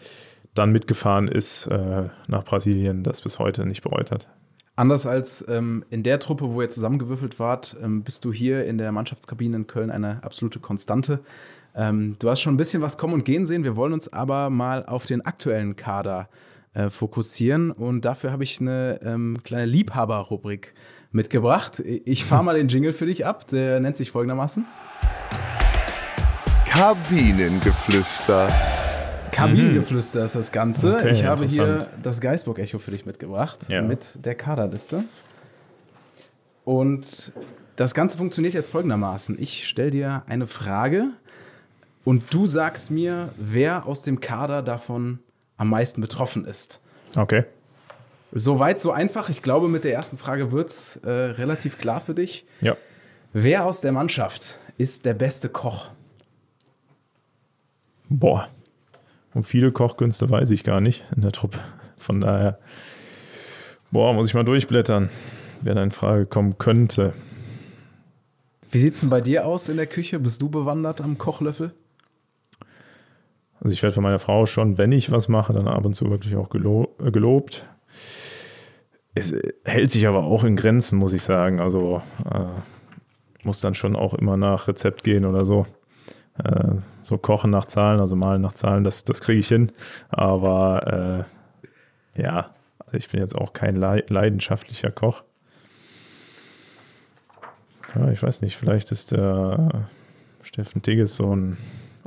dann 0.55 0.71
mitgefahren 0.71 1.29
ist 1.29 1.67
äh, 1.67 2.09
nach 2.29 2.45
Brasilien, 2.45 3.03
das 3.03 3.23
bis 3.23 3.39
heute 3.39 3.67
nicht 3.67 3.83
bereut 3.83 4.11
hat. 4.11 4.29
Anders 4.77 5.07
als 5.07 5.45
ähm, 5.49 5.85
in 5.91 6.03
der 6.03 6.19
Truppe, 6.19 6.51
wo 6.51 6.61
ihr 6.61 6.69
zusammengewürfelt 6.69 7.39
wart, 7.39 7.77
ähm, 7.83 8.03
bist 8.03 8.25
du 8.25 8.33
hier 8.33 8.65
in 8.65 8.77
der 8.77 8.91
Mannschaftskabine 8.91 9.57
in 9.57 9.67
Köln 9.67 9.91
eine 9.91 10.23
absolute 10.25 10.59
Konstante. 10.59 11.21
Ähm, 11.77 12.17
du 12.19 12.29
hast 12.29 12.41
schon 12.41 12.55
ein 12.55 12.57
bisschen 12.57 12.83
was 12.83 12.99
kommen 12.99 13.15
und 13.15 13.25
gehen 13.25 13.47
sehen. 13.47 13.63
Wir 13.63 13.77
wollen 13.77 13.93
uns 13.93 14.13
aber 14.13 14.51
mal 14.51 14.85
auf 14.87 15.07
den 15.07 15.23
aktuellen 15.23 15.77
Kader 15.77 16.29
äh, 16.73 16.91
fokussieren. 16.91 17.71
Und 17.71 18.05
dafür 18.05 18.33
habe 18.33 18.43
ich 18.43 18.61
eine 18.61 19.01
ähm, 19.05 19.39
kleine 19.45 19.67
Liebhaber-Rubrik 19.67 20.75
mitgebracht. 21.13 21.81
Ich 21.81 22.25
fahre 22.25 22.45
mal 22.45 22.57
den 22.57 22.67
Jingle 22.69 22.93
für 22.93 23.07
dich 23.07 23.25
ab. 23.27 23.47
Der 23.49 23.79
nennt 23.79 23.97
sich 23.97 24.11
folgendermaßen: 24.11 24.67
Kabinengeflüster. 26.69 28.49
Kabinengeflüster 29.35 30.25
ist 30.25 30.37
das 30.37 30.53
Ganze. 30.53 30.95
Okay, 30.97 31.11
ich 31.11 31.25
habe 31.25 31.45
hier 31.45 31.89
das 32.03 32.21
Geisburg-Echo 32.21 32.79
für 32.79 32.91
dich 32.91 33.05
mitgebracht 33.05 33.69
ja. 33.69 33.83
mit 33.83 34.25
der 34.25 34.35
Kaderliste. 34.35 35.05
Und 36.65 37.33
das 37.77 37.95
Ganze 37.95 38.17
funktioniert 38.17 38.55
jetzt 38.55 38.71
folgendermaßen. 38.71 39.37
Ich 39.41 39.69
stelle 39.69 39.91
dir 39.91 40.23
eine 40.27 40.47
Frage 40.47 41.09
und 42.05 42.33
du 42.33 42.47
sagst 42.47 42.91
mir, 42.91 43.31
wer 43.37 43.87
aus 43.87 44.03
dem 44.03 44.21
Kader 44.21 44.63
davon 44.63 45.19
am 45.57 45.71
meisten 45.71 46.01
betroffen 46.01 46.45
ist. 46.45 46.81
Okay. 47.17 47.45
Soweit, 48.33 48.81
so 48.81 48.91
einfach. 48.91 49.29
Ich 49.29 49.43
glaube, 49.43 49.69
mit 49.69 49.85
der 49.85 49.95
ersten 49.95 50.19
Frage 50.19 50.53
wird 50.53 50.69
es 50.69 50.97
äh, 51.05 51.11
relativ 51.11 51.79
klar 51.79 52.01
für 52.01 52.15
dich. 52.15 52.47
Ja. 52.61 52.77
Wer 53.33 53.65
aus 53.65 53.81
der 53.81 53.93
Mannschaft 53.93 54.59
ist 54.79 55.05
der 55.05 55.15
beste 55.15 55.49
Koch? 55.49 55.91
Boah. 58.09 58.49
Und 59.35 59.45
viele 59.45 59.73
Kochkünste 59.73 60.31
weiß 60.31 60.51
ich 60.53 60.65
gar 60.65 60.81
nicht 60.81 61.05
in 61.15 61.23
der 61.23 61.33
Truppe. 61.33 61.59
Von 61.99 62.21
daher, 62.21 62.59
boah, 63.91 64.15
muss 64.15 64.29
ich 64.29 64.35
mal 64.35 64.45
durchblättern, 64.45 65.11
wer 65.61 65.75
da 65.75 65.83
in 65.83 65.91
Frage 65.91 66.27
kommen 66.27 66.57
könnte. 66.59 67.13
Wie 68.71 68.79
sieht 68.79 68.95
es 68.95 69.01
denn 69.01 69.11
bei 69.11 69.21
dir 69.21 69.47
aus 69.47 69.69
in 69.69 69.77
der 69.77 69.87
Küche? 69.87 70.19
Bist 70.19 70.41
du 70.41 70.49
bewandert 70.49 71.01
am 71.01 71.19
Kochlöffel? 71.19 71.73
Also 73.61 73.73
ich 73.73 73.83
werde 73.83 73.95
von 73.95 74.03
meiner 74.03 74.19
Frau 74.19 74.47
schon, 74.47 74.79
wenn 74.79 74.93
ich 74.93 75.11
was 75.11 75.29
mache, 75.29 75.53
dann 75.53 75.69
ab 75.69 75.85
und 75.85 75.95
zu 75.95 76.11
wirklich 76.11 76.37
auch 76.37 76.51
gelo 76.51 76.95
äh, 77.03 77.11
gelobt. 77.11 77.67
Es 79.15 79.35
hält 79.65 79.91
sich 79.91 80.07
aber 80.07 80.25
auch 80.25 80.45
in 80.45 80.57
Grenzen, 80.57 80.99
muss 80.99 81.13
ich 81.13 81.23
sagen. 81.23 81.61
Also 81.61 82.03
äh, 82.31 82.47
muss 83.45 83.61
dann 83.61 83.75
schon 83.75 83.97
auch 83.97 84.15
immer 84.15 84.37
nach 84.37 84.69
Rezept 84.69 85.05
gehen 85.05 85.25
oder 85.25 85.45
so. 85.45 85.67
Äh, 86.43 86.77
so 87.03 87.19
kochen 87.19 87.51
nach 87.51 87.67
Zahlen, 87.67 88.01
also 88.01 88.17
malen 88.17 88.43
nach 88.43 88.55
Zahlen, 88.55 88.85
das, 88.85 89.05
das 89.05 89.21
kriege 89.21 89.41
ich 89.41 89.49
hin. 89.49 89.73
Aber 90.09 91.27
äh, 92.17 92.23
ja, 92.23 92.51
ich 92.93 93.09
bin 93.09 93.21
jetzt 93.21 93.37
auch 93.37 93.53
kein 93.53 93.77
leidenschaftlicher 93.77 94.91
Koch. 94.91 95.23
Ja, 97.95 98.11
ich 98.11 98.23
weiß 98.23 98.43
nicht, 98.43 98.57
vielleicht 98.57 98.91
ist 98.91 99.13
der 99.13 99.89
Steffen 100.43 100.83
Tigges 100.83 101.17
so 101.17 101.35
ein 101.35 101.57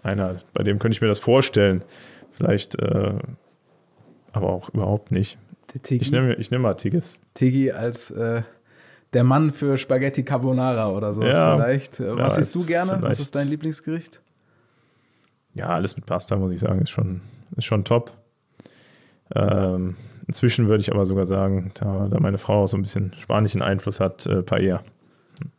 einer, 0.03 0.35
bei 0.53 0.63
dem 0.63 0.79
könnte 0.79 0.95
ich 0.95 1.01
mir 1.01 1.07
das 1.07 1.19
vorstellen. 1.19 1.83
Vielleicht, 2.31 2.79
äh, 2.79 3.13
aber 4.31 4.49
auch 4.49 4.69
überhaupt 4.69 5.11
nicht. 5.11 5.37
Ich 5.89 6.11
nehme 6.11 6.35
ich 6.35 6.49
nehm 6.49 6.61
mal 6.61 6.75
Tigges. 6.75 7.17
Tiggi 7.33 7.71
als 7.71 8.09
äh, 8.11 8.43
der 9.13 9.23
Mann 9.23 9.51
für 9.51 9.77
Spaghetti 9.77 10.23
Carbonara 10.23 10.89
oder 10.89 11.13
so 11.13 11.23
ja, 11.23 11.55
vielleicht. 11.55 11.99
Was 11.99 12.37
isst 12.37 12.53
du 12.55 12.65
gerne? 12.65 12.93
Vielleicht. 12.93 13.11
Was 13.11 13.19
ist 13.19 13.35
dein 13.35 13.47
Lieblingsgericht? 13.47 14.21
Ja, 15.53 15.69
alles 15.69 15.95
mit 15.95 16.05
Pasta, 16.05 16.35
muss 16.35 16.51
ich 16.51 16.59
sagen, 16.59 16.81
ist 16.81 16.91
schon, 16.91 17.21
ist 17.55 17.65
schon 17.65 17.83
top. 17.83 18.11
Ähm, 19.33 19.95
inzwischen 20.27 20.67
würde 20.67 20.81
ich 20.81 20.91
aber 20.91 21.05
sogar 21.05 21.25
sagen, 21.25 21.71
da, 21.73 22.07
da, 22.09 22.19
meine 22.19 22.37
Frau 22.37 22.67
so 22.67 22.77
ein 22.77 22.83
bisschen 22.83 23.13
spanischen 23.19 23.61
Einfluss 23.61 23.99
hat, 23.99 24.25
äh, 24.27 24.43
Paella. 24.43 24.83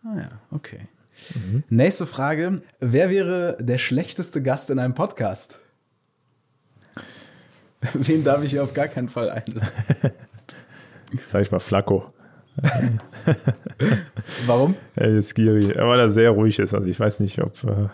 Ah 0.05 0.17
ja, 0.17 0.29
okay. 0.51 0.89
Mhm. 1.35 1.65
Nächste 1.69 2.07
Frage. 2.07 2.63
Wer 2.81 3.11
wäre 3.11 3.57
der 3.61 3.79
schlechteste 3.79 4.41
Gast 4.43 4.71
in 4.71 4.79
einem 4.79 4.95
Podcast? 4.95 5.61
Wen 7.93 8.25
darf 8.25 8.43
ich 8.43 8.51
hier 8.51 8.63
auf 8.63 8.75
gar 8.75 8.89
keinen 8.89 9.09
Fall 9.09 9.31
einladen? 9.31 9.69
Sag 11.25 11.43
ich 11.43 11.51
mal 11.51 11.61
Flacco. 11.61 12.13
Warum? 14.47 14.75
El 14.97 15.23
Skiri, 15.23 15.75
weil 15.77 16.01
er 16.01 16.09
sehr 16.09 16.31
ruhig 16.31 16.59
ist. 16.59 16.75
Also 16.75 16.87
ich 16.87 16.99
weiß 16.99 17.21
nicht, 17.21 17.41
ob 17.43 17.53
äh, 17.65 17.89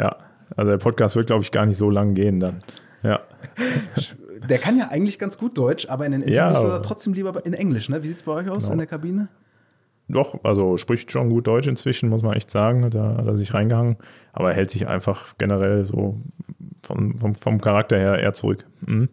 ja, 0.00 0.16
also 0.56 0.70
der 0.70 0.78
Podcast 0.78 1.16
wird, 1.16 1.26
glaube 1.26 1.42
ich, 1.42 1.50
gar 1.50 1.66
nicht 1.66 1.76
so 1.76 1.90
lang 1.90 2.14
gehen 2.14 2.40
dann. 2.40 2.62
Ja. 3.02 3.20
Der 4.48 4.58
kann 4.58 4.76
ja 4.76 4.88
eigentlich 4.88 5.18
ganz 5.18 5.38
gut 5.38 5.56
Deutsch, 5.56 5.88
aber 5.88 6.04
in 6.04 6.12
den 6.12 6.20
Interviews 6.22 6.62
ja, 6.62 6.68
ist 6.68 6.74
er 6.74 6.82
trotzdem 6.82 7.14
lieber 7.14 7.46
in 7.46 7.54
Englisch. 7.54 7.88
Ne? 7.88 8.02
Wie 8.02 8.08
sieht 8.08 8.18
es 8.18 8.22
bei 8.24 8.32
euch 8.32 8.50
aus 8.50 8.64
genau. 8.64 8.72
in 8.72 8.78
der 8.78 8.86
Kabine? 8.86 9.28
Doch, 10.08 10.44
also 10.44 10.76
spricht 10.76 11.10
schon 11.10 11.30
gut 11.30 11.46
Deutsch 11.46 11.66
inzwischen, 11.66 12.10
muss 12.10 12.22
man 12.22 12.34
echt 12.34 12.50
sagen. 12.50 12.90
Da 12.90 13.16
hat 13.16 13.26
er 13.26 13.38
sich 13.38 13.54
reingehangen. 13.54 13.96
Aber 14.34 14.50
er 14.50 14.56
hält 14.56 14.70
sich 14.70 14.86
einfach 14.86 15.38
generell 15.38 15.86
so 15.86 16.20
vom, 16.82 17.18
vom, 17.18 17.34
vom 17.34 17.60
Charakter 17.60 17.96
her 17.96 18.18
eher 18.18 18.34
zurück. 18.34 18.66
Mhm 18.84 19.08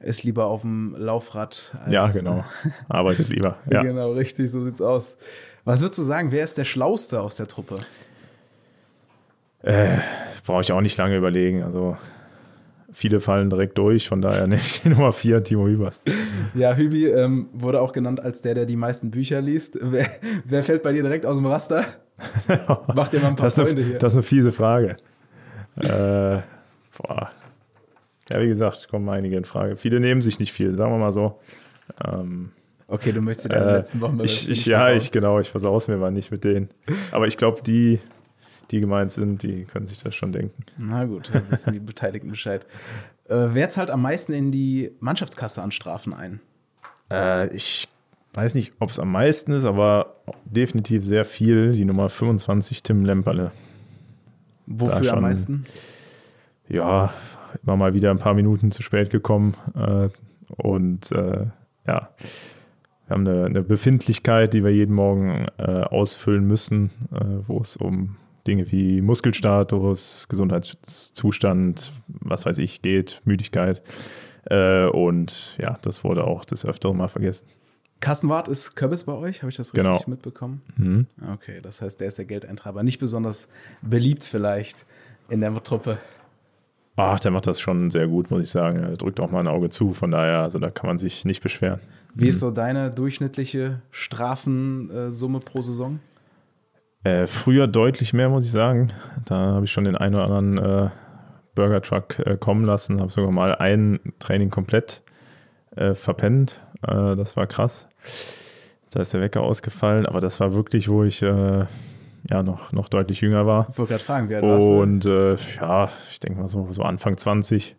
ist 0.00 0.22
lieber 0.24 0.46
auf 0.46 0.62
dem 0.62 0.94
Laufrad. 0.98 1.72
Als, 1.84 1.92
ja, 1.92 2.08
genau. 2.08 2.44
Arbeitet 2.88 3.28
lieber. 3.28 3.56
Ja. 3.70 3.82
genau, 3.82 4.12
richtig, 4.12 4.50
so 4.50 4.62
sieht's 4.62 4.80
aus. 4.80 5.16
Was 5.64 5.80
würdest 5.80 5.98
du 5.98 6.02
sagen, 6.02 6.30
wer 6.32 6.44
ist 6.44 6.58
der 6.58 6.64
Schlauste 6.64 7.20
aus 7.20 7.36
der 7.36 7.48
Truppe? 7.48 7.78
Äh, 9.62 9.96
Brauche 10.44 10.60
ich 10.60 10.72
auch 10.72 10.80
nicht 10.80 10.96
lange 10.96 11.16
überlegen. 11.16 11.62
Also 11.64 11.96
viele 12.92 13.18
fallen 13.20 13.50
direkt 13.50 13.76
durch, 13.78 14.08
von 14.08 14.22
daher 14.22 14.46
nehme 14.46 14.60
ich 14.60 14.82
die 14.82 14.88
Nummer 14.90 15.12
4, 15.12 15.42
Timo 15.42 15.66
Hübers. 15.66 16.00
Ja, 16.54 16.74
Hübi 16.76 17.06
ähm, 17.06 17.48
wurde 17.52 17.80
auch 17.80 17.92
genannt 17.92 18.20
als 18.20 18.42
der, 18.42 18.54
der 18.54 18.66
die 18.66 18.76
meisten 18.76 19.10
Bücher 19.10 19.40
liest. 19.40 19.76
Wer, 19.82 20.08
wer 20.44 20.62
fällt 20.62 20.82
bei 20.82 20.92
dir 20.92 21.02
direkt 21.02 21.26
aus 21.26 21.36
dem 21.36 21.46
Raster? 21.46 21.84
Macht 22.94 23.12
dir 23.12 23.20
mal 23.20 23.28
ein 23.28 23.36
paar 23.36 23.46
das 23.46 23.54
Freunde 23.56 23.72
eine, 23.72 23.82
hier. 23.82 23.98
Das 23.98 24.12
ist 24.12 24.16
eine 24.16 24.22
fiese 24.22 24.52
Frage. 24.52 24.96
äh, 25.76 26.38
boah, 26.96 27.30
ja, 28.30 28.40
wie 28.40 28.48
gesagt, 28.48 28.88
kommen 28.88 29.08
einige 29.08 29.36
in 29.36 29.44
Frage. 29.44 29.76
Viele 29.76 30.00
nehmen 30.00 30.22
sich 30.22 30.38
nicht 30.38 30.52
viel, 30.52 30.76
sagen 30.76 30.92
wir 30.92 30.98
mal 30.98 31.12
so. 31.12 31.40
Ähm, 32.04 32.50
okay, 32.88 33.12
du 33.12 33.20
möchtest 33.20 33.46
in 33.46 33.52
den 33.52 33.68
äh, 33.68 33.72
letzten 33.72 34.00
Wochen 34.00 34.20
ich, 34.22 34.50
ich 34.50 34.66
Ja, 34.66 34.90
ich 34.92 35.12
genau, 35.12 35.38
ich 35.38 35.48
versaue 35.48 35.80
mir 35.88 35.96
mal 35.96 36.10
nicht 36.10 36.30
mit 36.30 36.44
denen. 36.44 36.68
Aber 37.12 37.26
ich 37.26 37.36
glaube, 37.36 37.62
die, 37.62 38.00
die 38.70 38.80
gemeint 38.80 39.12
sind, 39.12 39.42
die 39.42 39.64
können 39.64 39.86
sich 39.86 40.02
das 40.02 40.14
schon 40.14 40.32
denken. 40.32 40.64
Na 40.76 41.04
gut, 41.04 41.30
dann 41.32 41.50
wissen 41.50 41.72
die 41.72 41.80
Beteiligten 41.80 42.30
Bescheid. 42.30 42.66
Äh, 43.28 43.48
wer 43.50 43.68
zahlt 43.68 43.90
am 43.90 44.02
meisten 44.02 44.32
in 44.32 44.50
die 44.50 44.92
Mannschaftskasse 45.00 45.62
an 45.62 45.70
Strafen 45.70 46.12
ein? 46.12 46.40
Äh, 47.10 47.54
ich 47.54 47.88
weiß 48.34 48.54
nicht, 48.54 48.72
ob 48.80 48.90
es 48.90 48.98
am 48.98 49.10
meisten 49.12 49.52
ist, 49.52 49.64
aber 49.64 50.16
definitiv 50.44 51.04
sehr 51.04 51.24
viel. 51.24 51.72
Die 51.72 51.84
Nummer 51.84 52.08
25, 52.08 52.82
Tim 52.82 53.04
Lemperle. 53.04 53.52
Wofür 54.66 55.04
schon, 55.04 55.16
am 55.16 55.22
meisten? 55.22 55.66
Ja, 56.68 57.12
immer 57.62 57.76
mal 57.76 57.94
wieder 57.94 58.10
ein 58.10 58.18
paar 58.18 58.34
Minuten 58.34 58.70
zu 58.70 58.82
spät 58.82 59.10
gekommen. 59.10 59.54
Äh, 59.74 60.08
und 60.56 61.10
äh, 61.12 61.46
ja, 61.86 62.10
wir 63.06 63.10
haben 63.10 63.26
eine, 63.26 63.44
eine, 63.46 63.62
Befindlichkeit, 63.62 64.54
die 64.54 64.64
wir 64.64 64.72
jeden 64.72 64.94
Morgen 64.94 65.46
äh, 65.58 65.62
ausfüllen 65.62 66.46
müssen, 66.46 66.90
äh, 67.12 67.24
wo 67.46 67.60
es 67.60 67.76
um 67.76 68.16
Dinge 68.46 68.70
wie 68.70 69.00
Muskelstatus, 69.00 70.26
Gesundheitszustand, 70.28 71.92
was 72.08 72.46
weiß 72.46 72.58
ich, 72.58 72.82
geht, 72.82 73.22
Müdigkeit. 73.24 73.82
Äh, 74.44 74.86
und 74.86 75.56
ja, 75.60 75.78
das 75.82 76.04
wurde 76.04 76.24
auch 76.24 76.44
des 76.44 76.64
Öfteren 76.64 76.96
mal 76.96 77.08
vergessen. 77.08 77.46
Carsten 78.00 78.28
Wart 78.28 78.46
ist 78.48 78.76
Köbbis 78.76 79.04
bei 79.04 79.14
euch, 79.14 79.42
habe 79.42 79.50
ich 79.50 79.56
das 79.56 79.72
richtig 79.72 79.84
Genau. 79.84 80.02
mitbekommen? 80.06 80.62
Mhm. 80.76 81.06
Okay, 81.34 81.60
das 81.62 81.80
heißt, 81.80 82.00
der 82.00 82.08
ist 82.08 82.18
der 82.18 82.26
Geldeintreiber. 82.26 82.82
Nicht 82.82 82.98
besonders 82.98 83.48
beliebt 83.82 84.24
vielleicht 84.24 84.86
in 85.28 85.40
der 85.40 85.62
Truppe. 85.62 85.98
Ach, 86.96 87.20
der 87.20 87.30
macht 87.30 87.46
das 87.46 87.60
schon 87.60 87.90
sehr 87.90 88.08
gut, 88.08 88.30
muss 88.30 88.42
ich 88.42 88.50
sagen. 88.50 88.82
Er 88.82 88.96
drückt 88.96 89.20
auch 89.20 89.30
mal 89.30 89.40
ein 89.40 89.48
Auge 89.48 89.68
zu, 89.68 89.92
von 89.92 90.10
daher, 90.10 90.40
also 90.40 90.58
da 90.58 90.70
kann 90.70 90.86
man 90.86 90.96
sich 90.96 91.26
nicht 91.26 91.42
beschweren. 91.42 91.80
Wie 92.14 92.28
ist 92.28 92.40
so 92.40 92.50
deine 92.50 92.90
durchschnittliche 92.90 93.82
Strafensumme 93.90 95.40
pro 95.40 95.60
Saison? 95.60 96.00
Äh, 97.04 97.26
früher 97.26 97.66
deutlich 97.66 98.14
mehr, 98.14 98.30
muss 98.30 98.46
ich 98.46 98.50
sagen. 98.50 98.92
Da 99.26 99.36
habe 99.36 99.66
ich 99.66 99.70
schon 99.70 99.84
den 99.84 99.96
einen 99.96 100.14
oder 100.14 100.24
anderen 100.24 100.58
äh, 100.58 100.90
Burger 101.54 101.82
Truck 101.82 102.18
äh, 102.20 102.38
kommen 102.38 102.64
lassen, 102.64 103.00
habe 103.00 103.12
sogar 103.12 103.30
mal 103.30 103.54
ein 103.54 104.00
Training 104.18 104.50
komplett 104.50 105.02
äh, 105.76 105.94
verpennt. 105.94 106.62
Äh, 106.82 107.14
das 107.14 107.36
war 107.36 107.46
krass. 107.46 107.88
Da 108.90 109.00
ist 109.00 109.12
der 109.12 109.20
Wecker 109.20 109.42
ausgefallen, 109.42 110.06
aber 110.06 110.20
das 110.20 110.40
war 110.40 110.54
wirklich, 110.54 110.88
wo 110.88 111.04
ich 111.04 111.22
äh, 111.22 111.66
ja 112.30 112.42
noch, 112.42 112.72
noch 112.72 112.88
deutlich 112.88 113.20
jünger 113.20 113.46
war. 113.46 113.68
Ich 113.70 113.78
wollte 113.78 113.94
gerade 113.94 114.04
fragen, 114.04 114.30
warst 114.30 114.68
du? 114.68 114.80
Und 114.80 115.06
äh, 115.06 115.36
ja, 115.60 115.88
ich 116.10 116.20
denke 116.20 116.40
mal 116.40 116.48
so, 116.48 116.68
so 116.72 116.82
Anfang 116.82 117.16
20. 117.16 117.76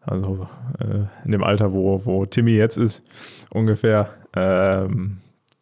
Also 0.00 0.48
äh, 0.78 1.06
in 1.24 1.32
dem 1.32 1.42
Alter, 1.42 1.72
wo, 1.72 2.04
wo 2.04 2.26
Timmy 2.26 2.52
jetzt 2.52 2.76
ist, 2.76 3.02
ungefähr. 3.50 4.10
Ähm, 4.34 5.18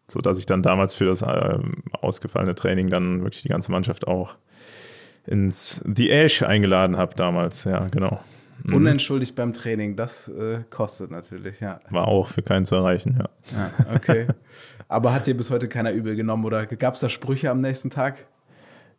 so 0.06 0.20
dass 0.20 0.38
ich 0.38 0.46
dann 0.46 0.62
damals 0.62 0.94
für 0.94 1.06
das 1.06 1.22
ähm, 1.22 1.82
ausgefallene 1.92 2.54
Training 2.54 2.90
dann 2.90 3.22
wirklich 3.22 3.42
die 3.42 3.48
ganze 3.48 3.72
Mannschaft 3.72 4.06
auch 4.06 4.36
ins 5.26 5.82
The 5.86 6.10
Ash 6.10 6.42
eingeladen 6.42 6.96
habe 6.98 7.14
damals. 7.14 7.64
Ja, 7.64 7.86
genau. 7.88 8.20
Mhm. 8.62 8.74
Unentschuldigt 8.74 9.34
beim 9.34 9.52
Training, 9.52 9.96
das 9.96 10.28
äh, 10.28 10.60
kostet 10.70 11.10
natürlich, 11.10 11.60
ja. 11.60 11.80
War 11.90 12.06
auch 12.08 12.28
für 12.28 12.42
keinen 12.42 12.66
zu 12.66 12.76
erreichen, 12.76 13.18
ja. 13.18 13.28
ja 13.56 13.94
okay. 13.94 14.26
Aber 14.94 15.12
hat 15.12 15.26
dir 15.26 15.36
bis 15.36 15.50
heute 15.50 15.66
keiner 15.66 15.90
übel 15.90 16.14
genommen 16.14 16.44
oder 16.44 16.66
gab 16.66 16.94
es 16.94 17.00
da 17.00 17.08
Sprüche 17.08 17.50
am 17.50 17.58
nächsten 17.58 17.90
Tag? 17.90 18.26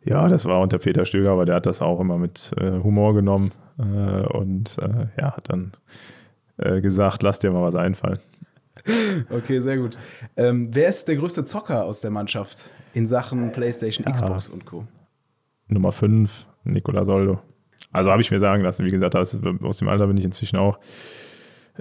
Ja, 0.04 0.28
das 0.28 0.44
war 0.44 0.60
unter 0.60 0.78
Peter 0.78 1.06
Stöger, 1.06 1.30
aber 1.30 1.46
der 1.46 1.54
hat 1.54 1.64
das 1.64 1.80
auch 1.80 2.00
immer 2.00 2.18
mit 2.18 2.52
äh, 2.58 2.70
Humor 2.82 3.14
genommen 3.14 3.52
äh, 3.78 3.82
und 3.82 4.76
äh, 4.78 5.06
ja, 5.18 5.34
hat 5.34 5.48
dann 5.48 5.72
äh, 6.58 6.82
gesagt, 6.82 7.22
lass 7.22 7.38
dir 7.38 7.50
mal 7.50 7.62
was 7.62 7.76
einfallen. 7.76 8.18
Okay, 9.30 9.58
sehr 9.58 9.78
gut. 9.78 9.98
Ähm, 10.36 10.68
wer 10.70 10.88
ist 10.88 11.08
der 11.08 11.16
größte 11.16 11.44
Zocker 11.44 11.84
aus 11.84 12.02
der 12.02 12.10
Mannschaft 12.10 12.72
in 12.92 13.06
Sachen 13.06 13.50
PlayStation, 13.52 14.04
Xbox 14.04 14.50
und 14.50 14.66
Co.? 14.66 14.86
Nummer 15.66 15.92
5, 15.92 16.46
Nicola 16.64 17.04
Soldo. 17.04 17.40
Also 17.90 18.12
habe 18.12 18.20
ich 18.20 18.30
mir 18.30 18.38
sagen 18.38 18.62
lassen, 18.62 18.84
wie 18.84 18.90
gesagt, 18.90 19.14
das, 19.14 19.40
aus 19.62 19.78
dem 19.78 19.88
Alter 19.88 20.06
bin 20.06 20.18
ich 20.18 20.24
inzwischen 20.24 20.58
auch 20.58 20.78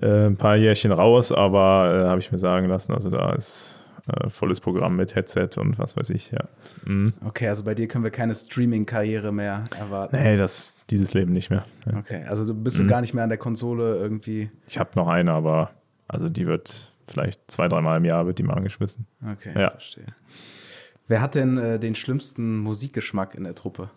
äh, 0.01 0.25
ein 0.25 0.37
paar 0.37 0.55
Jährchen 0.55 0.93
raus, 0.93 1.33
aber 1.33 1.93
äh, 1.93 2.07
habe 2.07 2.19
ich 2.19 2.31
mir 2.31 2.37
sagen 2.37 2.67
lassen, 2.67 2.93
also 2.93 3.09
da 3.09 3.33
ist 3.33 3.84
äh, 4.07 4.29
volles 4.29 4.59
Programm 4.59 4.95
mit 4.95 5.15
Headset 5.15 5.49
und 5.57 5.79
was 5.79 5.97
weiß 5.97 6.09
ich, 6.11 6.31
ja. 6.31 6.45
Mhm. 6.85 7.13
Okay, 7.25 7.47
also 7.47 7.63
bei 7.63 7.73
dir 7.75 7.87
können 7.87 8.03
wir 8.03 8.11
keine 8.11 8.35
Streaming-Karriere 8.35 9.31
mehr 9.31 9.63
erwarten. 9.77 10.17
Nee, 10.21 10.37
das, 10.37 10.75
dieses 10.89 11.13
Leben 11.13 11.33
nicht 11.33 11.49
mehr. 11.49 11.65
Ja. 11.91 11.97
Okay, 11.99 12.23
also 12.27 12.45
du 12.45 12.53
bist 12.53 12.79
du 12.79 12.85
gar 12.87 13.01
nicht 13.01 13.13
mehr 13.13 13.23
an 13.23 13.29
der 13.29 13.37
Konsole 13.39 13.95
irgendwie. 13.97 14.49
Ich 14.67 14.77
habe 14.79 14.91
noch 14.95 15.07
eine, 15.07 15.31
aber 15.33 15.71
also 16.07 16.29
die 16.29 16.45
wird 16.47 16.91
vielleicht 17.07 17.39
zwei, 17.49 17.67
dreimal 17.67 17.97
im 17.97 18.05
Jahr 18.05 18.25
wird 18.27 18.37
die 18.39 18.43
mal 18.43 18.53
angeschmissen. 18.55 19.05
Okay, 19.23 19.59
Ja. 19.59 19.71
verstehe. 19.71 20.05
Wer 21.07 21.21
hat 21.21 21.35
denn 21.35 21.57
äh, 21.57 21.79
den 21.79 21.93
schlimmsten 21.93 22.57
Musikgeschmack 22.59 23.35
in 23.35 23.43
der 23.43 23.53
Truppe? 23.53 23.89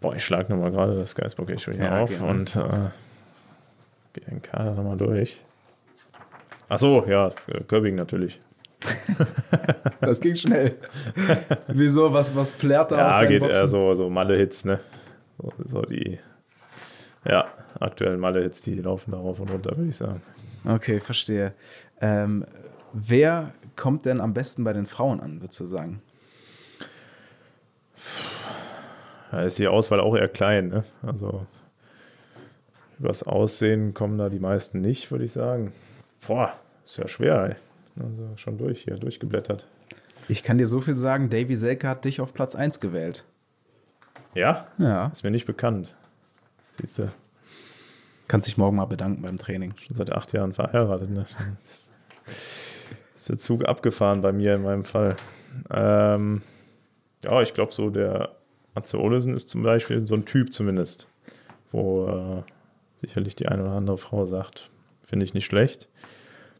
Boah, 0.00 0.16
ich 0.16 0.24
schlage 0.24 0.52
nochmal 0.52 0.72
gerade 0.72 0.96
das 0.96 1.14
Geistbock 1.14 1.48
hier 1.48 1.74
Ja, 1.76 2.00
auf 2.00 2.10
gerne. 2.10 2.26
und 2.28 2.56
äh, 2.56 2.90
gehe 4.14 4.24
den 4.28 4.42
Kader 4.42 4.74
nochmal 4.74 4.96
durch. 4.96 5.40
Ach 6.74 6.78
so, 6.78 7.04
ja, 7.06 7.30
Körbing 7.68 7.96
natürlich. 7.96 8.40
Das 10.00 10.20
ging 10.20 10.34
schnell. 10.34 10.76
Wieso? 11.68 12.12
Was, 12.12 12.34
was 12.34 12.52
plärt 12.54 12.90
da 12.90 12.96
aus 12.96 13.00
Ja, 13.14 13.18
seinen 13.20 13.28
geht 13.28 13.40
Boxen? 13.40 13.56
eher 13.56 13.68
so, 13.68 13.94
so 13.94 14.08
Malle-Hits, 14.10 14.64
ne? 14.64 14.80
So, 15.38 15.52
so 15.64 15.82
die, 15.82 16.18
ja, 17.24 17.44
aktuellen 17.78 18.18
Malle-Hits, 18.18 18.62
die 18.62 18.74
laufen 18.80 19.12
da 19.12 19.18
rauf 19.18 19.38
und 19.38 19.50
runter, 19.50 19.76
würde 19.76 19.90
ich 19.90 19.96
sagen. 19.96 20.22
Okay, 20.64 20.98
verstehe. 20.98 21.52
Ähm, 22.00 22.44
wer 22.92 23.52
kommt 23.76 24.06
denn 24.06 24.20
am 24.20 24.32
besten 24.34 24.64
bei 24.64 24.72
den 24.72 24.86
Frauen 24.86 25.20
an, 25.20 25.40
würdest 25.42 25.60
du 25.60 25.66
sagen? 25.66 26.02
Da 29.30 29.42
ist 29.42 29.58
die 29.58 29.68
Auswahl 29.68 30.00
auch 30.00 30.16
eher 30.16 30.28
klein, 30.28 30.68
ne? 30.68 30.84
Also 31.06 31.46
übers 32.98 33.22
Aussehen 33.22 33.94
kommen 33.94 34.18
da 34.18 34.28
die 34.28 34.40
meisten 34.40 34.80
nicht, 34.80 35.10
würde 35.10 35.24
ich 35.24 35.32
sagen. 35.32 35.72
Boah, 36.26 36.54
ist 36.84 36.98
ja 36.98 37.08
schwer, 37.08 37.44
ey. 37.44 38.02
Also 38.02 38.36
schon 38.36 38.58
durch 38.58 38.82
hier, 38.82 38.96
durchgeblättert. 38.96 39.66
Ich 40.28 40.42
kann 40.42 40.58
dir 40.58 40.66
so 40.66 40.80
viel 40.80 40.96
sagen, 40.96 41.30
Davy 41.30 41.56
Selke 41.56 41.88
hat 41.88 42.04
dich 42.04 42.20
auf 42.20 42.32
Platz 42.32 42.54
1 42.54 42.80
gewählt. 42.80 43.24
Ja? 44.34 44.68
Ja. 44.78 45.08
Ist 45.08 45.24
mir 45.24 45.30
nicht 45.30 45.46
bekannt. 45.46 45.94
Siehst 46.80 47.00
du, 47.00 47.12
Kannst 48.32 48.48
dich 48.48 48.56
morgen 48.56 48.76
mal 48.76 48.86
bedanken 48.86 49.20
beim 49.20 49.36
Training. 49.36 49.74
schon 49.76 49.94
seit 49.94 50.10
acht 50.10 50.32
Jahren 50.32 50.54
verheiratet. 50.54 51.10
Ne? 51.10 51.26
Ist, 53.14 53.28
der 53.28 53.36
Zug 53.36 53.66
abgefahren 53.66 54.22
bei 54.22 54.32
mir 54.32 54.54
in 54.54 54.62
meinem 54.62 54.84
Fall. 54.84 55.16
Ähm, 55.70 56.40
ja, 57.22 57.42
ich 57.42 57.52
glaube 57.52 57.72
so, 57.72 57.90
der 57.90 58.34
Atze 58.74 58.98
Olesen 58.98 59.34
ist 59.34 59.50
zum 59.50 59.62
Beispiel 59.62 60.06
so 60.08 60.14
ein 60.14 60.24
Typ 60.24 60.50
zumindest, 60.52 61.08
wo 61.72 62.06
äh, 62.08 62.42
sicherlich 62.96 63.36
die 63.36 63.48
eine 63.48 63.62
oder 63.64 63.72
andere 63.72 63.98
Frau 63.98 64.24
sagt, 64.24 64.70
finde 65.04 65.24
ich 65.26 65.34
nicht 65.34 65.44
schlecht. 65.44 65.88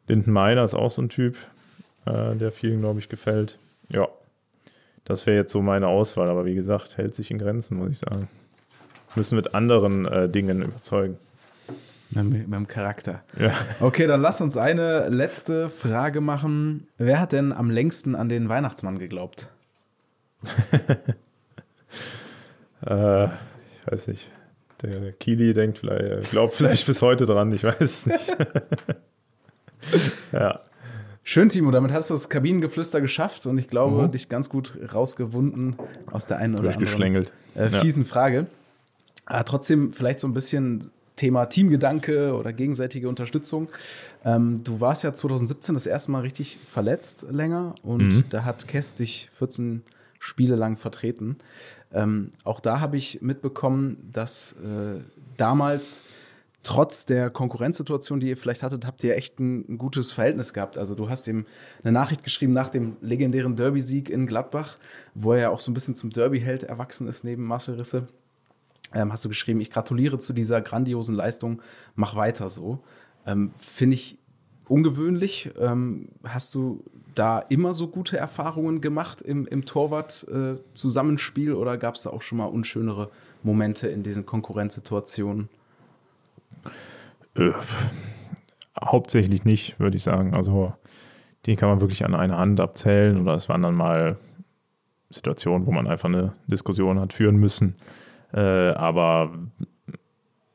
Linden 0.09 0.33
Meiner 0.33 0.65
ist 0.65 0.75
auch 0.75 0.91
so 0.91 1.03
ein 1.03 1.09
Typ, 1.09 1.37
äh, 2.07 2.35
der 2.37 2.53
vielen, 2.53 2.81
glaube 2.81 2.99
ich, 2.99 3.09
gefällt. 3.09 3.59
Ja, 3.89 4.09
das 5.05 5.27
wäre 5.27 5.37
jetzt 5.37 5.53
so 5.53 5.63
meine 5.63 5.89
Auswahl, 5.89 6.29
aber 6.29 6.45
wie 6.45 6.55
gesagt, 6.55 6.97
hält 6.97 7.15
sich 7.15 7.31
in 7.31 7.39
Grenzen, 7.39 7.79
muss 7.79 7.91
ich 7.91 7.99
sagen. 7.99 8.29
Müssen 9.15 9.37
mit 9.37 9.55
anderen 9.55 10.07
äh, 10.07 10.29
Dingen 10.29 10.63
überzeugen. 10.63 11.19
Mit, 12.11 12.49
mit 12.49 12.53
dem 12.53 12.69
Charakter. 12.69 13.23
Ja. 13.39 13.53
Okay, 13.81 14.07
dann 14.07 14.21
lass 14.21 14.41
uns 14.41 14.57
eine 14.57 15.09
letzte 15.09 15.71
Frage 15.71 16.21
machen. 16.21 16.87
Wer 16.99 17.21
hat 17.21 17.33
denn 17.33 17.53
am 17.53 17.71
längsten 17.71 18.15
an 18.15 18.29
den 18.29 18.49
Weihnachtsmann 18.49 18.99
geglaubt? 18.99 19.51
Äh, 22.85 23.27
ich 23.27 23.87
weiß 23.87 24.09
nicht. 24.09 24.29
Der 24.83 25.13
Kili 25.13 25.53
denkt 25.53 25.79
vielleicht, 25.79 26.33
glaubt 26.33 26.55
vielleicht 26.55 26.85
bis 26.87 27.01
heute 27.01 27.27
dran, 27.27 27.53
ich 27.53 27.63
weiß 27.63 27.81
es 27.81 28.07
nicht. 28.07 28.37
ja. 30.33 30.61
Schön, 31.24 31.49
Timo, 31.49 31.70
damit 31.70 31.93
hast 31.93 32.11
du 32.11 32.14
das 32.14 32.28
Kabinengeflüster 32.28 33.01
geschafft 33.01 33.47
und 33.47 33.57
ich 33.59 33.68
glaube, 33.68 34.09
Mhm. 34.09 34.11
dich 34.12 34.28
ganz 34.28 34.49
gut 34.49 34.76
rausgewunden 34.93 35.76
aus 36.11 36.26
der 36.26 36.39
einen 36.39 36.55
oder 36.59 36.70
anderen 36.76 37.24
äh, 37.55 37.68
Ja. 37.68 37.80
fiesen 37.80 38.05
Frage. 38.05 38.47
Aber 39.26 39.45
trotzdem 39.45 39.93
vielleicht 39.93 40.18
so 40.18 40.26
ein 40.26 40.35
bisschen 40.35 40.91
Thema 41.14 41.47
Teamgedanke 41.47 42.35
oder 42.35 42.53
gegenseitige 42.53 43.09
Unterstützung. 43.09 43.68
Ähm, 44.24 44.64
du 44.64 44.80
warst 44.80 45.05
ja 45.05 45.14
2017 45.14 45.74
das 45.74 45.87
erste 45.87 46.11
Mal 46.11 46.20
richtig 46.22 46.59
verletzt 46.68 47.26
länger 47.30 47.74
und 47.85 48.03
Mhm. 48.09 48.24
da 48.30 48.45
hat 48.45 48.66
Kess 48.66 48.95
dich 48.97 49.30
14 49.39 49.83
Spiele 50.18 50.57
lang 50.57 50.76
vertreten. 50.76 51.37
Ähm, 51.93 52.30
auch 52.43 52.59
da 52.59 52.80
habe 52.80 52.97
ich 52.97 53.20
mitbekommen, 53.22 54.09
dass 54.12 54.55
äh, 54.64 55.01
damals 55.37 56.03
trotz 56.63 57.07
der 57.07 57.31
Konkurrenzsituation, 57.31 58.21
die 58.21 58.29
ihr 58.29 58.37
vielleicht 58.37 58.63
hattet, 58.63 58.87
habt 58.87 59.03
ihr 59.05 59.17
echt 59.17 59.41
ein, 59.41 59.65
ein 59.69 59.79
gutes 59.79 60.13
Verhältnis 60.13 60.53
gehabt. 60.53 60.79
Also 60.79 60.95
du 60.95 61.09
hast 61.09 61.27
ihm 61.27 61.47
eine 61.83 61.93
Nachricht 61.93 62.23
geschrieben 62.23 62.53
nach 62.53 62.69
dem 62.69 62.97
legendären 63.01 63.57
Derby-Sieg 63.57 64.09
in 64.09 64.27
Gladbach, 64.27 64.79
wo 65.15 65.33
er 65.33 65.41
ja 65.41 65.51
auch 65.51 65.61
so 65.61 65.71
ein 65.71 65.75
bisschen 65.75 65.97
zum 65.97 66.11
Derby-Held 66.11 66.63
erwachsen 66.65 67.09
ist 67.09 67.25
neben 67.25 67.45
Marcel 67.45 67.75
Risse. 67.77 68.07
Ähm, 68.95 69.11
hast 69.11 69.25
du 69.25 69.29
geschrieben, 69.29 69.61
ich 69.61 69.71
gratuliere 69.71 70.19
zu 70.19 70.33
dieser 70.33 70.61
grandiosen 70.61 71.15
Leistung, 71.15 71.63
mach 71.95 72.15
weiter 72.15 72.49
so. 72.49 72.81
Ähm, 73.27 73.53
Finde 73.57 73.95
ich 73.95 74.19
ungewöhnlich. 74.69 75.51
Ähm, 75.59 76.11
hast 76.25 76.55
du 76.55 76.85
da 77.15 77.41
immer 77.41 77.75
so 77.75 77.89
gute 77.89 78.17
Erfahrungen 78.17 78.81
gemacht 78.81 79.21
im, 79.21 79.47
im 79.47 79.65
Torwart-Zusammenspiel 79.65 81.53
oder 81.55 81.77
gab 81.77 81.97
es 81.97 82.03
da 82.03 82.11
auch 82.11 82.23
schon 82.23 82.39
mal 82.39 82.47
unschönere 82.47 83.11
Momente 83.43 83.89
in 83.89 84.03
diesen 84.03 84.25
Konkurrenzsituationen? 84.27 85.49
Äh, 87.37 87.53
hauptsächlich 88.81 89.45
nicht, 89.45 89.79
würde 89.81 89.97
ich 89.97 90.03
sagen. 90.03 90.35
Also 90.35 90.75
die 91.47 91.57
kann 91.57 91.69
man 91.69 91.81
wirklich 91.81 92.05
an 92.05 92.15
einer 92.15 92.39
Hand 92.39 92.61
abzählen 92.61 93.21
oder 93.21 93.35
es 93.35 93.49
waren 93.49 93.63
dann 93.63 93.75
mal 93.75 94.17
Situationen, 95.11 95.67
wo 95.67 95.73
man 95.73 95.87
einfach 95.87 96.09
eine 96.09 96.33
Diskussion 96.47 97.01
hat 97.01 97.13
führen 97.13 97.37
müssen. 97.37 97.75
Äh, 98.33 98.71
aber 98.71 99.33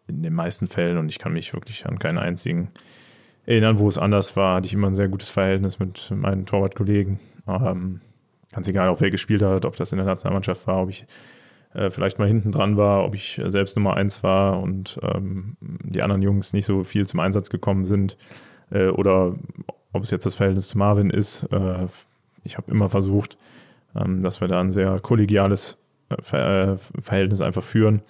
in 0.08 0.24
den 0.24 0.34
meisten 0.34 0.68
Fällen, 0.68 0.98
und 0.98 1.10
ich 1.10 1.20
kann 1.20 1.34
mich 1.34 1.54
wirklich 1.54 1.86
an 1.86 2.00
keinen 2.00 2.18
einzigen 2.18 2.72
erinnern, 3.46 3.80
wo 3.80 3.88
es 3.88 3.98
anders 3.98 4.36
war, 4.36 4.56
hatte 4.56 4.68
ich 4.68 4.74
immer 4.74 4.88
ein 4.88 4.96
sehr 4.96 5.10
gutes 5.10 5.30
Verhältnis 5.30 5.80
mit 5.80 6.12
meinen 6.12 6.46
Torwartkollegen. 6.46 7.20
Ähm, 7.48 8.02
ganz 8.52 8.68
egal, 8.68 8.90
ob 8.90 9.02
wer 9.02 9.12
gespielt 9.12 9.42
hat, 9.42 9.66
ob 9.66 9.76
das 9.76 9.92
in 9.92 9.98
der 9.98 10.08
Nationalmannschaft 10.08 10.66
war, 10.68 10.82
ob 10.82 10.90
ich 10.90 11.06
äh, 11.78 11.90
vielleicht 11.92 12.20
mal 12.20 12.28
hinten 12.28 12.52
dran 12.52 12.78
war, 12.78 13.06
ob 13.06 13.16
ich 13.16 13.42
selbst 13.46 13.76
Nummer 13.78 13.96
eins 13.96 14.24
war 14.24 14.60
und 14.60 15.00
ähm, 15.04 15.58
die 15.62 16.02
anderen 16.02 16.22
Jungs 16.22 16.54
nicht 16.54 16.66
so 16.66 16.84
viel 16.84 17.06
zum 17.08 17.20
Einsatz 17.20 17.50
gekommen 17.50 17.86
sind. 17.86 18.18
äh, 18.72 18.88
oder 18.88 19.36
ob 19.94 20.04
es 20.04 20.12
jetzt 20.12 20.26
das 20.26 20.36
Verhältnis 20.36 20.70
zu 20.70 20.78
Marvin 20.78 21.10
ist. 21.10 21.44
Äh, 21.52 21.88
ich 22.44 22.58
habe 22.58 22.72
immer 22.72 22.90
versucht, 22.90 23.38
ähm, 23.96 24.24
dass 24.24 24.42
wir 24.42 24.48
da 24.48 24.60
ein 24.60 24.72
sehr 24.72 25.00
kollegiales 25.00 25.78
äh, 26.10 26.22
Ver 26.22 26.80
äh, 26.96 27.02
Verhältnis 27.02 27.42
einfach 27.42 27.64
führen 27.64 28.02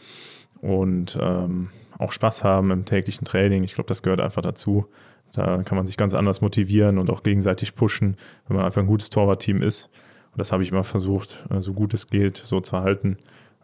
und 0.62 1.18
ähm, 1.22 1.70
auch 1.98 2.12
Spaß 2.12 2.44
haben 2.44 2.72
im 2.72 2.86
täglichen 2.86 3.26
Training. 3.26 3.64
Ich 3.64 3.74
glaube, 3.74 3.88
das 3.88 4.04
gehört 4.04 4.22
einfach 4.22 4.42
dazu. 4.42 4.88
Da 5.34 5.64
kann 5.64 5.76
man 5.76 5.86
sich 5.86 5.98
ganz 5.98 6.14
anders 6.14 6.42
motivieren 6.42 6.98
und 6.98 7.10
auch 7.10 7.22
gegenseitig 7.22 7.76
pushen, 7.76 8.18
wenn 8.48 8.58
man 8.58 8.66
einfach 8.66 8.82
ein 8.82 8.88
gutes 8.88 9.10
Torwartteam 9.10 9.62
ist. 9.62 9.90
Und 10.32 10.40
das 10.40 10.52
habe 10.52 10.64
ich 10.64 10.72
immer 10.72 10.84
versucht, 10.84 11.46
äh, 11.50 11.60
so 11.60 11.74
gut 11.74 11.94
es 11.94 12.08
geht, 12.08 12.38
so 12.38 12.60
zu 12.60 12.78
halten. 12.80 13.18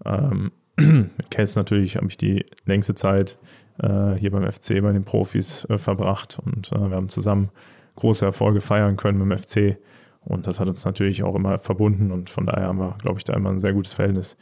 Ähm, 0.06 0.52
mit 0.78 1.30
Kess 1.30 1.56
natürlich 1.56 1.96
habe 1.96 2.08
ich 2.08 2.18
die 2.18 2.46
längste 2.66 2.96
Zeit 2.96 3.38
äh, 3.82 4.14
hier 4.16 4.32
beim 4.32 4.50
FC 4.52 4.82
bei 4.82 4.92
den 4.92 5.04
Profis 5.04 5.66
äh, 5.70 5.78
verbracht 5.78 6.40
und 6.44 6.72
äh, 6.72 6.90
wir 6.90 6.96
haben 6.96 7.10
zusammen 7.10 7.50
große 7.96 8.26
Erfolge 8.26 8.62
feiern 8.62 8.98
können 8.98 9.26
mit 9.26 9.40
dem 9.56 9.74
FC. 9.74 9.78
Und 10.26 10.48
das 10.48 10.60
hat 10.60 10.70
uns 10.70 10.86
natürlich 10.86 11.24
auch 11.24 11.36
immer 11.36 11.60
verbunden 11.60 12.12
und 12.12 12.30
von 12.30 12.46
daher 12.46 12.68
haben 12.68 12.80
wir, 12.80 12.96
glaube 13.02 13.20
ich, 13.20 13.26
da 13.26 13.34
immer 13.34 13.50
ein 13.50 13.60
sehr 13.60 13.74
gutes 13.74 13.94
Verhältnis 13.94 14.38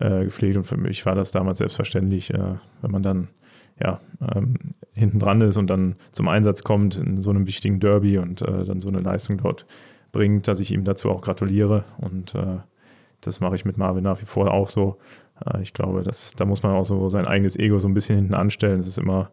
äh, 0.00 0.24
gepflegt. 0.24 0.56
Und 0.56 0.64
für 0.64 0.78
mich 0.78 1.04
war 1.04 1.14
das 1.14 1.32
damals 1.32 1.58
selbstverständlich, 1.58 2.32
äh, 2.32 2.56
wenn 2.80 2.90
man 2.90 3.02
dann 3.02 3.28
ja, 3.80 4.00
ähm, 4.34 4.54
hinten 4.92 5.18
dran 5.18 5.40
ist 5.42 5.56
und 5.56 5.68
dann 5.68 5.96
zum 6.12 6.28
Einsatz 6.28 6.64
kommt 6.64 6.96
in 6.96 7.20
so 7.20 7.30
einem 7.30 7.46
wichtigen 7.46 7.78
Derby 7.78 8.18
und 8.18 8.42
äh, 8.42 8.64
dann 8.64 8.80
so 8.80 8.88
eine 8.88 9.00
Leistung 9.00 9.38
dort 9.38 9.66
bringt, 10.12 10.48
dass 10.48 10.60
ich 10.60 10.72
ihm 10.72 10.84
dazu 10.84 11.10
auch 11.10 11.20
gratuliere. 11.20 11.84
Und 11.98 12.34
das 13.20 13.40
mache 13.40 13.54
ich 13.54 13.64
mit 13.64 13.76
Marvin 13.76 14.04
nach 14.04 14.20
wie 14.20 14.26
vor 14.26 14.52
auch 14.52 14.68
so. 14.68 14.98
Äh, 15.44 15.62
ich 15.62 15.72
glaube, 15.72 16.02
dass, 16.02 16.32
da 16.32 16.44
muss 16.44 16.62
man 16.62 16.72
auch 16.72 16.84
so 16.84 17.08
sein 17.08 17.26
eigenes 17.26 17.56
Ego 17.56 17.78
so 17.78 17.88
ein 17.88 17.94
bisschen 17.94 18.16
hinten 18.16 18.34
anstellen. 18.34 18.80
Es 18.80 18.86
ist 18.86 18.98
immer 18.98 19.30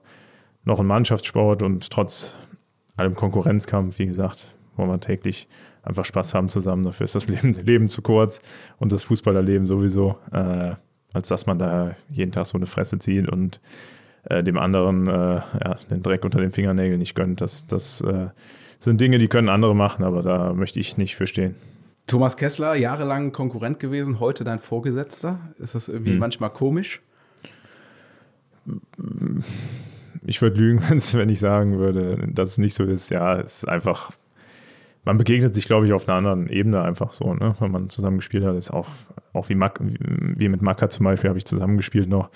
noch 0.63 0.79
ein 0.79 0.87
Mannschaftssport 0.87 1.61
und 1.61 1.89
trotz 1.89 2.37
allem 2.97 3.15
Konkurrenzkampf, 3.15 3.99
wie 3.99 4.05
gesagt, 4.05 4.55
wo 4.75 4.85
man 4.85 4.99
täglich 4.99 5.47
einfach 5.83 6.05
Spaß 6.05 6.33
haben 6.33 6.49
zusammen. 6.49 6.83
Dafür 6.83 7.05
ist 7.05 7.15
das 7.15 7.27
Leben, 7.29 7.53
Leben 7.53 7.87
zu 7.87 8.01
kurz 8.01 8.41
und 8.77 8.91
das 8.91 9.03
Fußballerleben 9.03 9.67
sowieso, 9.67 10.17
äh, 10.31 10.73
als 11.13 11.27
dass 11.27 11.45
man 11.45 11.59
da 11.59 11.95
jeden 12.09 12.31
Tag 12.31 12.45
so 12.45 12.57
eine 12.57 12.65
Fresse 12.65 12.99
zieht 12.99 13.29
und 13.29 13.61
äh, 14.25 14.43
dem 14.43 14.57
anderen 14.57 15.07
äh, 15.07 15.11
ja, 15.11 15.75
den 15.89 16.01
Dreck 16.01 16.25
unter 16.25 16.39
den 16.39 16.51
Fingernägeln 16.51 16.99
nicht 16.99 17.15
gönnt. 17.15 17.41
Das, 17.41 17.67
das 17.67 18.01
äh, 18.01 18.27
sind 18.79 18.99
Dinge, 18.99 19.19
die 19.19 19.27
können 19.27 19.49
andere 19.49 19.75
machen, 19.75 20.03
aber 20.03 20.21
da 20.21 20.53
möchte 20.53 20.79
ich 20.79 20.97
nicht 20.97 21.15
für 21.15 21.27
stehen. 21.27 21.55
Thomas 22.07 22.37
Kessler, 22.37 22.75
jahrelang 22.75 23.31
Konkurrent 23.31 23.79
gewesen, 23.79 24.19
heute 24.19 24.43
dein 24.43 24.59
Vorgesetzter. 24.59 25.39
Ist 25.57 25.75
das 25.75 25.87
irgendwie 25.87 26.11
hm. 26.11 26.19
manchmal 26.19 26.51
komisch? 26.51 27.01
Ich 30.25 30.41
würde 30.41 30.59
lügen, 30.59 30.81
wenn 30.89 31.29
ich 31.29 31.39
sagen 31.39 31.77
würde, 31.77 32.27
dass 32.31 32.51
es 32.51 32.57
nicht 32.57 32.73
so 32.73 32.83
ist. 32.83 33.09
Ja, 33.09 33.39
es 33.39 33.57
ist 33.57 33.67
einfach 33.67 34.11
man 35.05 35.19
begegnet 35.19 35.53
sich, 35.53 35.67
glaube 35.67 35.85
ich, 35.85 35.93
auf 35.93 36.09
einer 36.09 36.17
anderen 36.17 36.47
Ebene 36.47 36.81
einfach 36.81 37.13
so, 37.13 37.33
ne? 37.33 37.55
wenn 37.59 37.71
man 37.71 37.89
zusammen 37.89 38.17
gespielt 38.17 38.43
hat. 38.43 38.55
Ist 38.55 38.71
auch, 38.71 38.89
auch 39.33 39.49
wie, 39.49 39.55
Mack, 39.55 39.79
wie 39.81 40.49
mit 40.49 40.63
Macker 40.63 40.89
zum 40.89 41.05
Beispiel 41.05 41.29
habe 41.29 41.37
ich 41.37 41.45
zusammengespielt 41.45 42.09
noch. 42.09 42.31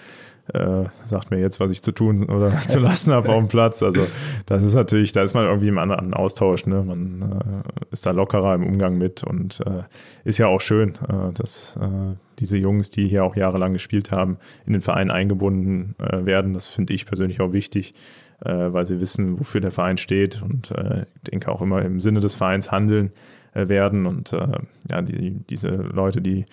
Äh, 0.53 0.85
sagt 1.03 1.29
mir 1.29 1.39
jetzt, 1.39 1.59
was 1.59 1.69
ich 1.69 1.81
zu 1.81 1.91
tun 1.91 2.23
oder 2.25 2.51
zu 2.67 2.79
lassen 2.79 3.13
habe 3.13 3.29
auf 3.29 3.37
dem 3.37 3.47
Platz. 3.47 3.83
Also 3.83 4.07
das 4.47 4.63
ist 4.63 4.73
natürlich, 4.73 5.11
da 5.11 5.21
ist 5.21 5.33
man 5.33 5.45
irgendwie 5.45 5.67
im 5.67 5.77
anderen 5.77 6.13
Austausch. 6.13 6.65
Ne? 6.65 6.83
Man 6.83 7.63
äh, 7.65 7.83
ist 7.91 8.05
da 8.05 8.11
lockerer 8.11 8.55
im 8.55 8.65
Umgang 8.65 8.97
mit 8.97 9.23
und 9.23 9.61
äh, 9.65 9.83
ist 10.23 10.39
ja 10.39 10.47
auch 10.47 10.61
schön, 10.61 10.95
äh, 11.07 11.33
dass 11.33 11.77
äh, 11.77 12.15
diese 12.39 12.57
Jungs, 12.57 12.89
die 12.89 13.07
hier 13.07 13.23
auch 13.23 13.35
jahrelang 13.35 13.73
gespielt 13.73 14.11
haben, 14.11 14.37
in 14.65 14.73
den 14.73 14.81
Verein 14.81 15.11
eingebunden 15.11 15.95
werden. 15.99 16.53
Das 16.53 16.67
finde 16.67 16.93
ich 16.93 17.05
persönlich 17.05 17.41
auch 17.41 17.51
wichtig 17.51 17.93
weil 18.41 18.85
sie 18.85 19.01
wissen, 19.01 19.37
wofür 19.37 19.59
der 19.59 19.71
Verein 19.71 19.97
steht 19.97 20.41
und 20.41 20.71
äh, 20.71 21.05
denke 21.29 21.51
auch 21.51 21.61
immer 21.61 21.81
im 21.81 21.99
Sinne 21.99 22.21
des 22.21 22.35
Vereins 22.35 22.71
handeln 22.71 23.11
werden. 23.53 24.05
Und 24.05 24.31
ja, 24.31 25.01
die, 25.01 25.31
diese 25.49 25.71
Leute, 25.71 26.21
die 26.21 26.45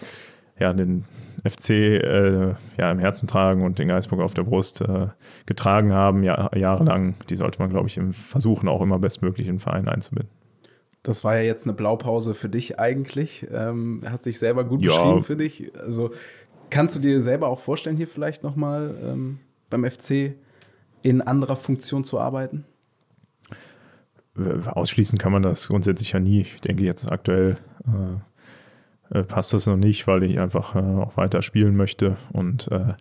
ja 0.59 0.73
den 0.73 1.05
FC 1.49 1.71
äh, 1.71 2.55
ja 2.79 2.91
im 2.91 2.99
Herzen 2.99 3.29
tragen 3.29 3.63
und 3.63 3.79
den 3.79 3.89
Geisburg 3.89 4.21
auf 4.21 4.35
der 4.35 4.45
Brust 4.45 4.81
äh, 4.81 5.09
getragen 5.47 5.93
haben, 5.93 6.23
ja, 6.23 6.51
jahrelang, 6.55 7.15
die 7.31 7.37
sollte 7.37 7.59
man, 7.59 7.71
glaube 7.71 7.89
ich, 7.89 7.97
im 7.97 8.13
versuchen, 8.13 8.69
auch 8.69 8.83
immer 8.83 8.99
bestmöglich 8.99 9.47
in 9.49 9.57
den 9.57 9.61
Verein 9.61 9.89
einzubinden. 9.89 10.31
Das 11.03 11.23
war 11.23 11.37
ja 11.37 11.43
jetzt 11.43 11.65
eine 11.65 11.73
Blaupause 11.73 12.35
für 12.35 12.49
dich 12.49 12.81
eigentlich. 12.81 13.47
Ähm, 13.53 14.03
hast 14.05 14.27
dich 14.27 14.39
selber 14.39 14.65
gut 14.65 14.83
ja. 14.83 14.89
beschrieben 14.89 15.23
für 15.23 15.37
dich. 15.37 15.73
Also 15.79 16.11
kannst 16.71 16.97
du 16.97 17.01
dir 17.01 17.21
selber 17.21 17.47
auch 17.47 17.61
vorstellen, 17.61 17.97
hier 17.97 18.09
vielleicht 18.09 18.43
nochmal 18.43 18.97
ähm, 19.03 19.39
beim 19.71 19.85
FC 19.85 20.35
in 21.03 21.23
anderer 21.23 21.55
Funktion 21.55 22.03
zu 22.03 22.19
arbeiten? 22.19 22.65
Äh, 24.37 24.69
ausschließen 24.69 25.19
kann 25.19 25.31
man 25.31 25.43
das 25.43 25.69
grundsätzlich 25.69 26.13
ja 26.13 26.19
nie. 26.19 26.41
Ich 26.41 26.61
denke 26.61 26.83
jetzt 26.83 27.11
aktuell 27.11 27.55
äh, 27.87 28.19
äh, 29.11 29.23
passt 29.23 29.53
das 29.53 29.67
noch 29.67 29.77
nicht, 29.77 30.07
weil 30.07 30.23
ich 30.23 30.39
einfach 30.39 30.75
äh, 30.75 30.79
auch 30.79 31.17
weiter 31.17 31.43
spielen 31.43 31.77
möchte 31.77 32.17
und 32.33 32.71
äh, 32.71 32.95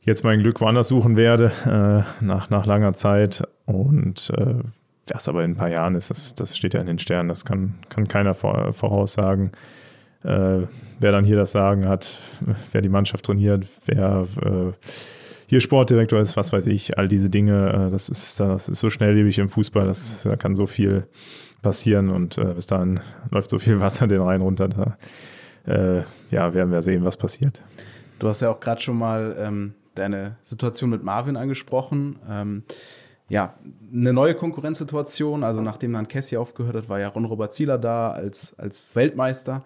jetzt 0.00 0.24
mein 0.24 0.40
Glück 0.40 0.60
woanders 0.60 0.88
suchen 0.88 1.16
werde 1.16 1.52
äh, 1.64 2.24
nach, 2.24 2.50
nach 2.50 2.66
langer 2.66 2.94
Zeit 2.94 3.42
und 3.66 4.30
was 5.06 5.28
aber 5.28 5.44
in 5.44 5.52
ein 5.52 5.56
paar 5.56 5.68
Jahren 5.68 5.96
ist, 5.96 6.08
das, 6.08 6.34
das 6.34 6.56
steht 6.56 6.72
ja 6.72 6.80
in 6.80 6.86
den 6.86 6.98
Sternen, 6.98 7.28
das 7.28 7.44
kann, 7.44 7.74
kann 7.90 8.08
keiner 8.08 8.32
voraussagen. 8.34 9.52
wer 10.22 10.68
dann 10.98 11.24
hier 11.24 11.36
das 11.36 11.52
Sagen 11.52 11.86
hat, 11.86 12.18
wer 12.72 12.80
die 12.80 12.88
Mannschaft 12.88 13.26
trainiert, 13.26 13.66
wer 13.84 14.26
hier 15.46 15.60
Sportdirektor 15.60 16.20
ist, 16.20 16.36
was 16.36 16.52
weiß 16.52 16.66
ich, 16.68 16.98
all 16.98 17.08
diese 17.08 17.30
Dinge, 17.30 17.86
äh, 17.86 17.90
das 17.90 18.08
ist, 18.08 18.40
das 18.40 18.68
ist 18.68 18.80
so 18.80 18.90
schnelllebig 18.90 19.38
im 19.38 19.48
Fußball, 19.48 19.86
das, 19.86 20.22
da 20.22 20.36
kann 20.36 20.54
so 20.54 20.66
viel 20.66 21.06
passieren 21.64 22.10
und 22.10 22.38
äh, 22.38 22.54
bis 22.54 22.66
dahin 22.66 23.00
läuft 23.30 23.50
so 23.50 23.58
viel 23.58 23.80
Wasser 23.80 24.06
den 24.06 24.20
Rhein 24.20 24.40
runter. 24.40 24.68
Da 24.68 24.96
äh, 25.66 26.04
ja, 26.30 26.54
werden 26.54 26.70
wir 26.70 26.82
sehen, 26.82 27.04
was 27.04 27.16
passiert. 27.16 27.62
Du 28.20 28.28
hast 28.28 28.42
ja 28.42 28.50
auch 28.50 28.60
gerade 28.60 28.80
schon 28.80 28.96
mal 28.96 29.34
ähm, 29.38 29.74
deine 29.96 30.36
Situation 30.42 30.90
mit 30.90 31.02
Marvin 31.02 31.36
angesprochen. 31.36 32.20
Ähm, 32.30 32.62
ja, 33.28 33.54
eine 33.92 34.12
neue 34.12 34.34
Konkurrenzsituation. 34.34 35.42
Also 35.42 35.60
nachdem 35.60 35.94
dann 35.94 36.06
Cassie 36.06 36.36
aufgehört 36.36 36.76
hat, 36.76 36.88
war 36.88 37.00
ja 37.00 37.08
Ron 37.08 37.24
Robert 37.24 37.52
Zieler 37.52 37.78
da 37.78 38.10
als, 38.12 38.54
als 38.58 38.94
Weltmeister. 38.94 39.64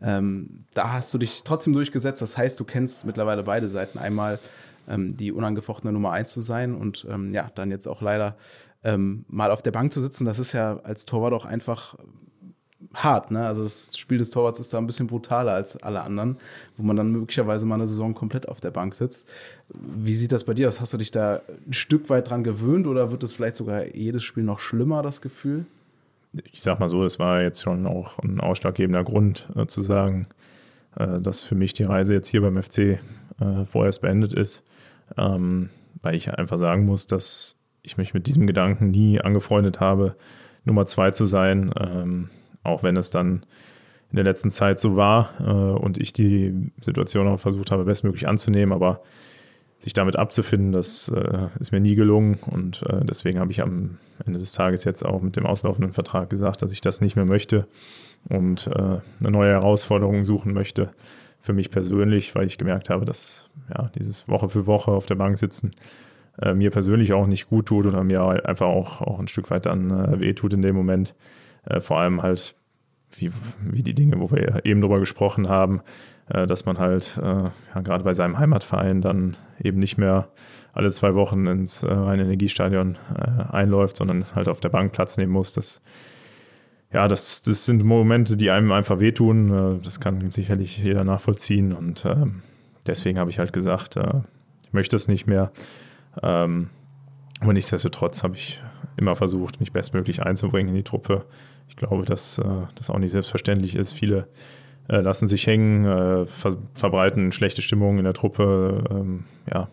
Ähm, 0.00 0.64
da 0.74 0.92
hast 0.92 1.12
du 1.12 1.18
dich 1.18 1.42
trotzdem 1.42 1.72
durchgesetzt. 1.72 2.22
Das 2.22 2.36
heißt, 2.36 2.60
du 2.60 2.64
kennst 2.64 3.04
mittlerweile 3.06 3.42
beide 3.42 3.68
Seiten. 3.68 3.98
Einmal 3.98 4.38
ähm, 4.88 5.16
die 5.16 5.32
unangefochtene 5.32 5.92
Nummer 5.92 6.12
eins 6.12 6.32
zu 6.32 6.40
sein 6.40 6.74
und 6.74 7.06
ähm, 7.10 7.30
ja, 7.32 7.50
dann 7.54 7.70
jetzt 7.70 7.86
auch 7.86 8.02
leider 8.02 8.36
ähm, 8.88 9.24
mal 9.28 9.50
auf 9.50 9.62
der 9.62 9.70
Bank 9.70 9.92
zu 9.92 10.00
sitzen, 10.00 10.24
das 10.24 10.38
ist 10.38 10.52
ja 10.52 10.78
als 10.82 11.04
Torwart 11.06 11.32
auch 11.32 11.44
einfach 11.44 11.96
hart, 12.94 13.30
ne? 13.30 13.46
Also 13.46 13.64
das 13.64 13.90
Spiel 13.96 14.18
des 14.18 14.30
Torwarts 14.30 14.60
ist 14.60 14.72
da 14.72 14.78
ein 14.78 14.86
bisschen 14.86 15.08
brutaler 15.08 15.52
als 15.52 15.76
alle 15.76 16.02
anderen, 16.02 16.38
wo 16.76 16.84
man 16.84 16.96
dann 16.96 17.10
möglicherweise 17.12 17.66
mal 17.66 17.74
eine 17.74 17.86
Saison 17.86 18.14
komplett 18.14 18.48
auf 18.48 18.60
der 18.60 18.70
Bank 18.70 18.94
sitzt. 18.94 19.28
Wie 19.74 20.14
sieht 20.14 20.32
das 20.32 20.44
bei 20.44 20.54
dir 20.54 20.68
aus? 20.68 20.80
Hast 20.80 20.94
du 20.94 20.98
dich 20.98 21.10
da 21.10 21.42
ein 21.66 21.72
Stück 21.72 22.08
weit 22.08 22.30
dran 22.30 22.44
gewöhnt 22.44 22.86
oder 22.86 23.10
wird 23.10 23.22
es 23.22 23.34
vielleicht 23.34 23.56
sogar 23.56 23.94
jedes 23.94 24.22
Spiel 24.22 24.44
noch 24.44 24.58
schlimmer, 24.58 25.02
das 25.02 25.20
Gefühl? 25.20 25.66
Ich 26.52 26.62
sag 26.62 26.78
mal 26.78 26.88
so, 26.88 27.02
das 27.02 27.18
war 27.18 27.42
jetzt 27.42 27.62
schon 27.62 27.86
auch 27.86 28.18
ein 28.20 28.40
ausschlaggebender 28.40 29.04
Grund 29.04 29.48
äh, 29.56 29.66
zu 29.66 29.82
sagen, 29.82 30.26
äh, 30.96 31.20
dass 31.20 31.44
für 31.44 31.54
mich 31.54 31.72
die 31.72 31.84
Reise 31.84 32.14
jetzt 32.14 32.28
hier 32.28 32.42
beim 32.42 32.62
FC 32.62 32.78
äh, 32.78 33.64
vorerst 33.70 34.00
beendet 34.02 34.32
ist 34.32 34.62
ähm, 35.16 35.70
weil 36.02 36.14
ich 36.14 36.32
einfach 36.32 36.58
sagen 36.58 36.84
muss, 36.84 37.06
dass 37.06 37.56
ich 37.82 37.96
mich 37.96 38.14
mit 38.14 38.26
diesem 38.26 38.46
Gedanken 38.46 38.90
nie 38.90 39.20
angefreundet 39.20 39.80
habe, 39.80 40.16
Nummer 40.64 40.86
zwei 40.86 41.10
zu 41.10 41.24
sein, 41.24 41.72
ähm, 41.78 42.30
auch 42.62 42.82
wenn 42.82 42.96
es 42.96 43.10
dann 43.10 43.44
in 44.10 44.16
der 44.16 44.24
letzten 44.24 44.50
Zeit 44.50 44.80
so 44.80 44.96
war 44.96 45.30
äh, 45.40 45.78
und 45.78 45.98
ich 45.98 46.12
die 46.12 46.70
Situation 46.80 47.28
auch 47.28 47.40
versucht 47.40 47.70
habe, 47.70 47.84
bestmöglich 47.84 48.26
anzunehmen, 48.28 48.72
aber 48.72 49.02
sich 49.78 49.92
damit 49.92 50.16
abzufinden, 50.16 50.72
das 50.72 51.08
äh, 51.08 51.48
ist 51.60 51.72
mir 51.72 51.80
nie 51.80 51.94
gelungen. 51.94 52.38
Und 52.50 52.82
äh, 52.88 53.04
deswegen 53.04 53.38
habe 53.38 53.52
ich 53.52 53.62
am 53.62 53.98
Ende 54.26 54.38
des 54.38 54.52
Tages 54.52 54.84
jetzt 54.84 55.04
auch 55.04 55.22
mit 55.22 55.36
dem 55.36 55.46
auslaufenden 55.46 55.92
Vertrag 55.92 56.30
gesagt, 56.30 56.62
dass 56.62 56.72
ich 56.72 56.80
das 56.80 57.00
nicht 57.00 57.16
mehr 57.16 57.26
möchte 57.26 57.68
und 58.28 58.66
äh, 58.66 58.72
eine 59.20 59.30
neue 59.30 59.52
Herausforderung 59.52 60.24
suchen 60.24 60.52
möchte 60.52 60.90
für 61.40 61.52
mich 61.52 61.70
persönlich, 61.70 62.34
weil 62.34 62.46
ich 62.46 62.58
gemerkt 62.58 62.90
habe, 62.90 63.04
dass 63.04 63.50
ja, 63.72 63.90
dieses 63.94 64.28
Woche 64.28 64.48
für 64.48 64.66
Woche 64.66 64.90
auf 64.90 65.06
der 65.06 65.14
Bank 65.14 65.38
sitzen 65.38 65.70
äh, 66.40 66.54
mir 66.54 66.70
persönlich 66.70 67.12
auch 67.12 67.26
nicht 67.26 67.48
gut 67.48 67.66
tut 67.66 67.86
oder 67.86 68.04
mir 68.04 68.22
einfach 68.46 68.66
auch, 68.66 69.00
auch 69.00 69.18
ein 69.18 69.28
Stück 69.28 69.50
weit 69.50 69.66
dann 69.66 69.90
äh, 69.90 70.20
weh 70.20 70.34
tut 70.34 70.52
in 70.52 70.62
dem 70.62 70.76
Moment. 70.76 71.14
Äh, 71.64 71.80
vor 71.80 71.98
allem 71.98 72.22
halt 72.22 72.54
wie, 73.16 73.30
wie 73.62 73.82
die 73.82 73.94
Dinge, 73.94 74.20
wo 74.20 74.30
wir 74.30 74.64
eben 74.64 74.80
drüber 74.80 75.00
gesprochen 75.00 75.48
haben, 75.48 75.80
äh, 76.28 76.46
dass 76.46 76.66
man 76.66 76.78
halt 76.78 77.18
äh, 77.22 77.24
ja, 77.24 77.80
gerade 77.82 78.04
bei 78.04 78.14
seinem 78.14 78.38
Heimatverein 78.38 79.00
dann 79.00 79.36
eben 79.62 79.78
nicht 79.78 79.98
mehr 79.98 80.28
alle 80.72 80.90
zwei 80.90 81.14
Wochen 81.14 81.46
ins 81.46 81.82
äh, 81.82 81.92
reine 81.92 82.22
Energiestadion 82.22 82.98
einläuft, 83.50 83.96
sondern 83.96 84.26
halt 84.34 84.48
auf 84.48 84.60
der 84.60 84.68
Bank 84.68 84.92
Platz 84.92 85.16
nehmen 85.16 85.32
muss. 85.32 85.52
Das 85.52 85.82
ja, 86.92 87.06
das, 87.06 87.42
das 87.42 87.66
sind 87.66 87.84
Momente, 87.84 88.36
die 88.36 88.50
einem 88.50 88.72
einfach 88.72 89.00
wehtun. 89.00 89.78
Äh, 89.78 89.84
das 89.84 90.00
kann 90.00 90.30
sicherlich 90.30 90.78
jeder 90.78 91.04
nachvollziehen. 91.04 91.72
Und 91.72 92.04
äh, 92.04 92.26
deswegen 92.86 93.18
habe 93.18 93.30
ich 93.30 93.38
halt 93.38 93.52
gesagt, 93.52 93.96
äh, 93.96 94.20
ich 94.64 94.72
möchte 94.72 94.96
es 94.96 95.08
nicht 95.08 95.26
mehr. 95.26 95.52
Ähm, 96.22 96.70
aber 97.40 97.52
nichtsdestotrotz 97.52 98.22
habe 98.22 98.34
ich 98.34 98.62
immer 98.96 99.14
versucht, 99.16 99.60
mich 99.60 99.72
bestmöglich 99.72 100.22
einzubringen 100.22 100.70
in 100.70 100.74
die 100.74 100.82
Truppe. 100.82 101.24
Ich 101.68 101.76
glaube, 101.76 102.04
dass 102.04 102.38
äh, 102.38 102.44
das 102.74 102.90
auch 102.90 102.98
nicht 102.98 103.12
selbstverständlich 103.12 103.76
ist. 103.76 103.92
Viele 103.92 104.28
äh, 104.88 105.00
lassen 105.00 105.26
sich 105.26 105.46
hängen, 105.46 105.84
äh, 105.84 106.26
ver 106.26 106.56
verbreiten 106.74 107.32
schlechte 107.32 107.62
Stimmung 107.62 107.98
in 107.98 108.04
der 108.04 108.14
Truppe, 108.14 108.84
ähm, 108.90 109.24
ja, 109.52 109.68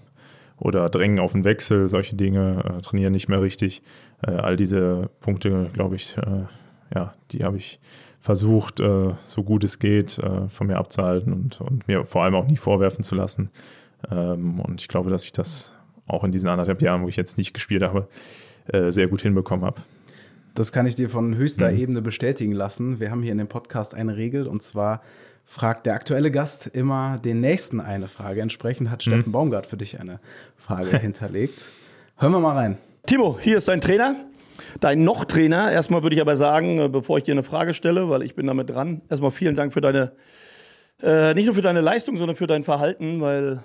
oder 0.57 0.87
drängen 0.89 1.19
auf 1.19 1.33
den 1.33 1.43
Wechsel, 1.43 1.87
solche 1.87 2.15
Dinge, 2.15 2.77
äh, 2.77 2.81
trainieren 2.81 3.13
nicht 3.13 3.27
mehr 3.27 3.41
richtig. 3.41 3.81
Äh, 4.25 4.31
all 4.31 4.55
diese 4.55 5.09
Punkte, 5.21 5.69
glaube 5.73 5.95
ich, 5.95 6.17
äh, 6.17 6.45
ja, 6.93 7.13
die 7.31 7.43
habe 7.43 7.57
ich 7.57 7.79
versucht, 8.19 8.79
so 8.79 9.43
gut 9.43 9.63
es 9.63 9.77
geht, 9.77 10.19
von 10.47 10.65
mir 10.65 10.77
abzuhalten 10.77 11.31
und, 11.31 11.61
und 11.61 11.87
mir 11.87 12.05
vor 12.05 12.23
allem 12.23 12.33
auch 12.33 12.47
nie 12.47 12.57
vorwerfen 12.57 13.03
zu 13.03 13.13
lassen. 13.13 13.51
Ähm, 14.09 14.59
und 14.59 14.81
ich 14.81 14.87
glaube, 14.87 15.11
dass 15.11 15.25
ich 15.25 15.31
das 15.31 15.75
auch 16.07 16.23
in 16.23 16.31
diesen 16.31 16.49
anderthalb 16.49 16.81
Jahren, 16.81 17.03
wo 17.03 17.07
ich 17.07 17.15
jetzt 17.15 17.37
nicht 17.37 17.53
gespielt 17.53 17.83
habe, 17.83 18.07
sehr 18.89 19.07
gut 19.07 19.21
hinbekommen 19.21 19.63
habe. 19.63 19.81
Das 20.55 20.71
kann 20.71 20.85
ich 20.85 20.95
dir 20.95 21.09
von 21.09 21.35
höchster 21.35 21.69
mhm. 21.69 21.77
Ebene 21.77 22.01
bestätigen 22.01 22.53
lassen. 22.53 23.01
Wir 23.01 23.11
haben 23.11 23.21
hier 23.21 23.33
in 23.33 23.37
dem 23.37 23.49
Podcast 23.49 23.93
eine 23.93 24.15
Regel 24.15 24.47
und 24.47 24.63
zwar 24.63 25.01
fragt 25.43 25.85
der 25.85 25.95
aktuelle 25.95 26.31
Gast 26.31 26.67
immer 26.67 27.17
den 27.17 27.41
nächsten 27.41 27.81
eine 27.81 28.07
Frage. 28.07 28.39
Entsprechend 28.39 28.89
hat 28.89 29.05
mhm. 29.05 29.11
Steffen 29.11 29.31
Baumgart 29.33 29.67
für 29.67 29.75
dich 29.75 29.99
eine 29.99 30.21
Frage 30.55 30.97
hinterlegt. 30.97 31.73
Hören 32.15 32.31
wir 32.31 32.39
mal 32.39 32.55
rein. 32.55 32.77
Timo, 33.05 33.37
hier 33.39 33.57
ist 33.57 33.67
dein 33.67 33.81
Trainer. 33.81 34.15
Dein 34.79 35.03
Noch-Trainer. 35.03 35.73
Erstmal 35.73 36.03
würde 36.03 36.15
ich 36.15 36.21
aber 36.21 36.37
sagen, 36.37 36.79
äh, 36.79 36.87
bevor 36.87 37.17
ich 37.17 37.25
dir 37.25 37.33
eine 37.33 37.43
Frage 37.43 37.73
stelle, 37.73 38.09
weil 38.09 38.23
ich 38.23 38.33
bin 38.35 38.47
damit 38.47 38.69
dran, 38.69 39.01
erstmal 39.09 39.31
vielen 39.31 39.57
Dank 39.57 39.73
für 39.73 39.81
deine, 39.81 40.13
äh, 41.03 41.33
nicht 41.33 41.47
nur 41.47 41.55
für 41.55 41.61
deine 41.61 41.81
Leistung, 41.81 42.15
sondern 42.15 42.37
für 42.37 42.47
dein 42.47 42.63
Verhalten, 42.63 43.19
weil 43.19 43.61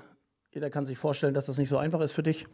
jeder 0.52 0.68
kann 0.68 0.84
sich 0.84 0.98
vorstellen, 0.98 1.32
dass 1.32 1.46
das 1.46 1.58
nicht 1.58 1.68
so 1.68 1.78
einfach 1.78 2.00
ist 2.00 2.10
für 2.10 2.24
dich, 2.24 2.44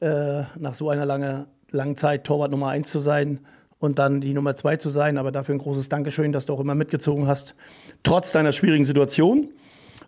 äh, 0.00 0.44
nach 0.58 0.72
so 0.72 0.88
einer 0.88 1.04
lange, 1.04 1.46
langen 1.70 1.98
Zeit 1.98 2.24
Torwart 2.24 2.50
Nummer 2.50 2.68
1 2.68 2.90
zu 2.90 2.98
sein 2.98 3.40
und 3.78 3.98
dann 3.98 4.22
die 4.22 4.32
Nummer 4.32 4.56
zwei 4.56 4.78
zu 4.78 4.88
sein. 4.88 5.18
Aber 5.18 5.32
dafür 5.32 5.54
ein 5.54 5.58
großes 5.58 5.90
Dankeschön, 5.90 6.32
dass 6.32 6.46
du 6.46 6.54
auch 6.54 6.60
immer 6.60 6.74
mitgezogen 6.74 7.26
hast, 7.26 7.54
trotz 8.04 8.32
deiner 8.32 8.52
schwierigen 8.52 8.86
Situation. 8.86 9.50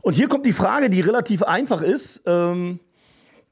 Und 0.00 0.14
hier 0.14 0.28
kommt 0.28 0.46
die 0.46 0.54
Frage, 0.54 0.88
die 0.88 1.02
relativ 1.02 1.42
einfach 1.42 1.82
ist. 1.82 2.22
Ähm, 2.24 2.80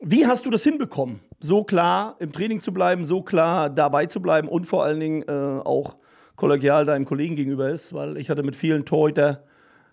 wie 0.00 0.26
hast 0.26 0.46
du 0.46 0.50
das 0.50 0.64
hinbekommen, 0.64 1.20
so 1.38 1.62
klar 1.62 2.16
im 2.18 2.32
Training 2.32 2.62
zu 2.62 2.72
bleiben, 2.72 3.04
so 3.04 3.20
klar 3.20 3.68
dabei 3.68 4.06
zu 4.06 4.22
bleiben 4.22 4.48
und 4.48 4.66
vor 4.66 4.84
allen 4.84 5.00
Dingen 5.00 5.22
äh, 5.28 5.30
auch 5.30 5.96
kollegial 6.36 6.86
deinem 6.86 7.04
Kollegen 7.04 7.36
gegenüber 7.36 7.68
ist? 7.68 7.92
Weil 7.92 8.16
ich 8.16 8.30
hatte 8.30 8.42
mit 8.42 8.56
vielen 8.56 8.86
Torhüter 8.86 9.44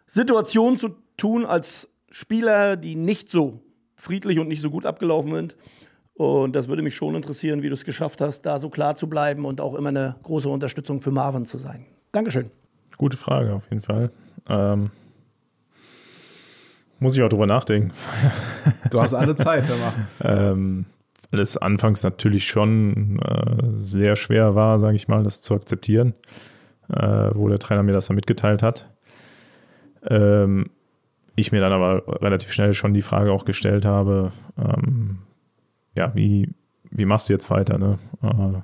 Situationen 0.07 0.79
zu 0.79 0.95
tun 1.17 1.45
als 1.45 1.89
Spieler, 2.11 2.77
die 2.77 2.95
nicht 2.95 3.29
so 3.29 3.59
friedlich 3.99 4.39
und 4.39 4.47
nicht 4.47 4.61
so 4.61 4.71
gut 4.71 4.85
abgelaufen 4.85 5.33
sind. 5.33 5.55
Und 6.13 6.53
das 6.53 6.67
würde 6.67 6.81
mich 6.81 6.95
schon 6.95 7.15
interessieren, 7.15 7.61
wie 7.61 7.67
du 7.67 7.73
es 7.73 7.85
geschafft 7.85 8.19
hast, 8.19 8.41
da 8.41 8.59
so 8.59 8.69
klar 8.69 8.95
zu 8.95 9.07
bleiben 9.07 9.45
und 9.45 9.61
auch 9.61 9.75
immer 9.75 9.89
eine 9.89 10.15
große 10.23 10.49
Unterstützung 10.49 11.01
für 11.01 11.11
Marvin 11.11 11.45
zu 11.45 11.57
sein. 11.57 11.85
Dankeschön. 12.11 12.51
Gute 12.97 13.15
Frage, 13.15 13.53
auf 13.53 13.63
jeden 13.69 13.81
Fall. 13.81 14.11
Ähm, 14.49 14.91
muss 16.99 17.15
ich 17.15 17.23
auch 17.23 17.29
drüber 17.29 17.47
nachdenken. 17.47 17.93
Du 18.91 19.01
hast 19.01 19.13
alle 19.13 19.35
Zeit, 19.35 19.69
hör 19.69 19.77
mal. 19.77 19.93
ähm, 20.51 20.85
weil 21.31 21.39
es 21.39 21.55
anfangs 21.55 22.03
natürlich 22.03 22.47
schon 22.47 23.19
äh, 23.19 23.71
sehr 23.75 24.15
schwer 24.15 24.55
war, 24.55 24.79
sage 24.79 24.95
ich 24.95 25.07
mal, 25.07 25.23
das 25.23 25.41
zu 25.41 25.53
akzeptieren, 25.53 26.13
äh, 26.89 27.29
wo 27.33 27.47
der 27.47 27.59
Trainer 27.59 27.83
mir 27.83 27.93
das 27.93 28.07
dann 28.07 28.15
mitgeteilt 28.15 28.63
hat. 28.63 28.89
Ähm, 30.07 30.71
ich 31.39 31.51
mir 31.51 31.61
dann 31.61 31.73
aber 31.73 32.21
relativ 32.21 32.51
schnell 32.51 32.73
schon 32.73 32.93
die 32.93 33.01
Frage 33.01 33.31
auch 33.31 33.45
gestellt 33.45 33.85
habe, 33.85 34.31
ähm, 34.57 35.19
ja, 35.95 36.13
wie, 36.15 36.49
wie 36.91 37.05
machst 37.05 37.29
du 37.29 37.33
jetzt 37.33 37.49
weiter? 37.49 37.77
Ne? 37.77 37.99
Äh, 38.23 38.61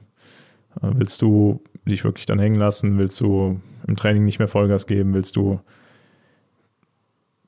willst 0.82 1.21
du 1.21 1.61
dich 1.86 2.03
wirklich 2.03 2.26
dann 2.26 2.39
hängen 2.39 2.55
lassen? 2.55 2.97
Willst 2.97 3.19
du 3.19 3.59
im 3.88 3.95
Training 3.95 4.26
nicht 4.26 4.39
mehr 4.39 4.47
Vollgas 4.47 4.88
geben? 4.88 5.13
Willst 5.13 5.36
du 5.36 5.59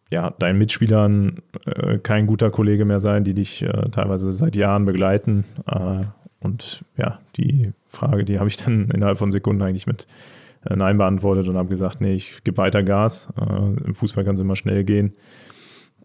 ja, 0.10 0.32
deinen 0.32 0.58
Mitspielern 0.58 1.42
äh, 1.66 1.98
kein 1.98 2.28
guter 2.28 2.50
Kollege 2.50 2.86
mehr 2.86 3.02
sein, 3.02 3.24
die 3.24 3.34
dich 3.34 3.62
äh, 3.64 3.90
teilweise 3.92 4.32
seit 4.34 4.56
Jahren 4.56 4.86
begleiten? 4.86 5.44
Äh, 5.66 6.06
und 6.40 6.86
ja, 6.98 7.20
die 7.36 7.74
Frage, 7.90 8.24
die 8.24 8.40
habe 8.40 8.48
ich 8.48 8.58
dann 8.58 8.90
innerhalb 8.90 9.18
von 9.18 9.32
Sekunden 9.32 9.62
eigentlich 9.64 9.88
mit 9.88 10.04
äh, 10.04 10.37
Nein 10.76 10.98
beantwortet 10.98 11.48
und 11.48 11.58
habe 11.58 11.70
gesagt, 11.70 12.02
nee, 12.02 12.14
ich 12.14 12.44
gebe 12.44 12.58
weiter 12.58 12.84
Gas. 12.84 13.32
Äh, 13.40 13.86
Im 13.86 13.96
Fußball 13.96 14.24
kann 14.24 14.36
es 14.36 14.42
immer 14.42 14.56
schnell 14.56 14.84
gehen. 14.84 15.14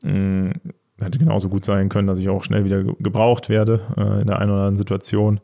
Mm, 0.02 0.50
hätte 1.00 1.18
genauso 1.18 1.48
gut 1.48 1.64
sein 1.64 1.88
können, 1.88 2.06
dass 2.06 2.18
ich 2.18 2.28
auch 2.28 2.44
schnell 2.44 2.64
wieder 2.64 2.82
gebraucht 2.82 3.48
werde 3.48 3.80
äh, 3.96 4.20
in 4.20 4.26
der 4.26 4.38
einen 4.38 4.50
oder 4.50 4.60
anderen 4.60 4.76
Situation. 4.76 5.40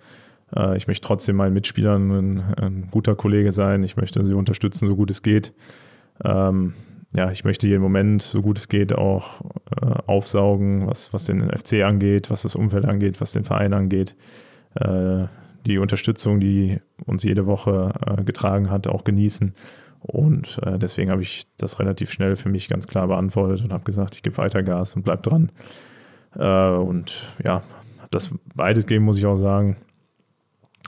Äh, 0.54 0.76
ich 0.76 0.86
möchte 0.86 1.06
trotzdem 1.06 1.36
meinen 1.36 1.54
Mitspielern 1.54 2.10
ein, 2.10 2.40
ein, 2.56 2.88
guter 2.90 3.14
Kollege 3.16 3.52
sein. 3.52 3.82
Ich 3.84 3.96
möchte 3.96 4.24
sie 4.24 4.34
unterstützen, 4.34 4.86
so 4.86 4.96
gut 4.96 5.10
es 5.10 5.22
geht. 5.22 5.52
Ähm, 6.24 6.74
ja, 7.14 7.30
ich 7.30 7.44
möchte 7.44 7.66
jeden 7.66 7.82
Moment, 7.82 8.22
so 8.22 8.42
gut 8.42 8.58
es 8.58 8.68
geht, 8.68 8.92
auch 8.92 9.40
äh, 9.80 9.86
aufsaugen, 10.06 10.86
was, 10.86 11.12
was 11.14 11.24
den 11.24 11.48
FC 11.48 11.82
angeht, 11.82 12.30
was 12.30 12.42
das 12.42 12.54
Umfeld 12.54 12.84
angeht, 12.84 13.20
was 13.20 13.32
den 13.32 13.44
Verein 13.44 13.72
angeht. 13.72 14.14
Die 15.68 15.78
Unterstützung, 15.78 16.40
die 16.40 16.80
uns 17.06 17.22
jede 17.22 17.46
Woche 17.46 17.92
äh, 18.06 18.24
getragen 18.24 18.70
hat, 18.70 18.86
auch 18.86 19.04
genießen 19.04 19.54
und 20.00 20.60
äh, 20.62 20.78
deswegen 20.78 21.10
habe 21.10 21.22
ich 21.22 21.46
das 21.56 21.80
relativ 21.80 22.12
schnell 22.12 22.36
für 22.36 22.48
mich 22.48 22.68
ganz 22.68 22.86
klar 22.86 23.08
beantwortet 23.08 23.64
und 23.64 23.72
habe 23.72 23.84
gesagt, 23.84 24.14
ich 24.14 24.22
gebe 24.22 24.36
weiter 24.38 24.62
Gas 24.62 24.94
und 24.94 25.02
bleib 25.02 25.22
dran. 25.22 25.50
Äh, 26.36 26.70
und 26.70 27.34
ja, 27.44 27.62
das 28.10 28.30
beides 28.54 28.86
geben, 28.86 29.04
muss 29.04 29.18
ich 29.18 29.26
auch 29.26 29.36
sagen, 29.36 29.76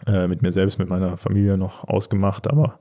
äh, 0.07 0.29
mit 0.29 0.43
mir 0.43 0.53
selbst, 0.53 0.79
mit 0.79 0.89
meiner 0.89 1.17
Familie 1.17 1.59
noch 1.59 1.87
ausgemacht, 1.89 2.49
aber 2.49 2.79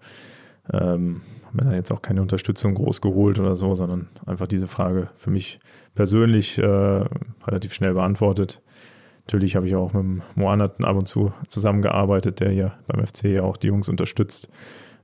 ähm, 0.72 1.22
habe 1.45 1.58
mir 1.58 1.72
da 1.72 1.76
jetzt 1.76 1.91
auch 1.91 2.02
keine 2.02 2.22
Unterstützung 2.22 2.76
groß 2.76 3.02
geholt 3.02 3.39
oder 3.39 3.56
so, 3.56 3.74
sondern 3.74 4.08
einfach 4.26 4.47
diese 4.47 4.68
Frage 4.68 5.10
für 5.16 5.32
mich 5.32 5.60
persönlich 5.95 6.60
äh, 6.60 7.06
relativ 7.47 7.74
schnell 7.74 7.95
beantwortet. 7.95 8.62
Natürlich 9.30 9.56
habe 9.56 9.68
ich 9.68 9.76
auch 9.76 9.94
mit 9.94 10.24
Moanat 10.36 10.84
ab 10.84 10.98
und 10.98 11.08
zu 11.08 11.32
zusammengearbeitet, 11.50 12.40
der 12.40 12.50
hier 12.50 12.74
beim 12.88 13.06
FC 13.06 13.40
auch 13.40 13.58
die 13.58 13.68
Jungs 13.68 13.88
unterstützt 13.88 14.50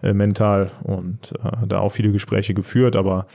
äh, 0.02 0.14
mental 0.14 0.72
und 0.82 1.34
äh, 1.44 1.68
da 1.68 1.78
auch 1.78 1.92
viele 1.92 2.12
Gespräche 2.12 2.56
geführt, 2.56 2.96
aber 2.96 3.28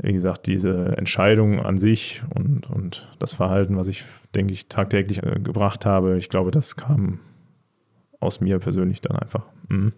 wie 0.00 0.14
gesagt, 0.14 0.46
diese 0.46 0.96
Entscheidung 0.96 1.60
an 1.60 1.76
sich 1.76 2.22
und, 2.34 2.66
und 2.70 3.14
das 3.18 3.34
Verhalten, 3.34 3.76
was 3.76 3.88
ich, 3.88 4.04
denke 4.34 4.54
ich, 4.54 4.68
tagtäglich 4.68 5.22
äh, 5.22 5.38
gebracht 5.38 5.84
habe, 5.84 6.16
ich 6.16 6.30
glaube, 6.30 6.50
das 6.50 6.76
kam 6.76 7.20
aus 8.18 8.40
mir 8.40 8.58
persönlich 8.58 9.02
dann 9.02 9.18
einfach. 9.18 9.44
Mhm. 9.68 9.92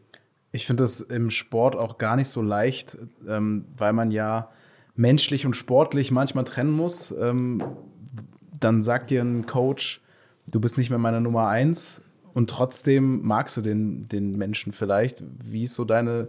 Ich 0.51 0.66
finde 0.66 0.82
das 0.82 1.01
im 1.01 1.30
Sport 1.30 1.76
auch 1.76 1.97
gar 1.97 2.16
nicht 2.16 2.28
so 2.28 2.43
leicht, 2.43 2.99
ähm, 3.28 3.66
weil 3.78 3.93
man 3.93 4.11
ja 4.11 4.51
menschlich 4.97 5.47
und 5.47 5.55
sportlich 5.55 6.11
manchmal 6.11 6.43
trennen 6.43 6.72
muss. 6.72 7.14
Ähm, 7.16 7.62
dann 8.59 8.82
sagt 8.82 9.11
dir 9.11 9.22
ein 9.22 9.47
Coach, 9.47 10.01
du 10.55 10.61
bist 10.61 10.78
nicht 10.78 10.90
mehr 10.90 10.98
meine 10.98 11.20
Nummer 11.20 11.48
eins 11.48 12.02
und 12.32 12.48
trotzdem 12.48 13.26
magst 13.26 13.57
du 13.57 13.61
den, 13.61 14.09
den 14.09 14.36
Menschen 14.36 14.72
vielleicht. 14.72 15.22
Wie 15.42 15.64
ist 15.64 15.74
so 15.74 15.84
deine 15.84 16.28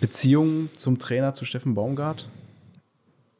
Beziehung 0.00 0.68
zum 0.74 0.98
Trainer, 0.98 1.32
zu 1.32 1.44
Steffen 1.44 1.74
Baumgart? 1.74 2.28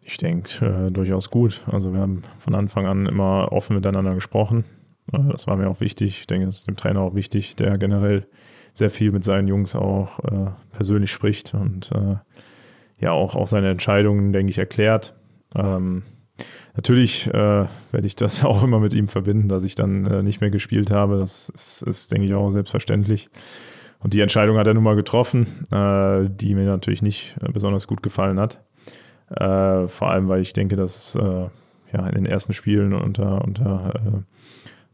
Ich 0.01 0.17
denke, 0.17 0.65
äh, 0.65 0.91
durchaus 0.91 1.31
gut. 1.31 1.63
Also 1.67 1.93
wir 1.93 2.01
haben 2.01 2.23
von 2.39 2.55
Anfang 2.55 2.87
an 2.87 3.07
immer 3.07 3.53
offen 3.53 3.77
miteinander 3.77 4.15
gesprochen. 4.15 4.65
Äh, 5.13 5.19
das 5.31 5.47
war 5.47 5.57
mir 5.57 5.69
auch 5.69 5.81
wichtig. 5.81 6.21
Ich 6.21 6.27
denke, 6.27 6.47
das 6.47 6.59
ist 6.59 6.69
dem 6.69 6.77
Trainer 6.77 7.01
auch 7.01 7.15
wichtig, 7.15 7.57
der 7.57 7.79
generell 7.79 8.27
sehr 8.73 8.91
viel 8.91 9.13
mit 9.13 9.25
seinen 9.25 9.49
Jungs 9.49 9.75
auch 9.75 10.19
äh, 10.21 10.51
persönlich 10.73 11.11
spricht 11.11 11.55
und 11.55 11.91
äh, 11.93 12.17
ja 12.99 13.13
auch, 13.13 13.37
auch 13.37 13.49
seine 13.49 13.71
Entscheidungen, 13.71 14.33
denke 14.33 14.51
ich, 14.51 14.59
erklärt. 14.59 15.15
Ähm, 15.55 16.03
Natürlich 16.77 17.29
äh, 17.29 17.67
werde 17.93 18.07
ich 18.07 18.17
das 18.17 18.45
auch 18.45 18.63
immer 18.63 18.81
mit 18.81 18.95
ihm 18.95 19.09
verbinden, 19.09 19.49
dass 19.49 19.65
ich 19.65 19.75
dann 19.75 20.07
äh, 20.07 20.23
nicht 20.23 20.41
mehr 20.41 20.51
gespielt 20.51 20.91
habe. 20.91 21.19
Das 21.19 21.49
ist, 21.49 21.83
ist, 21.83 22.13
denke 22.13 22.27
ich, 22.27 22.35
auch 22.35 22.51
selbstverständlich. 22.51 23.31
Und 24.01 24.13
die 24.13 24.21
Entscheidung 24.21 24.59
hat 24.59 24.67
er 24.67 24.75
nun 24.75 24.85
mal 24.85 24.97
getroffen, 24.97 25.47
äh, 25.71 26.29
die 26.29 26.55
mir 26.55 26.67
natürlich 26.67 27.01
nicht 27.01 27.37
äh, 27.41 27.51
besonders 27.51 27.87
gut 27.87 28.03
gefallen 28.03 28.39
hat. 28.39 28.61
Äh, 29.31 29.89
vor 29.89 30.11
allem, 30.11 30.29
weil 30.29 30.43
ich 30.43 30.53
denke, 30.53 30.77
dass 30.77 31.15
äh, 31.15 31.49
ja, 31.93 32.07
in 32.09 32.15
den 32.15 32.27
ersten 32.27 32.53
Spielen 32.53 32.93
unter, 32.93 33.43
unter 33.45 34.25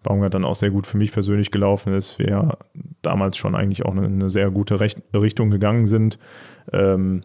Baumgart 0.03 0.35
dann 0.35 0.45
auch 0.45 0.55
sehr 0.55 0.71
gut 0.71 0.87
für 0.87 0.97
mich 0.97 1.13
persönlich 1.13 1.51
gelaufen 1.51 1.95
ist. 1.95 2.19
Wir 2.19 2.59
damals 3.03 3.37
schon 3.37 3.55
eigentlich 3.55 3.85
auch 3.85 3.97
eine, 3.97 4.07
eine 4.07 4.31
sehr 4.31 4.51
gute 4.51 4.81
Recht 4.81 5.03
Richtung 5.15 5.51
gegangen 5.51 5.87
sind. 5.87 6.19
Ähm, 6.73 7.23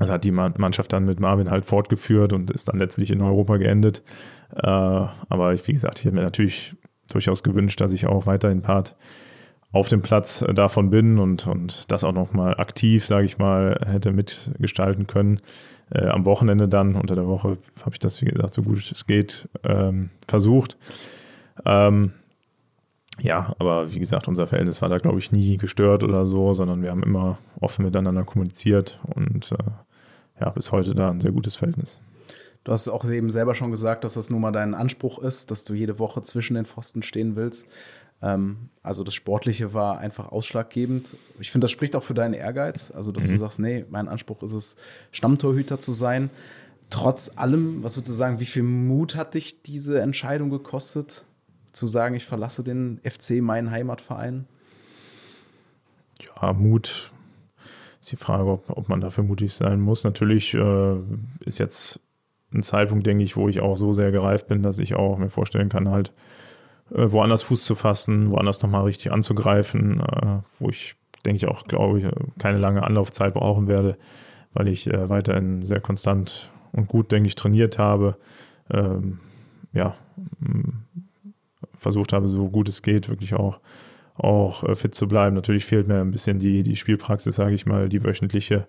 das 0.00 0.10
hat 0.10 0.24
die 0.24 0.30
Mannschaft 0.30 0.92
dann 0.94 1.04
mit 1.04 1.20
Marvin 1.20 1.50
halt 1.50 1.66
fortgeführt 1.66 2.32
und 2.32 2.50
ist 2.50 2.68
dann 2.68 2.78
letztlich 2.78 3.10
in 3.10 3.20
Europa 3.20 3.58
geendet. 3.58 4.02
Äh, 4.56 4.66
aber 4.66 5.54
wie 5.66 5.72
gesagt, 5.72 5.98
ich 5.98 6.06
hätte 6.06 6.14
mir 6.14 6.22
natürlich 6.22 6.74
durchaus 7.10 7.42
gewünscht, 7.42 7.80
dass 7.82 7.92
ich 7.92 8.06
auch 8.06 8.26
weiterhin 8.26 8.62
Part 8.62 8.96
auf 9.72 9.88
dem 9.88 10.00
Platz 10.00 10.40
äh, 10.40 10.54
davon 10.54 10.88
bin 10.88 11.18
und, 11.18 11.46
und 11.46 11.92
das 11.92 12.02
auch 12.02 12.14
nochmal 12.14 12.54
aktiv, 12.58 13.04
sage 13.04 13.26
ich 13.26 13.36
mal, 13.36 13.78
hätte 13.86 14.12
mitgestalten 14.12 15.06
können. 15.06 15.40
Äh, 15.90 16.06
am 16.06 16.24
Wochenende 16.24 16.66
dann, 16.66 16.94
unter 16.94 17.14
der 17.14 17.26
Woche, 17.26 17.58
habe 17.80 17.92
ich 17.92 17.98
das, 17.98 18.22
wie 18.22 18.26
gesagt, 18.26 18.54
so 18.54 18.62
gut 18.62 18.90
es 18.90 19.06
geht, 19.06 19.50
ähm, 19.64 20.08
versucht. 20.26 20.78
Ähm, 21.66 22.12
ja, 23.20 23.54
aber 23.58 23.92
wie 23.92 23.98
gesagt, 23.98 24.28
unser 24.28 24.46
Verhältnis 24.46 24.80
war 24.80 24.88
da, 24.88 24.96
glaube 24.96 25.18
ich, 25.18 25.30
nie 25.30 25.58
gestört 25.58 26.02
oder 26.02 26.24
so, 26.24 26.54
sondern 26.54 26.82
wir 26.82 26.90
haben 26.90 27.02
immer 27.02 27.36
offen 27.60 27.84
miteinander 27.84 28.24
kommuniziert 28.24 28.98
und 29.14 29.52
äh, 29.52 29.56
ja, 30.40 30.50
bis 30.50 30.72
heute 30.72 30.94
da 30.94 31.10
ein 31.10 31.20
sehr 31.20 31.32
gutes 31.32 31.56
Verhältnis. 31.56 32.00
Du 32.64 32.72
hast 32.72 32.88
auch 32.88 33.04
eben 33.08 33.30
selber 33.30 33.54
schon 33.54 33.70
gesagt, 33.70 34.04
dass 34.04 34.14
das 34.14 34.30
nun 34.30 34.40
mal 34.40 34.52
dein 34.52 34.74
Anspruch 34.74 35.18
ist, 35.18 35.50
dass 35.50 35.64
du 35.64 35.74
jede 35.74 35.98
Woche 35.98 36.22
zwischen 36.22 36.54
den 36.54 36.66
Pfosten 36.66 37.02
stehen 37.02 37.36
willst. 37.36 37.66
Ähm, 38.22 38.68
also 38.82 39.02
das 39.02 39.14
Sportliche 39.14 39.72
war 39.72 39.98
einfach 39.98 40.30
ausschlaggebend. 40.30 41.16
Ich 41.38 41.50
finde, 41.50 41.64
das 41.64 41.70
spricht 41.70 41.96
auch 41.96 42.02
für 42.02 42.14
deinen 42.14 42.34
Ehrgeiz. 42.34 42.90
Also, 42.90 43.12
dass 43.12 43.28
mhm. 43.28 43.32
du 43.32 43.38
sagst, 43.38 43.60
nee, 43.60 43.84
mein 43.88 44.08
Anspruch 44.08 44.42
ist 44.42 44.52
es, 44.52 44.76
Stammtorhüter 45.10 45.78
zu 45.78 45.92
sein. 45.94 46.30
Trotz 46.90 47.30
allem, 47.36 47.82
was 47.82 47.96
würdest 47.96 48.10
du 48.10 48.14
sagen, 48.14 48.40
wie 48.40 48.46
viel 48.46 48.64
Mut 48.64 49.14
hat 49.14 49.34
dich 49.34 49.62
diese 49.62 50.00
Entscheidung 50.00 50.50
gekostet, 50.50 51.24
zu 51.72 51.86
sagen, 51.86 52.16
ich 52.16 52.26
verlasse 52.26 52.64
den 52.64 53.00
FC, 53.04 53.40
meinen 53.40 53.70
Heimatverein? 53.70 54.46
Ja, 56.20 56.52
Mut 56.52 57.12
ist 58.00 58.12
die 58.12 58.16
Frage, 58.16 58.50
ob, 58.50 58.70
ob 58.70 58.88
man 58.88 59.00
dafür 59.00 59.24
mutig 59.24 59.52
sein 59.52 59.80
muss. 59.80 60.04
Natürlich 60.04 60.54
äh, 60.54 60.96
ist 61.44 61.58
jetzt 61.58 62.00
ein 62.52 62.62
Zeitpunkt, 62.62 63.06
denke 63.06 63.22
ich, 63.22 63.36
wo 63.36 63.48
ich 63.48 63.60
auch 63.60 63.76
so 63.76 63.92
sehr 63.92 64.10
gereift 64.10 64.48
bin, 64.48 64.62
dass 64.62 64.78
ich 64.78 64.94
auch 64.94 65.18
mir 65.18 65.30
vorstellen 65.30 65.68
kann, 65.68 65.88
halt 65.88 66.12
äh, 66.92 67.10
woanders 67.10 67.42
Fuß 67.42 67.64
zu 67.64 67.74
fassen, 67.74 68.30
woanders 68.30 68.62
nochmal 68.62 68.84
richtig 68.84 69.12
anzugreifen, 69.12 70.00
äh, 70.00 70.38
wo 70.58 70.68
ich, 70.68 70.96
denke 71.24 71.36
ich, 71.36 71.48
auch, 71.48 71.64
glaube 71.64 72.00
ich, 72.00 72.06
keine 72.38 72.58
lange 72.58 72.82
Anlaufzeit 72.82 73.34
brauchen 73.34 73.68
werde, 73.68 73.96
weil 74.52 74.68
ich 74.68 74.86
äh, 74.88 75.08
weiterhin 75.08 75.64
sehr 75.64 75.80
konstant 75.80 76.50
und 76.72 76.88
gut, 76.88 77.12
denke 77.12 77.28
ich, 77.28 77.34
trainiert 77.34 77.78
habe. 77.78 78.16
Ähm, 78.70 79.20
ja, 79.72 79.94
versucht 81.74 82.12
habe, 82.12 82.28
so 82.28 82.48
gut 82.48 82.68
es 82.68 82.82
geht, 82.82 83.08
wirklich 83.08 83.34
auch, 83.34 83.60
auch 84.20 84.64
äh, 84.64 84.76
fit 84.76 84.94
zu 84.94 85.08
bleiben. 85.08 85.34
Natürlich 85.34 85.64
fehlt 85.64 85.88
mir 85.88 86.00
ein 86.00 86.10
bisschen 86.10 86.38
die, 86.38 86.62
die 86.62 86.76
Spielpraxis, 86.76 87.36
sage 87.36 87.54
ich 87.54 87.66
mal, 87.66 87.88
die 87.88 88.04
wöchentliche. 88.04 88.66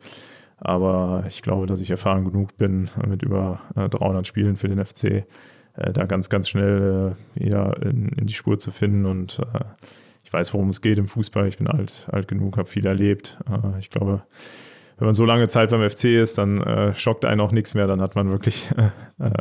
Aber 0.58 1.24
ich 1.28 1.42
glaube, 1.42 1.66
dass 1.66 1.82
ich 1.82 1.90
erfahren 1.90 2.26
genug 2.26 2.58
bin 2.58 2.90
mit 3.08 3.24
über 3.24 3.62
300 3.76 4.24
äh, 4.24 4.28
Spielen 4.28 4.56
für 4.56 4.68
den 4.68 4.84
FC, 4.84 5.04
äh, 5.04 5.24
da 5.94 6.06
ganz, 6.06 6.30
ganz 6.30 6.48
schnell 6.50 7.16
wieder 7.34 7.82
in, 7.82 8.10
in, 8.10 8.28
die 8.28 8.34
Spur 8.34 8.60
zu 8.60 8.72
finden. 8.72 9.06
Und 9.06 9.42
ich 10.24 10.32
weiß, 10.32 10.54
worum 10.54 10.70
es 10.70 10.82
geht 10.82 11.00
im 11.00 11.08
Fußball. 11.08 11.48
Ich 11.48 11.58
bin 11.58 11.68
alt, 11.68 12.08
alt 12.12 12.28
genug, 12.28 12.58
habe 12.58 12.70
viel 12.70 12.86
erlebt. 12.86 13.40
Ich 13.80 13.90
glaube, 13.90 14.24
wenn 15.02 15.08
man 15.08 15.16
so 15.16 15.26
lange 15.26 15.48
Zeit 15.48 15.72
beim 15.72 15.88
FC 15.90 16.06
ist, 16.06 16.38
dann 16.38 16.62
äh, 16.62 16.94
schockt 16.94 17.26
einen 17.26 17.42
auch 17.42 17.52
nichts 17.52 17.74
mehr. 17.74 17.88
Dann 17.88 18.02
hat 18.02 18.16
man 18.16 18.30
wirklich 18.30 18.70
äh, 18.78 19.32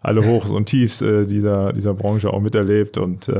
alle 0.00 0.26
Hochs 0.26 0.50
und 0.50 0.66
Tiefs 0.66 0.98
dieser, 0.98 1.72
dieser 1.72 1.94
Branche 1.94 2.32
auch 2.32 2.40
miterlebt. 2.40 2.98
Und 2.98 3.30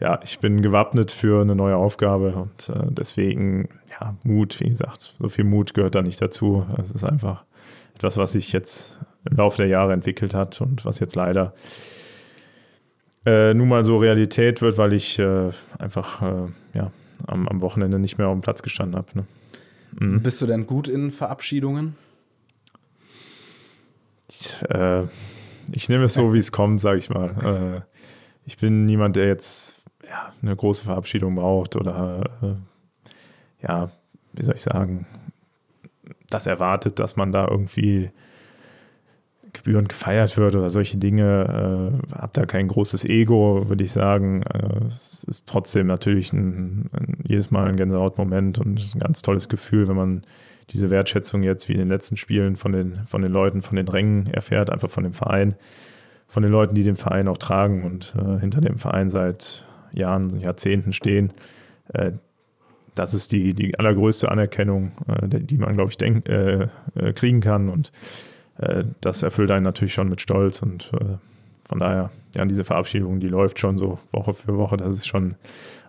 ja, 0.00 0.20
ich 0.22 0.38
bin 0.38 0.62
gewappnet 0.62 1.10
für 1.10 1.40
eine 1.40 1.54
neue 1.54 1.76
Aufgabe. 1.76 2.34
Und 2.34 2.72
deswegen, 2.90 3.68
ja, 3.90 4.14
Mut, 4.22 4.60
wie 4.60 4.68
gesagt, 4.68 5.14
so 5.18 5.28
viel 5.28 5.44
Mut 5.44 5.74
gehört 5.74 5.94
da 5.94 6.02
nicht 6.02 6.20
dazu. 6.20 6.66
Es 6.82 6.90
ist 6.90 7.04
einfach 7.04 7.44
etwas, 7.94 8.16
was 8.16 8.32
sich 8.32 8.52
jetzt 8.52 9.00
im 9.28 9.36
Laufe 9.36 9.58
der 9.58 9.66
Jahre 9.66 9.92
entwickelt 9.92 10.34
hat 10.34 10.60
und 10.60 10.84
was 10.84 11.00
jetzt 11.00 11.16
leider 11.16 11.52
äh, 13.28 13.54
nun 13.54 13.68
mal 13.68 13.84
so 13.84 13.96
Realität 13.96 14.62
wird, 14.62 14.78
weil 14.78 14.92
ich 14.92 15.18
äh, 15.18 15.50
einfach 15.78 16.22
äh, 16.22 16.46
ja, 16.74 16.90
am, 17.26 17.48
am, 17.48 17.60
Wochenende 17.60 17.98
nicht 17.98 18.16
mehr 18.16 18.28
auf 18.28 18.34
dem 18.34 18.40
Platz 18.40 18.62
gestanden 18.62 18.96
habe. 18.96 19.08
Ne? 19.14 19.24
Mhm. 19.92 20.22
Bist 20.22 20.40
du 20.40 20.46
denn 20.46 20.66
gut 20.66 20.88
in 20.88 21.10
Verabschiedungen? 21.10 21.96
Ich, 24.30 24.62
äh, 24.68 25.04
ich 25.72 25.88
nehme 25.88 26.04
es 26.04 26.14
so, 26.14 26.34
wie 26.34 26.38
es 26.38 26.52
kommt, 26.52 26.80
sage 26.80 26.98
ich 26.98 27.10
mal. 27.10 27.84
Äh, 27.84 27.98
ich 28.44 28.58
bin 28.58 28.84
niemand, 28.84 29.16
der 29.16 29.26
jetzt 29.26 29.82
ja, 30.08 30.32
eine 30.42 30.56
große 30.56 30.84
Verabschiedung 30.84 31.34
braucht 31.34 31.76
oder 31.76 32.30
äh, 32.42 33.66
ja, 33.66 33.90
wie 34.32 34.42
soll 34.42 34.54
ich 34.54 34.62
sagen, 34.62 35.06
das 36.28 36.46
erwartet, 36.46 36.98
dass 36.98 37.16
man 37.16 37.32
da 37.32 37.48
irgendwie 37.48 38.10
gebührend 39.68 39.90
gefeiert 39.90 40.38
wird 40.38 40.54
oder 40.54 40.70
solche 40.70 40.96
Dinge. 40.96 41.92
Äh, 42.10 42.14
hab 42.14 42.32
da 42.32 42.46
kein 42.46 42.68
großes 42.68 43.04
Ego, 43.04 43.68
würde 43.68 43.84
ich 43.84 43.92
sagen. 43.92 44.42
Äh, 44.42 44.86
es 44.86 45.24
ist 45.24 45.46
trotzdem 45.46 45.86
natürlich 45.86 46.32
ein, 46.32 46.88
ein, 46.92 47.18
jedes 47.26 47.50
Mal 47.50 47.68
ein 47.68 47.76
Gänsehautmoment 47.76 48.58
und 48.58 48.94
ein 48.94 48.98
ganz 48.98 49.20
tolles 49.20 49.50
Gefühl, 49.50 49.86
wenn 49.88 49.96
man 49.96 50.22
diese 50.70 50.88
Wertschätzung 50.88 51.42
jetzt 51.42 51.68
wie 51.68 51.74
in 51.74 51.80
den 51.80 51.88
letzten 51.88 52.16
Spielen 52.16 52.56
von 52.56 52.72
den, 52.72 53.00
von 53.06 53.20
den 53.20 53.30
Leuten, 53.30 53.60
von 53.60 53.76
den 53.76 53.88
Rängen 53.88 54.26
erfährt, 54.28 54.70
einfach 54.70 54.88
von 54.88 55.04
dem 55.04 55.12
Verein, 55.12 55.54
von 56.26 56.42
den 56.42 56.52
Leuten, 56.52 56.74
die 56.74 56.82
den 56.82 56.96
Verein 56.96 57.28
auch 57.28 57.38
tragen 57.38 57.84
und 57.84 58.14
äh, 58.18 58.40
hinter 58.40 58.62
dem 58.62 58.78
Verein 58.78 59.10
seit 59.10 59.66
Jahren, 59.92 60.40
Jahrzehnten 60.40 60.94
stehen. 60.94 61.32
Äh, 61.92 62.12
das 62.94 63.12
ist 63.12 63.32
die, 63.32 63.52
die 63.52 63.78
allergrößte 63.78 64.30
Anerkennung, 64.30 64.92
äh, 65.08 65.28
die 65.28 65.58
man, 65.58 65.74
glaube 65.74 65.90
ich, 65.90 65.98
denk, 65.98 66.26
äh, 66.26 66.68
äh, 66.94 67.12
kriegen 67.12 67.40
kann. 67.40 67.68
Und 67.68 67.92
äh, 68.58 68.84
das 69.00 69.22
erfüllt 69.22 69.50
einen 69.50 69.64
natürlich 69.64 69.94
schon 69.94 70.08
mit 70.08 70.20
Stolz 70.20 70.62
und 70.62 70.92
äh, 70.94 71.16
von 71.68 71.80
daher, 71.80 72.10
ja, 72.34 72.44
diese 72.46 72.64
Verabschiedung, 72.64 73.20
die 73.20 73.28
läuft 73.28 73.58
schon 73.58 73.76
so 73.76 73.98
Woche 74.10 74.32
für 74.32 74.56
Woche. 74.56 74.78
Das 74.78 74.96
ist 74.96 75.06
schon 75.06 75.34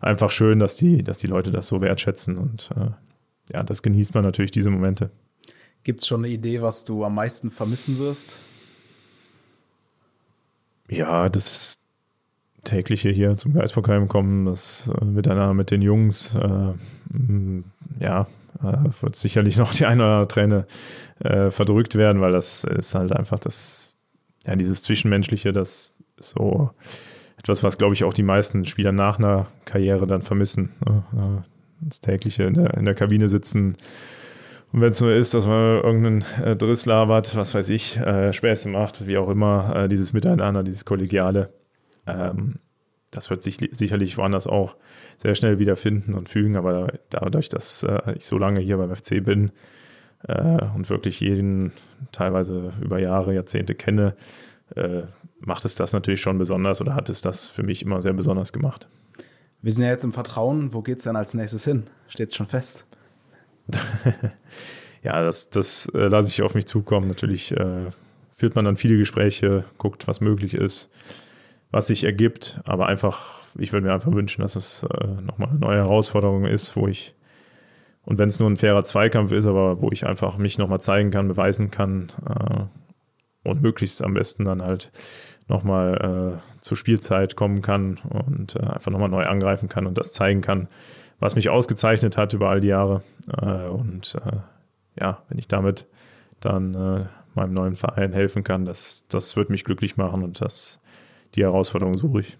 einfach 0.01 0.29
schön, 0.29 0.59
dass 0.59 0.75
die, 0.75 1.03
dass 1.03 1.19
die 1.19 1.27
Leute 1.27 1.51
das 1.51 1.67
so 1.67 1.81
wertschätzen 1.81 2.37
und 2.37 2.69
äh, 2.75 2.89
ja, 3.53 3.63
das 3.63 3.81
genießt 3.81 4.13
man 4.13 4.23
natürlich, 4.23 4.51
diese 4.51 4.69
Momente. 4.69 5.09
Gibt 5.83 6.01
es 6.01 6.07
schon 6.07 6.23
eine 6.23 6.33
Idee, 6.33 6.61
was 6.61 6.83
du 6.83 7.05
am 7.05 7.15
meisten 7.15 7.51
vermissen 7.51 7.97
wirst? 7.97 8.39
Ja, 10.89 11.29
das 11.29 11.77
tägliche 12.63 13.09
hier 13.09 13.37
zum 13.37 13.53
Geisbockheim 13.53 14.07
kommen, 14.07 14.45
das 14.45 14.91
äh, 15.01 15.05
miteinander 15.05 15.53
mit 15.53 15.71
den 15.71 15.81
Jungs, 15.81 16.35
äh, 16.35 16.73
ja, 18.03 18.27
äh, 18.61 19.01
wird 19.01 19.15
sicherlich 19.15 19.57
noch 19.57 19.73
die 19.73 19.85
eine 19.85 20.03
oder 20.03 20.11
andere 20.11 20.27
Träne 20.27 20.67
äh, 21.19 21.51
verdrückt 21.51 21.95
werden, 21.95 22.21
weil 22.21 22.31
das 22.31 22.63
ist 22.63 22.95
halt 22.95 23.11
einfach 23.11 23.39
das, 23.39 23.95
ja, 24.45 24.55
dieses 24.55 24.83
Zwischenmenschliche, 24.83 25.51
das 25.51 25.93
ist 26.17 26.31
so 26.31 26.71
etwas, 27.37 27.63
was, 27.63 27.77
glaube 27.77 27.93
ich, 27.93 28.03
auch 28.03 28.13
die 28.13 28.23
meisten 28.23 28.65
Spieler 28.65 28.91
nach 28.91 29.17
einer 29.17 29.47
Karriere 29.65 30.07
dann 30.07 30.21
vermissen. 30.21 30.73
Ne? 30.85 31.43
Das 31.81 32.01
tägliche 32.01 32.43
in 32.43 32.55
der, 32.55 32.73
in 32.73 32.83
der 32.83 32.95
Kabine 32.95 33.29
sitzen. 33.29 33.77
Und 34.73 34.81
wenn 34.81 34.91
es 34.91 34.99
nur 34.99 35.13
ist, 35.13 35.33
dass 35.33 35.47
man 35.47 35.81
irgendeinen 35.81 36.25
äh, 36.43 36.55
Driss 36.55 36.85
labert, 36.85 37.35
was 37.37 37.55
weiß 37.55 37.69
ich, 37.69 37.97
äh, 37.97 38.33
Späße 38.33 38.69
macht, 38.69 39.07
wie 39.07 39.17
auch 39.17 39.29
immer, 39.29 39.75
äh, 39.75 39.87
dieses 39.87 40.11
Miteinander, 40.11 40.63
dieses 40.63 40.83
Kollegiale, 40.83 41.53
ähm, 42.05 42.59
das 43.11 43.29
wird 43.29 43.41
sich 43.41 43.57
sicherlich 43.71 44.17
woanders 44.17 44.45
auch 44.45 44.75
sehr 45.17 45.33
schnell 45.33 45.57
wiederfinden 45.57 46.13
und 46.13 46.29
fügen, 46.29 46.57
aber 46.57 46.93
dadurch, 47.09 47.49
dass 47.49 47.83
äh, 47.83 48.13
ich 48.17 48.25
so 48.25 48.37
lange 48.37 48.59
hier 48.59 48.77
beim 48.77 48.93
FC 48.93 49.23
bin 49.23 49.51
äh, 50.27 50.65
und 50.75 50.89
wirklich 50.89 51.19
jeden 51.19 51.71
teilweise 52.11 52.73
über 52.81 52.99
Jahre, 52.99 53.33
Jahrzehnte 53.33 53.75
kenne, 53.75 54.15
äh, 54.75 55.03
macht 55.39 55.65
es 55.65 55.75
das 55.75 55.93
natürlich 55.93 56.21
schon 56.21 56.37
besonders 56.37 56.81
oder 56.81 56.95
hat 56.95 57.09
es 57.09 57.21
das 57.21 57.49
für 57.49 57.63
mich 57.63 57.81
immer 57.81 58.01
sehr 58.01 58.13
besonders 58.13 58.53
gemacht. 58.53 58.87
Wir 59.61 59.71
sind 59.71 59.83
ja 59.83 59.89
jetzt 59.89 60.03
im 60.03 60.13
Vertrauen. 60.13 60.73
Wo 60.73 60.81
geht 60.81 60.99
es 60.99 61.03
denn 61.03 61.15
als 61.15 61.33
nächstes 61.33 61.65
hin? 61.65 61.87
Steht 62.07 62.29
es 62.29 62.35
schon 62.35 62.47
fest? 62.47 62.85
ja, 65.03 65.21
das, 65.23 65.49
das 65.49 65.87
äh, 65.93 66.07
lasse 66.07 66.29
ich 66.29 66.41
auf 66.41 66.55
mich 66.55 66.65
zukommen. 66.65 67.07
Natürlich 67.07 67.51
äh, 67.51 67.89
führt 68.33 68.55
man 68.55 68.65
dann 68.65 68.77
viele 68.77 68.97
Gespräche, 68.97 69.65
guckt, 69.77 70.07
was 70.07 70.21
möglich 70.21 70.53
ist 70.53 70.89
was 71.71 71.87
sich 71.87 72.03
ergibt. 72.03 72.59
Aber 72.65 72.87
einfach, 72.87 73.43
ich 73.57 73.73
würde 73.73 73.87
mir 73.87 73.93
einfach 73.93 74.11
wünschen, 74.11 74.41
dass 74.41 74.55
es 74.55 74.83
äh, 74.83 75.07
nochmal 75.21 75.49
eine 75.49 75.59
neue 75.59 75.77
Herausforderung 75.77 76.45
ist, 76.45 76.75
wo 76.75 76.87
ich, 76.87 77.15
und 78.09 78.17
wenn 78.17 78.27
es 78.27 78.39
nur 78.39 78.49
ein 78.49 78.57
fairer 78.57 78.83
Zweikampf 78.83 79.31
ist, 79.31 79.45
aber 79.45 79.81
wo 79.81 79.91
ich 79.91 80.07
einfach 80.07 80.39
mich 80.39 80.57
nochmal 80.57 80.81
zeigen 80.81 81.11
kann, 81.11 81.27
beweisen 81.27 81.69
kann 81.69 82.11
äh, 82.27 83.47
und 83.47 83.61
möglichst 83.61 84.03
am 84.03 84.15
besten 84.15 84.45
dann 84.45 84.63
halt 84.63 84.91
nochmal 85.47 86.39
äh, 86.41 86.61
zur 86.61 86.75
Spielzeit 86.75 87.35
kommen 87.35 87.61
kann 87.61 87.99
und 88.09 88.55
äh, 88.55 88.61
einfach 88.61 88.91
nochmal 88.91 89.09
neu 89.09 89.25
angreifen 89.25 89.69
kann 89.69 89.85
und 89.85 89.99
das 89.99 90.11
zeigen 90.11 90.41
kann, 90.41 90.69
was 91.19 91.35
mich 91.35 91.49
ausgezeichnet 91.49 92.17
hat 92.17 92.33
über 92.33 92.49
all 92.49 92.61
die 92.61 92.69
Jahre. 92.69 93.03
Äh, 93.31 93.67
und 93.67 94.15
äh, 94.25 94.37
ja, 94.99 95.21
wenn 95.29 95.37
ich 95.37 95.47
damit 95.47 95.85
dann 96.39 96.73
äh, 96.73 97.05
meinem 97.35 97.53
neuen 97.53 97.75
Verein 97.75 98.11
helfen 98.11 98.43
kann, 98.43 98.65
das, 98.65 99.05
das 99.07 99.35
wird 99.35 99.51
mich 99.51 99.63
glücklich 99.63 99.97
machen 99.97 100.23
und 100.23 100.41
das 100.41 100.81
die 101.35 101.43
Herausforderung 101.43 101.95
suche 101.95 102.21
ich. 102.21 102.39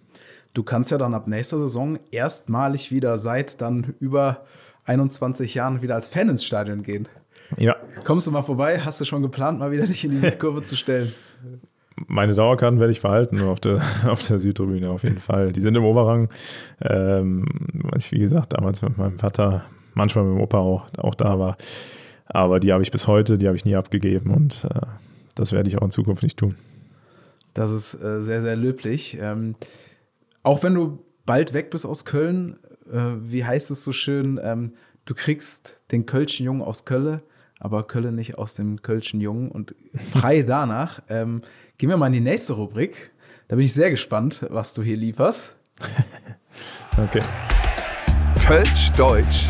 Du 0.55 0.63
kannst 0.63 0.89
ja 0.89 0.97
dann 0.97 1.13
ab 1.13 1.28
nächster 1.28 1.59
Saison 1.59 1.99
erstmalig 2.09 2.89
wieder 2.89 3.20
seit 3.20 3.61
dann 3.61 3.93
über 3.99 4.45
21 4.89 5.53
Jahren 5.53 5.81
wieder 5.81 5.95
als 5.95 6.09
Fan 6.09 6.29
ins 6.29 6.43
Stadion 6.43 6.81
gehen. 6.81 7.07
Ja. 7.57 7.75
Kommst 8.03 8.27
du 8.27 8.31
mal 8.31 8.41
vorbei? 8.41 8.79
Hast 8.79 8.99
du 8.99 9.05
schon 9.05 9.21
geplant, 9.21 9.59
mal 9.59 9.71
wieder 9.71 9.85
dich 9.85 10.03
in 10.03 10.11
diese 10.11 10.31
Kurve 10.31 10.63
zu 10.63 10.75
stellen? 10.75 11.13
Meine 12.07 12.33
Dauerkarten 12.33 12.79
werde 12.79 12.91
ich 12.91 13.01
behalten 13.01 13.41
auf 13.41 13.59
der, 13.59 13.81
auf 14.07 14.23
der 14.23 14.39
Südtribüne 14.39 14.89
auf 14.89 15.03
jeden 15.03 15.19
Fall. 15.19 15.51
Die 15.51 15.61
sind 15.61 15.75
im 15.75 15.83
Oberrang. 15.83 16.29
Ähm, 16.81 17.45
ich, 17.95 18.11
wie 18.11 18.19
gesagt, 18.19 18.53
damals 18.53 18.81
mit 18.81 18.97
meinem 18.97 19.19
Vater, 19.19 19.65
manchmal 19.93 20.25
mit 20.25 20.37
dem 20.37 20.41
Opa 20.41 20.57
auch, 20.57 20.87
auch 20.97 21.15
da 21.15 21.37
war. 21.39 21.57
Aber 22.25 22.59
die 22.59 22.71
habe 22.71 22.83
ich 22.83 22.91
bis 22.91 23.07
heute, 23.07 23.37
die 23.37 23.47
habe 23.47 23.57
ich 23.57 23.65
nie 23.65 23.75
abgegeben 23.75 24.31
und 24.33 24.65
äh, 24.65 24.81
das 25.35 25.51
werde 25.51 25.69
ich 25.69 25.77
auch 25.77 25.83
in 25.83 25.91
Zukunft 25.91 26.23
nicht 26.23 26.37
tun. 26.37 26.55
Das 27.53 27.71
ist 27.71 27.95
äh, 27.95 28.21
sehr, 28.21 28.41
sehr 28.41 28.55
löblich. 28.55 29.17
Ähm, 29.19 29.55
auch 30.43 30.63
wenn 30.63 30.75
du 30.75 30.99
bald 31.25 31.53
weg 31.53 31.69
bist 31.69 31.85
aus 31.85 32.05
Köln, 32.05 32.57
äh, 32.91 33.15
wie 33.21 33.45
heißt 33.45 33.71
es 33.71 33.83
so 33.83 33.91
schön, 33.91 34.39
ähm, 34.43 34.73
du 35.05 35.13
kriegst 35.15 35.81
den 35.91 36.05
Kölschen 36.05 36.45
Jungen 36.45 36.61
aus 36.61 36.85
Kölle, 36.85 37.21
aber 37.59 37.87
Kölle 37.87 38.11
nicht 38.11 38.37
aus 38.37 38.55
dem 38.55 38.81
Kölschen 38.81 39.21
Jungen. 39.21 39.49
Und 39.49 39.75
frei 40.11 40.41
danach 40.47 41.01
ähm, 41.09 41.41
gehen 41.77 41.89
wir 41.89 41.97
mal 41.97 42.07
in 42.07 42.13
die 42.13 42.19
nächste 42.19 42.53
Rubrik. 42.53 43.11
Da 43.47 43.55
bin 43.55 43.65
ich 43.65 43.73
sehr 43.73 43.89
gespannt, 43.89 44.45
was 44.49 44.73
du 44.73 44.83
hier 44.83 44.97
lieferst. 44.97 45.55
Okay. 46.97 47.21
Kölsch, 48.45 48.91
Deutsch. 48.97 49.47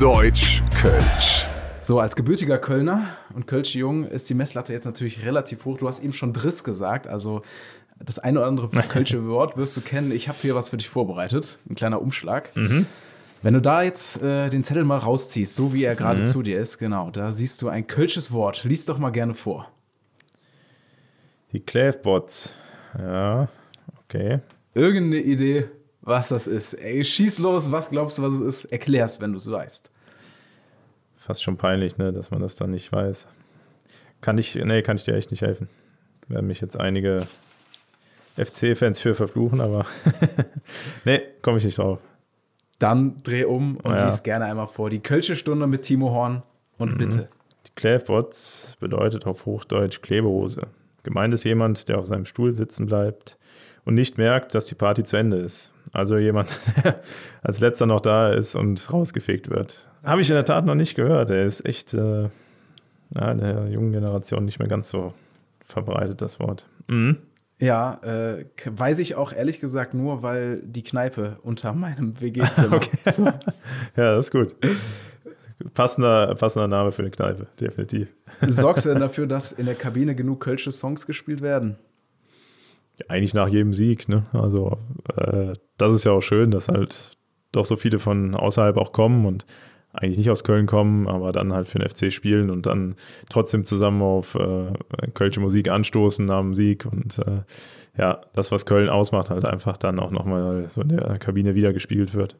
Deutsch, 0.00 0.62
Kölsch. 0.80 1.46
So, 1.82 2.00
als 2.00 2.16
gebürtiger 2.16 2.58
Kölner 2.58 3.08
und 3.34 3.46
Kölsche 3.46 3.78
Jung 3.78 4.04
ist 4.04 4.28
die 4.30 4.34
Messlatte 4.34 4.72
jetzt 4.72 4.86
natürlich 4.86 5.24
relativ 5.24 5.64
hoch. 5.66 5.78
Du 5.78 5.86
hast 5.86 6.02
eben 6.02 6.14
schon 6.14 6.32
Driss 6.32 6.64
gesagt, 6.64 7.06
also 7.06 7.42
das 7.98 8.18
eine 8.18 8.40
oder 8.40 8.48
andere 8.48 8.68
Kölsche 8.88 9.26
Wort 9.28 9.56
wirst 9.56 9.76
du 9.76 9.80
kennen. 9.80 10.12
Ich 10.12 10.28
habe 10.28 10.38
hier 10.40 10.54
was 10.54 10.70
für 10.70 10.76
dich 10.76 10.88
vorbereitet, 10.88 11.60
ein 11.68 11.74
kleiner 11.74 12.00
Umschlag. 12.00 12.50
Wenn 13.42 13.52
du 13.54 13.60
da 13.60 13.82
jetzt 13.82 14.22
äh, 14.22 14.48
den 14.48 14.64
Zettel 14.64 14.84
mal 14.84 14.96
rausziehst, 14.96 15.54
so 15.54 15.74
wie 15.74 15.84
er 15.84 15.94
gerade 15.96 16.22
zu 16.22 16.42
dir 16.42 16.58
ist, 16.58 16.78
genau, 16.78 17.10
da 17.10 17.30
siehst 17.30 17.60
du 17.60 17.68
ein 17.68 17.86
Kölsches 17.86 18.32
Wort. 18.32 18.64
Lies 18.64 18.86
doch 18.86 18.98
mal 18.98 19.10
gerne 19.10 19.34
vor. 19.34 19.70
Die 21.52 21.60
Clavebots. 21.60 22.56
Ja, 22.98 23.48
okay. 24.02 24.40
Irgendeine 24.72 25.22
Idee, 25.22 25.66
was 26.00 26.30
das 26.30 26.46
ist. 26.46 26.72
Ey, 26.74 27.04
schieß 27.04 27.38
los, 27.40 27.70
was 27.70 27.90
glaubst 27.90 28.16
du, 28.16 28.22
was 28.22 28.32
es 28.34 28.40
ist? 28.40 28.64
Erklär's, 28.66 29.20
wenn 29.20 29.32
du 29.32 29.38
es 29.38 29.50
weißt. 29.50 29.90
Fast 31.18 31.42
schon 31.42 31.58
peinlich, 31.58 31.98
ne, 31.98 32.12
dass 32.12 32.30
man 32.30 32.40
das 32.40 32.56
dann 32.56 32.70
nicht 32.70 32.90
weiß. 32.92 33.28
Kann 34.20 34.38
ich, 34.38 34.54
nee, 34.54 34.80
kann 34.80 34.96
ich 34.96 35.04
dir 35.04 35.14
echt 35.14 35.30
nicht 35.30 35.42
helfen. 35.42 35.68
Werden 36.28 36.46
mich 36.46 36.62
jetzt 36.62 36.80
einige 36.80 37.26
FC-Fans 38.36 39.00
für 39.00 39.14
verfluchen, 39.14 39.60
aber 39.60 39.86
nee, 41.04 41.20
komme 41.42 41.58
ich 41.58 41.64
nicht 41.64 41.78
drauf. 41.78 42.00
Dann 42.78 43.16
dreh 43.22 43.44
um 43.44 43.76
und 43.76 43.92
Ja. 43.94 44.04
lies 44.06 44.22
gerne 44.22 44.46
einmal 44.46 44.66
vor. 44.66 44.90
Die 44.90 45.00
Kölsche 45.00 45.36
Stunde 45.36 45.66
mit 45.66 45.82
Timo 45.82 46.10
Horn 46.10 46.42
und 46.76 46.98
bitte. 46.98 47.28
Die 47.66 47.70
Clavebots 47.76 48.76
bedeutet 48.80 49.26
auf 49.26 49.46
Hochdeutsch 49.46 50.02
Klebehose. 50.02 50.62
Gemeint 51.04 51.32
ist 51.34 51.44
jemand, 51.44 51.88
der 51.88 51.98
auf 51.98 52.06
seinem 52.06 52.24
Stuhl 52.24 52.52
sitzen 52.54 52.86
bleibt 52.86 53.38
und 53.84 53.94
nicht 53.94 54.18
merkt, 54.18 54.54
dass 54.54 54.66
die 54.66 54.74
Party 54.74 55.04
zu 55.04 55.16
Ende 55.16 55.36
ist. 55.36 55.72
Also 55.92 56.16
jemand, 56.18 56.58
der 56.82 57.00
als 57.42 57.60
letzter 57.60 57.86
noch 57.86 58.00
da 58.00 58.30
ist 58.30 58.54
und 58.56 58.92
rausgefegt 58.92 59.48
wird. 59.50 59.86
Habe 60.02 60.20
ich 60.22 60.28
in 60.28 60.34
der 60.34 60.44
Tat 60.44 60.66
noch 60.66 60.74
nicht 60.74 60.96
gehört. 60.96 61.30
Er 61.30 61.44
ist 61.44 61.64
echt 61.64 61.94
äh, 61.94 62.28
ja, 63.16 63.30
in 63.30 63.38
der 63.38 63.68
jungen 63.68 63.92
Generation 63.92 64.44
nicht 64.44 64.58
mehr 64.58 64.68
ganz 64.68 64.88
so 64.90 65.14
verbreitet, 65.64 66.20
das 66.20 66.40
Wort. 66.40 66.66
Mhm. 66.88 67.18
Ja, 67.64 67.98
äh, 68.02 68.44
weiß 68.66 68.98
ich 68.98 69.14
auch 69.14 69.32
ehrlich 69.32 69.58
gesagt 69.58 69.94
nur, 69.94 70.22
weil 70.22 70.60
die 70.62 70.82
Kneipe 70.82 71.38
unter 71.42 71.72
meinem 71.72 72.20
WG-Zimmer. 72.20 72.80
so, 73.06 73.24
Ja, 73.96 74.16
das 74.16 74.26
ist 74.26 74.30
gut. 74.32 74.54
Passender, 75.72 76.34
passender 76.34 76.68
Name 76.68 76.92
für 76.92 77.02
eine 77.02 77.10
Kneipe, 77.10 77.46
definitiv. 77.58 78.14
sorgst 78.46 78.84
du 78.84 78.90
denn 78.90 79.00
dafür, 79.00 79.26
dass 79.34 79.52
in 79.52 79.64
der 79.64 79.76
Kabine 79.76 80.14
genug 80.14 80.40
Kölsche 80.40 80.72
Songs 80.72 81.06
gespielt 81.06 81.40
werden? 81.40 81.78
Eigentlich 83.08 83.32
nach 83.32 83.48
jedem 83.48 83.72
Sieg, 83.72 84.08
ne? 84.10 84.26
Also 84.34 84.76
äh, 85.16 85.54
das 85.78 85.94
ist 85.94 86.04
ja 86.04 86.12
auch 86.12 86.20
schön, 86.20 86.50
dass 86.50 86.68
halt 86.68 87.16
doch 87.50 87.64
so 87.64 87.76
viele 87.76 87.98
von 87.98 88.34
außerhalb 88.34 88.76
auch 88.76 88.92
kommen 88.92 89.24
und 89.24 89.46
eigentlich 89.94 90.18
nicht 90.18 90.30
aus 90.30 90.44
Köln 90.44 90.66
kommen, 90.66 91.08
aber 91.08 91.32
dann 91.32 91.52
halt 91.52 91.68
für 91.68 91.78
den 91.78 91.88
FC 91.88 92.12
spielen 92.12 92.50
und 92.50 92.66
dann 92.66 92.96
trotzdem 93.30 93.64
zusammen 93.64 94.02
auf 94.02 94.34
äh, 94.34 94.72
kölsche 95.14 95.40
Musik 95.40 95.70
anstoßen 95.70 96.24
nach 96.24 96.40
dem 96.40 96.54
Sieg 96.54 96.86
und 96.86 97.18
äh, 97.18 97.42
ja, 97.96 98.20
das, 98.32 98.50
was 98.50 98.66
Köln 98.66 98.88
ausmacht, 98.88 99.30
halt 99.30 99.44
einfach 99.44 99.76
dann 99.76 100.00
auch 100.00 100.10
nochmal 100.10 100.68
so 100.68 100.82
in 100.82 100.88
der 100.88 101.18
Kabine 101.18 101.54
wieder 101.54 101.72
gespielt 101.72 102.14
wird. 102.14 102.36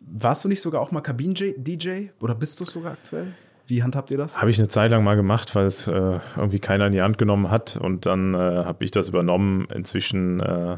Warst 0.00 0.44
du 0.44 0.48
nicht 0.48 0.60
sogar 0.60 0.80
auch 0.80 0.90
mal 0.90 1.00
Kabinen-DJ? 1.00 2.08
Oder 2.20 2.34
bist 2.34 2.60
du 2.60 2.64
es 2.64 2.72
sogar 2.72 2.92
aktuell? 2.92 3.34
Wie 3.66 3.82
handhabt 3.82 4.10
ihr 4.10 4.18
das? 4.18 4.38
Habe 4.38 4.50
ich 4.50 4.58
eine 4.58 4.68
Zeit 4.68 4.90
lang 4.90 5.04
mal 5.04 5.14
gemacht, 5.14 5.54
weil 5.54 5.66
es 5.66 5.88
äh, 5.88 6.20
irgendwie 6.36 6.58
keiner 6.58 6.86
in 6.86 6.92
die 6.92 7.00
Hand 7.00 7.16
genommen 7.16 7.50
hat 7.50 7.76
und 7.76 8.04
dann 8.04 8.34
äh, 8.34 8.38
habe 8.38 8.84
ich 8.84 8.90
das 8.90 9.08
übernommen. 9.08 9.66
Inzwischen 9.72 10.40
äh, 10.40 10.76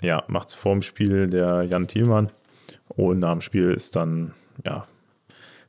ja, 0.00 0.24
macht 0.28 0.48
es 0.48 0.54
vorm 0.54 0.80
Spiel 0.80 1.28
der 1.28 1.64
Jan 1.64 1.88
Thielmann 1.88 2.30
und 2.88 3.18
nach 3.18 3.32
dem 3.32 3.40
Spiel 3.42 3.70
ist 3.72 3.96
dann 3.96 4.32
ja 4.64 4.86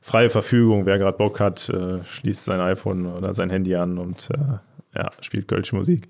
freie 0.04 0.28
Verfügung. 0.28 0.84
Wer 0.84 0.98
gerade 0.98 1.16
Bock 1.16 1.40
hat, 1.40 1.70
äh, 1.70 2.04
schließt 2.04 2.44
sein 2.44 2.60
iPhone 2.60 3.06
oder 3.06 3.32
sein 3.32 3.48
Handy 3.48 3.74
an 3.74 3.96
und 3.96 4.28
äh, 4.30 4.58
ja, 4.94 5.10
spielt 5.20 5.48
Kölsche 5.48 5.74
Musik. 5.74 6.08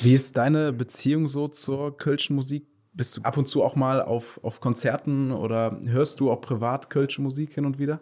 Wie 0.00 0.14
ist 0.14 0.38
deine 0.38 0.72
Beziehung 0.72 1.28
so 1.28 1.46
zur 1.46 1.96
Kölschen 1.98 2.34
Musik? 2.34 2.66
Bist 2.94 3.18
du 3.18 3.22
ab 3.22 3.36
und 3.36 3.46
zu 3.46 3.62
auch 3.62 3.76
mal 3.76 4.00
auf, 4.00 4.40
auf 4.42 4.60
Konzerten 4.60 5.32
oder 5.32 5.78
hörst 5.84 6.20
du 6.20 6.30
auch 6.30 6.40
privat 6.40 6.88
Kölsche 6.88 7.20
Musik 7.20 7.52
hin 7.52 7.66
und 7.66 7.78
wieder? 7.78 8.00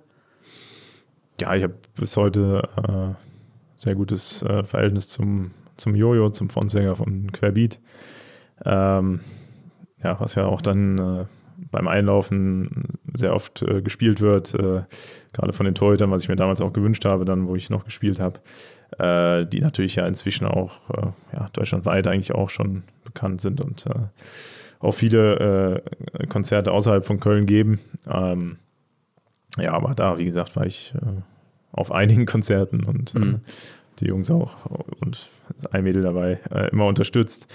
Ja, 1.41 1.53
ich 1.57 1.65
habe 1.65 1.75
bis 1.97 2.17
heute 2.17 2.69
äh, 2.77 3.15
sehr 3.77 3.97
gutes 3.97 4.41
äh, 4.45 4.63
Verhältnis 4.63 5.09
zum, 5.09 5.51
zum 5.77 5.97
Jojo, 5.97 6.31
zum 6.31 6.49
Frontsänger 6.49 6.95
von 6.95 7.33
Querbeat. 7.33 7.81
Ähm, 8.65 9.19
ja, 10.01 10.21
was 10.21 10.37
ja 10.37 10.47
auch 10.47 10.63
dann 10.63 10.99
äh, 10.99 11.25
beim 11.71 11.89
Einlaufen 11.89 12.85
sehr 13.15 13.35
oft 13.35 13.63
äh, 13.63 13.83
gespielt 13.83 14.21
wird, 14.21 14.55
äh, 14.55 14.83
gerade 15.33 15.53
von 15.53 15.67
den 15.67 15.75
Torhütern, 15.75 16.11
was 16.11 16.23
ich 16.23 16.29
mir 16.29 16.37
damals 16.37 16.61
auch 16.61 16.73
gewünscht 16.73 17.05
habe, 17.05 17.25
dann, 17.25 17.47
wo 17.47 17.57
ich 17.57 17.71
noch 17.71 17.85
gespielt 17.85 18.21
habe, 18.21 18.41
äh, 18.99 19.47
die 19.47 19.61
natürlich 19.61 19.97
ja 19.97 20.07
inzwischen 20.07 20.47
auch 20.47 20.91
äh, 20.91 21.07
ja, 21.33 21.49
deutschlandweit 21.53 22.07
eigentlich 22.07 22.35
auch 22.35 22.51
schon 22.51 22.85
bekannt 23.05 23.41
sind 23.41 23.61
und 23.61 23.87
äh, 23.87 23.95
auch 24.81 24.93
viele 24.93 25.83
äh, 26.19 26.27
Konzerte 26.27 26.73
außerhalb 26.73 27.05
von 27.05 27.21
Köln 27.21 27.47
geben. 27.47 27.81
Ähm, 28.07 28.59
ja, 29.59 29.73
aber 29.73 29.95
da, 29.95 30.19
wie 30.19 30.25
gesagt, 30.25 30.57
war 30.57 30.67
ich 30.67 30.95
auf 31.73 31.93
einigen 31.93 32.27
Konzerten 32.27 32.85
und 32.85 33.15
äh, 33.15 33.39
die 34.01 34.07
Jungs 34.07 34.31
auch 34.31 34.57
und 35.01 35.31
ein 35.71 35.85
Mädel 35.85 36.03
dabei 36.03 36.41
äh, 36.51 36.69
immer 36.71 36.87
unterstützt 36.87 37.47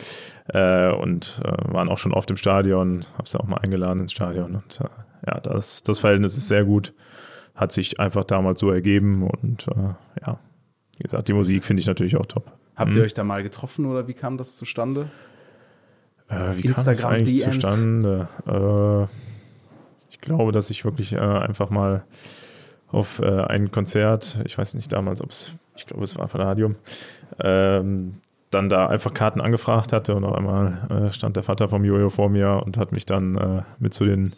äh, 0.47 0.91
und 0.91 1.41
äh, 1.43 1.73
waren 1.73 1.89
auch 1.89 1.97
schon 1.97 2.13
oft 2.13 2.29
im 2.31 2.37
Stadion, 2.37 3.05
habe 3.17 3.27
sie 3.27 3.39
auch 3.39 3.45
mal 3.47 3.57
eingeladen 3.57 3.99
ins 4.01 4.11
Stadion 4.13 4.55
und 4.55 4.79
äh, 4.81 4.85
ja, 5.27 5.39
das, 5.39 5.83
das 5.83 5.99
Verhältnis 5.99 6.37
ist 6.37 6.47
sehr 6.47 6.63
gut, 6.63 6.93
hat 7.55 7.71
sich 7.71 7.99
einfach 7.99 8.23
damals 8.23 8.59
so 8.59 8.71
ergeben 8.71 9.23
und 9.27 9.67
äh, 9.67 9.93
ja, 10.25 10.39
wie 10.97 11.03
gesagt, 11.03 11.27
die 11.27 11.33
Musik 11.33 11.63
finde 11.63 11.81
ich 11.81 11.87
natürlich 11.87 12.15
auch 12.17 12.25
top. 12.25 12.51
Habt 12.75 12.91
Mhm. 12.91 12.97
ihr 12.97 13.03
euch 13.03 13.13
da 13.13 13.23
mal 13.23 13.43
getroffen 13.43 13.85
oder 13.85 14.07
wie 14.07 14.13
kam 14.13 14.37
das 14.37 14.55
zustande? 14.55 15.09
Äh, 16.29 16.55
wie 16.57 16.67
Instagram 16.67 16.95
kam 16.95 17.11
das 17.11 17.27
eigentlich 17.27 17.39
DMs? 17.41 17.55
zustande? 17.55 19.09
Ich 20.11 20.21
glaube, 20.21 20.51
dass 20.51 20.69
ich 20.69 20.85
wirklich 20.85 21.17
einfach 21.19 21.69
mal 21.69 22.03
auf 22.91 23.21
ein 23.21 23.71
Konzert, 23.71 24.39
ich 24.45 24.57
weiß 24.57 24.73
nicht 24.75 24.91
damals, 24.91 25.21
ob 25.21 25.29
es, 25.31 25.51
ich 25.79 25.85
glaube, 25.87 26.03
es 26.03 26.17
war 26.17 26.27
Palladium, 26.27 26.75
ähm, 27.39 28.13
dann 28.49 28.69
da 28.69 28.87
einfach 28.87 29.13
Karten 29.13 29.41
angefragt 29.41 29.93
hatte 29.93 30.15
und 30.15 30.23
auf 30.23 30.35
einmal 30.35 30.87
äh, 30.89 31.11
stand 31.11 31.35
der 31.35 31.43
Vater 31.43 31.69
vom 31.69 31.85
Jojo 31.85 32.09
vor 32.09 32.29
mir 32.29 32.61
und 32.65 32.77
hat 32.77 32.91
mich 32.91 33.05
dann 33.05 33.35
äh, 33.35 33.61
mit 33.79 33.93
zu 33.93 34.05
den 34.05 34.33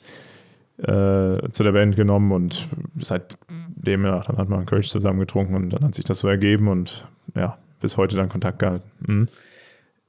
äh, 0.78 1.50
zu 1.52 1.64
der 1.64 1.72
Band 1.72 1.96
genommen 1.96 2.32
und 2.32 2.68
seitdem 3.00 4.06
ja, 4.06 4.20
dann 4.22 4.38
hat 4.38 4.50
man 4.50 4.66
Kölsch 4.66 4.90
zusammen 4.90 5.20
getrunken 5.20 5.56
und 5.56 5.70
dann 5.70 5.84
hat 5.84 5.96
sich 5.96 6.06
das 6.06 6.20
so 6.20 6.28
ergeben 6.28 6.68
und 6.68 7.08
ja, 7.36 7.58
bis 7.80 7.98
heute 7.98 8.16
dann 8.16 8.30
Kontakt 8.30 8.60
gehalten. 8.60 8.90
Mhm. 9.06 9.28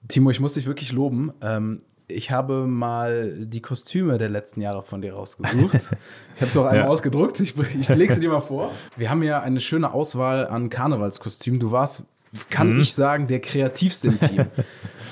Timo, 0.08 0.30
ich 0.30 0.40
muss 0.40 0.54
dich 0.54 0.66
wirklich 0.66 0.92
loben. 0.92 1.32
Ähm, 1.42 1.78
ich 2.12 2.30
habe 2.30 2.66
mal 2.66 3.34
die 3.38 3.60
Kostüme 3.60 4.18
der 4.18 4.28
letzten 4.28 4.60
Jahre 4.60 4.82
von 4.82 5.02
dir 5.02 5.14
rausgesucht. 5.14 5.74
ich 5.74 6.40
habe 6.40 6.48
es 6.50 6.56
auch 6.56 6.64
einmal 6.66 6.84
Ja. 6.84 6.88
ausgedruckt. 6.88 7.40
Ich, 7.40 7.54
ich 7.58 7.88
lege 7.88 8.12
sie 8.12 8.20
dir 8.20 8.30
mal 8.30 8.40
vor. 8.40 8.70
Wir 8.96 9.10
haben 9.10 9.22
ja 9.22 9.40
eine 9.40 9.60
schöne 9.60 9.92
Auswahl 9.92 10.46
an 10.46 10.68
Karnevalskostümen. 10.68 11.58
Du 11.60 11.70
warst, 11.72 12.04
kann 12.50 12.78
ich 12.80 12.94
sagen, 12.94 13.26
der 13.26 13.40
kreativste 13.40 14.08
im 14.08 14.20
Team. 14.20 14.46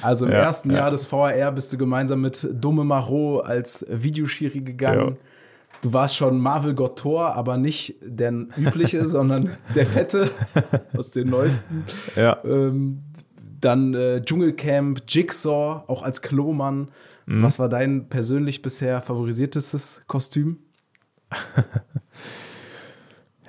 Also 0.02 0.24
im 0.26 0.30
Mhm. 0.30 0.36
Ja, 0.36 0.42
ersten 0.44 0.70
ja. 0.70 0.76
Jahr 0.78 0.90
des 0.90 1.10
VAR 1.12 1.52
bist 1.52 1.72
du 1.72 1.78
gemeinsam 1.78 2.20
mit 2.22 2.48
Dumme 2.52 2.84
Marot 2.84 3.44
als 3.44 3.84
Videoschiri 3.90 4.60
gegangen. 4.60 5.16
Du 5.82 5.94
warst 5.94 6.14
schon 6.16 6.38
Marvel 6.40 6.74
Got 6.74 6.98
Thor, 6.98 7.34
aber 7.34 7.56
nicht 7.56 7.94
der 8.02 8.32
übliche, 8.56 9.08
sondern 9.08 9.56
der 9.74 9.86
Fette 9.86 10.30
aus 10.94 11.10
den 11.10 11.30
neuesten. 11.30 11.84
Ja. 12.16 12.36
Ähm, 12.44 13.02
dann 13.60 13.94
äh, 13.94 14.22
Dschungelcamp, 14.22 15.02
Jigsaw, 15.08 15.84
auch 15.86 16.02
als 16.02 16.22
Klomann. 16.22 16.88
Mhm. 17.26 17.42
Was 17.42 17.58
war 17.58 17.68
dein 17.68 18.08
persönlich 18.08 18.62
bisher 18.62 19.00
favorisiertestes 19.00 20.02
Kostüm? 20.06 20.58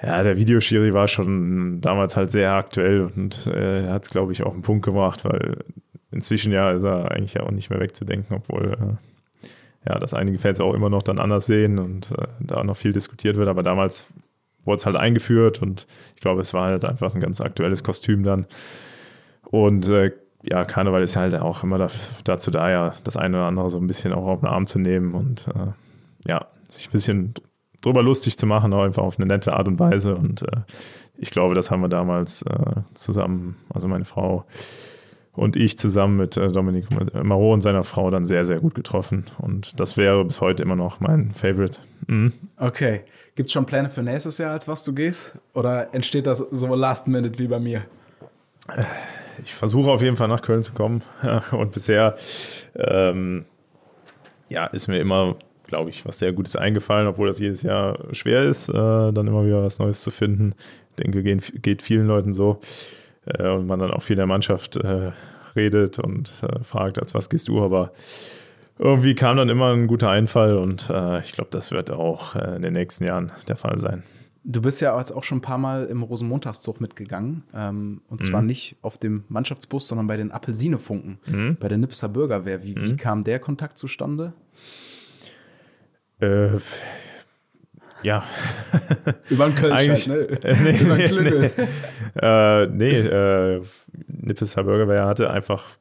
Ja, 0.04 0.24
der 0.24 0.38
Videoschiri 0.38 0.94
war 0.94 1.08
schon 1.08 1.80
damals 1.80 2.18
halt 2.18 2.32
sehr 2.32 2.54
aktuell 2.54 3.12
und 3.16 3.46
äh, 3.48 3.88
hat 3.88 4.04
es, 4.04 4.10
glaube 4.10 4.32
ich, 4.32 4.42
auf 4.42 4.54
den 4.54 4.64
Punkt 4.64 4.84
gebracht, 4.84 5.24
weil 5.26 5.58
inzwischen 6.12 6.52
ja 6.52 6.72
ist 6.72 6.84
er 6.84 7.12
eigentlich 7.12 7.36
ja 7.36 7.44
auch 7.44 7.52
nicht 7.52 7.70
mehr 7.70 7.80
wegzudenken, 7.80 8.36
obwohl 8.36 8.74
äh, 8.74 9.90
ja, 9.90 10.00
das 10.00 10.16
einige 10.16 10.40
Fans 10.40 10.60
auch 10.60 10.74
immer 10.74 10.90
noch 10.90 11.04
dann 11.04 11.20
anders 11.20 11.46
sehen 11.46 11.78
und 11.78 12.12
äh, 12.12 12.28
da 12.40 12.64
noch 12.64 12.78
viel 12.78 12.94
diskutiert 12.94 13.36
wird. 13.36 13.48
Aber 13.48 13.62
damals 13.62 14.08
wurde 14.64 14.78
es 14.78 14.86
halt 14.88 14.96
eingeführt 14.96 15.62
und 15.62 15.86
ich 16.16 16.22
glaube, 16.22 16.42
es 16.42 16.54
war 16.54 16.66
halt 16.66 16.86
einfach 16.86 17.14
ein 17.14 17.22
ganz 17.22 17.40
aktuelles 17.40 17.84
Kostüm 17.84 18.24
dann. 18.24 18.48
Und 19.52 19.88
äh, 19.90 20.12
ja, 20.44 20.66
Karneval 20.66 21.04
ist 21.04 21.16
halt 21.16 21.36
auch 21.36 21.64
immer 21.64 21.88
dazu 22.24 22.52
da, 22.52 22.70
ja, 22.70 22.94
das 23.04 23.18
eine 23.18 23.38
oder 23.38 23.46
andere 23.46 23.70
so 23.70 23.78
ein 23.78 23.88
bisschen 23.88 24.14
auch 24.14 24.26
auf 24.26 24.40
den 24.40 24.50
Arm 24.50 24.66
zu 24.66 24.80
nehmen 24.80 25.14
und 25.14 25.48
äh, 25.50 26.30
ja, 26.30 26.48
sich 26.68 26.88
ein 26.88 26.92
bisschen 26.92 27.34
drüber 27.82 28.02
lustig 28.02 28.38
zu 28.38 28.48
machen, 28.48 28.74
aber 28.74 28.84
einfach 28.84 29.04
auf 29.04 29.20
eine 29.20 29.28
nette 29.28 29.54
Art 29.54 29.68
und 29.68 29.80
Weise. 29.80 30.16
Und 30.16 30.44
äh, 30.44 30.62
ich 31.18 31.30
glaube, 31.32 31.54
das 31.54 31.70
haben 31.70 31.82
wir 31.82 31.90
damals 31.90 32.42
äh, 32.44 32.82
zusammen, 32.96 33.58
also 33.70 33.88
meine 33.88 34.06
Frau 34.06 34.46
und 35.34 35.56
ich 35.56 35.78
zusammen 35.78 36.18
mit 36.18 36.38
äh, 36.38 36.52
Dominik 36.52 36.88
Marot 37.24 37.54
und 37.54 37.62
seiner 37.62 37.84
Frau 37.84 38.10
dann 38.10 38.26
sehr, 38.26 38.46
sehr 38.46 38.60
gut 38.60 38.76
getroffen. 38.76 39.26
Und 39.38 39.80
das 39.80 39.96
wäre 39.98 40.26
bis 40.26 40.42
heute 40.42 40.64
immer 40.64 40.76
noch 40.76 41.00
mein 41.00 41.32
Favorite. 41.32 41.80
Mhm. 42.08 42.34
Okay. 42.58 43.02
Gibt 43.36 43.48
es 43.48 43.54
schon 43.54 43.66
Pläne 43.66 43.90
für 43.90 44.04
nächstes 44.04 44.38
Jahr, 44.40 44.52
als 44.52 44.68
was 44.68 44.84
du 44.84 44.94
gehst? 44.94 45.38
Oder 45.54 45.94
entsteht 45.94 46.28
das 46.28 46.40
so 46.40 46.76
last 46.76 47.08
minute 47.08 47.40
wie 47.40 47.48
bei 47.48 47.60
mir? 47.60 47.84
Ich 49.44 49.54
versuche 49.54 49.92
auf 49.92 50.02
jeden 50.02 50.18
Fall 50.18 50.28
nach 50.28 50.42
Köln 50.42 50.64
zu 50.64 50.74
kommen. 50.74 51.04
und 51.52 51.72
bisher 51.72 52.16
ähm, 52.76 53.46
ja, 54.50 54.66
ist 54.68 54.88
mir 54.88 55.00
immer 55.00 55.36
glaube 55.72 55.90
ich, 55.90 56.06
was 56.06 56.20
sehr 56.20 56.34
Gutes 56.34 56.58
eingefallen, 56.58 57.08
obwohl 57.08 57.28
das 57.28 57.40
jedes 57.40 57.62
Jahr 57.62 57.98
schwer 58.12 58.42
ist, 58.42 58.68
äh, 58.68 58.74
dann 58.74 59.26
immer 59.26 59.46
wieder 59.46 59.64
was 59.64 59.80
Neues 59.80 60.02
zu 60.02 60.12
finden. 60.12 60.54
Ich 60.90 60.96
denke, 60.98 61.24
gehen, 61.24 61.42
geht 61.62 61.82
vielen 61.82 62.08
Leuten 62.08 62.34
so. 62.34 62.60
Äh, 63.26 63.48
und 63.48 63.68
man 63.68 63.80
dann 63.80 63.92
auch 63.92 64.04
viel 64.04 64.16
in 64.16 64.20
der 64.20 64.28
Mannschaft 64.28 64.76
äh, 64.76 65.12
redet 65.56 65.98
und 65.98 66.44
äh, 66.44 66.62
fragt, 66.64 67.00
als 67.00 67.16
was 67.16 67.30
gehst 67.30 67.48
du, 67.48 67.64
aber 67.64 67.94
irgendwie 68.80 69.16
kam 69.16 69.38
dann 69.38 69.48
immer 69.48 69.72
ein 69.72 69.88
guter 69.88 70.10
Einfall 70.10 70.58
und 70.58 70.90
äh, 70.90 71.22
ich 71.22 71.32
glaube, 71.32 71.52
das 71.52 71.72
wird 71.72 71.90
auch 71.92 72.36
äh, 72.36 72.56
in 72.56 72.62
den 72.62 72.74
nächsten 72.74 73.06
Jahren 73.06 73.32
der 73.48 73.56
Fall 73.56 73.78
sein. 73.78 74.04
Du 74.44 74.62
bist 74.62 74.82
ja 74.82 74.98
jetzt 74.98 75.12
auch 75.12 75.24
schon 75.24 75.38
ein 75.38 75.42
paar 75.42 75.60
Mal 75.60 75.86
im 75.86 76.02
Rosenmontagszug 76.02 76.82
mitgegangen. 76.82 77.44
Ähm, 77.54 78.02
und 78.08 78.24
zwar 78.24 78.42
mhm. 78.42 78.48
nicht 78.48 78.76
auf 78.82 78.98
dem 78.98 79.24
Mannschaftsbus, 79.30 79.88
sondern 79.88 80.08
bei 80.08 80.18
den 80.18 80.32
Apelsinefunken, 80.32 81.20
mhm. 81.28 81.58
bei 81.60 81.68
der 81.68 81.78
Nipser 81.78 82.10
Bürgerwehr. 82.10 82.64
Wie, 82.64 82.76
wie 82.76 82.94
mhm. 82.94 82.98
kam 82.98 83.24
der 83.24 83.40
Kontakt 83.40 83.78
zustande? 83.78 84.34
Äh, 86.20 86.58
ja. 88.04 88.24
Über 89.30 89.46
den 89.46 89.56
Köln, 89.56 89.74
Eigentlich, 89.74 90.08
ne? 90.08 90.16
Äh, 90.44 90.56
nee, 90.64 90.78
Über 90.82 90.98
den 90.98 91.08
Klüngel. 91.08 91.52
Nee, 91.56 92.22
äh, 92.22 92.68
nee 92.68 92.98
äh, 92.98 93.62
Nippes 94.08 94.56
Burgerwehr 94.56 95.06
hatte 95.06 95.30
einfach 95.30 95.78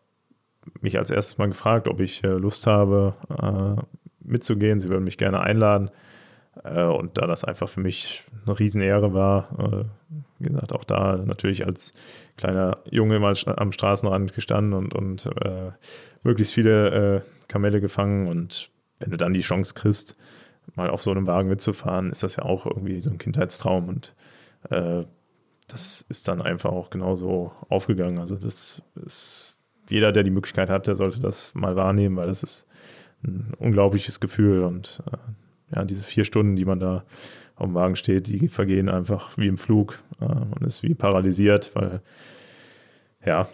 mich 0.80 0.98
als 0.98 1.10
erstes 1.10 1.38
mal 1.38 1.48
gefragt, 1.48 1.88
ob 1.88 2.00
ich 2.00 2.22
äh, 2.24 2.28
Lust 2.28 2.66
habe, 2.66 3.14
äh, 3.30 3.82
mitzugehen. 4.22 4.80
Sie 4.80 4.88
würden 4.88 5.04
mich 5.04 5.18
gerne 5.18 5.40
einladen. 5.40 5.90
Äh, 6.64 6.84
und 6.84 7.18
da 7.18 7.26
das 7.26 7.44
einfach 7.44 7.68
für 7.68 7.80
mich 7.80 8.24
eine 8.46 8.58
Riesenehre 8.58 9.14
war, 9.14 9.48
äh, 9.58 9.84
wie 10.38 10.48
gesagt, 10.48 10.72
auch 10.72 10.84
da 10.84 11.16
natürlich 11.16 11.66
als 11.66 11.94
kleiner 12.36 12.78
Junge 12.90 13.18
mal 13.20 13.34
am 13.56 13.72
Straßenrand 13.72 14.34
gestanden 14.34 14.72
und, 14.72 14.94
und 14.94 15.26
äh, 15.44 15.72
möglichst 16.22 16.54
viele 16.54 17.24
Kamelle 17.48 17.80
gefangen. 17.80 18.26
Und 18.28 18.70
wenn 18.98 19.10
du 19.10 19.16
dann 19.16 19.34
die 19.34 19.40
Chance 19.40 19.74
kriegst, 19.74 20.16
mal 20.74 20.90
auf 20.90 21.02
so 21.02 21.10
einem 21.10 21.26
Wagen 21.26 21.48
mitzufahren, 21.48 22.10
ist 22.10 22.22
das 22.22 22.36
ja 22.36 22.44
auch 22.44 22.66
irgendwie 22.66 23.00
so 23.00 23.10
ein 23.10 23.18
Kindheitstraum. 23.18 23.88
Und 23.88 24.14
äh, 24.70 25.04
das 25.68 26.04
ist 26.08 26.28
dann 26.28 26.42
einfach 26.42 26.70
auch 26.70 26.90
genauso 26.90 27.52
aufgegangen. 27.68 28.18
Also 28.18 28.36
das 28.36 28.82
ist 29.04 29.56
jeder, 29.88 30.12
der 30.12 30.22
die 30.22 30.30
Möglichkeit 30.30 30.70
hat, 30.70 30.86
der 30.86 30.96
sollte 30.96 31.20
das 31.20 31.54
mal 31.54 31.76
wahrnehmen, 31.76 32.16
weil 32.16 32.28
das 32.28 32.42
ist 32.42 32.66
ein 33.22 33.52
unglaubliches 33.58 34.20
Gefühl. 34.20 34.64
Und 34.64 35.02
äh, 35.12 35.16
ja, 35.74 35.84
diese 35.84 36.04
vier 36.04 36.24
Stunden, 36.24 36.56
die 36.56 36.64
man 36.64 36.80
da 36.80 37.04
auf 37.56 37.66
dem 37.66 37.74
Wagen 37.74 37.96
steht, 37.96 38.26
die 38.26 38.48
vergehen 38.48 38.88
einfach 38.88 39.36
wie 39.36 39.46
im 39.46 39.58
Flug. 39.58 40.02
Äh, 40.20 40.24
man 40.24 40.62
ist 40.64 40.82
wie 40.82 40.94
paralysiert, 40.94 41.72
weil 41.74 42.00
ja, 43.24 43.48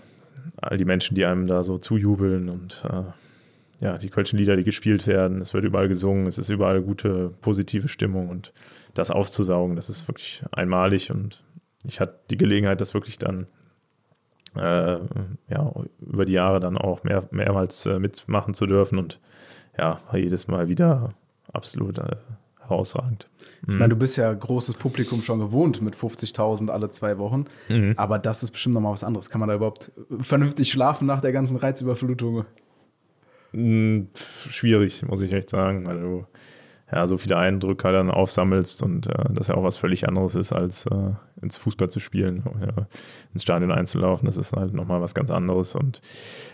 all 0.57 0.77
die 0.77 0.85
Menschen, 0.85 1.15
die 1.15 1.25
einem 1.25 1.47
da 1.47 1.63
so 1.63 1.79
zujubeln 1.79 2.49
und 2.49 2.85
äh, 2.89 3.85
ja, 3.85 3.99
die 3.99 4.09
kölschen 4.09 4.39
Lieder, 4.39 4.57
die 4.57 4.65
gespielt 4.65 5.07
werden, 5.07 5.41
es 5.41 5.53
wird 5.53 5.65
überall 5.65 5.89
gesungen, 5.89 6.27
es 6.27 6.39
ist 6.39 6.49
überall 6.49 6.81
gute, 6.81 7.31
positive 7.41 7.89
Stimmung 7.89 8.31
und 8.31 8.53
das 8.95 9.11
aufzusaugen, 9.11 9.77
das 9.77 9.91
ist 9.91 10.09
wirklich 10.09 10.43
einmalig 10.53 11.11
und 11.11 11.43
ich 11.85 12.01
hatte 12.01 12.19
die 12.31 12.39
Gelegenheit, 12.39 12.81
das 12.81 12.95
wirklich 12.95 13.19
dann 13.19 13.47
äh, 14.55 14.99
ja, 15.49 15.73
über 16.01 16.25
die 16.25 16.33
Jahre 16.33 16.61
dann 16.61 16.79
auch 16.79 17.05
mehr, 17.05 17.29
mehrmals 17.31 17.85
äh, 17.87 17.99
mitmachen 17.99 18.55
zu 18.55 18.67
dürfen 18.67 18.99
und 18.99 19.21
ja, 19.77 20.01
jedes 20.15 20.49
Mal 20.49 20.69
wieder 20.69 21.13
absolut 21.53 21.99
äh, 21.99 22.17
herausragend. 22.61 23.29
Ich 23.69 23.75
meine, 23.75 23.91
du 23.91 23.97
bist 23.97 24.17
ja 24.17 24.33
großes 24.33 24.77
Publikum 24.77 25.23
schon 25.23 25.41
gewohnt 25.41 25.83
mit 25.83 25.97
50.000 25.97 26.69
alle 26.69 26.91
zwei 26.91 27.19
Wochen, 27.19 27.47
mhm. 27.69 27.95
aber 27.97 28.19
das 28.19 28.43
ist 28.43 28.53
bestimmt 28.53 28.75
nochmal 28.75 28.93
was 28.93 29.05
anderes. 29.05 29.31
Kann 29.31 29.41
man 29.41 29.49
da 29.49 29.57
überhaupt 29.57 29.93
vernünftig 30.21 30.71
schlafen 30.71 31.07
nach 31.07 31.21
der 31.21 31.33
ganzen 31.33 31.57
Reizüberflutung? 31.57 32.45
Hm, 33.53 34.09
schwierig, 34.49 35.03
muss 35.07 35.21
ich 35.21 35.33
echt 35.33 35.51
sagen, 35.51 35.87
weil 35.87 36.01
du 36.01 36.27
ja 36.93 37.07
so 37.07 37.19
viele 37.19 37.37
Eindrücke 37.37 37.91
dann 37.91 38.11
aufsammelst 38.11 38.83
und 38.83 39.09
äh, 39.09 39.25
das 39.31 39.49
ja 39.49 39.57
auch 39.57 39.65
was 39.65 39.77
völlig 39.77 40.07
anderes 40.07 40.37
ist, 40.37 40.53
als 40.53 40.87
äh, 40.87 41.13
ins 41.43 41.59
Fußball 41.59 41.91
zu 41.91 41.99
spielen, 41.99 42.45
ja, 42.61 42.87
ins 43.33 43.43
Stadion 43.43 43.73
einzulaufen. 43.73 44.27
Das 44.27 44.37
ist 44.37 44.53
halt 44.53 44.73
nochmal 44.73 45.01
was 45.01 45.15
ganz 45.15 45.31
anderes 45.31 45.75
und 45.75 46.01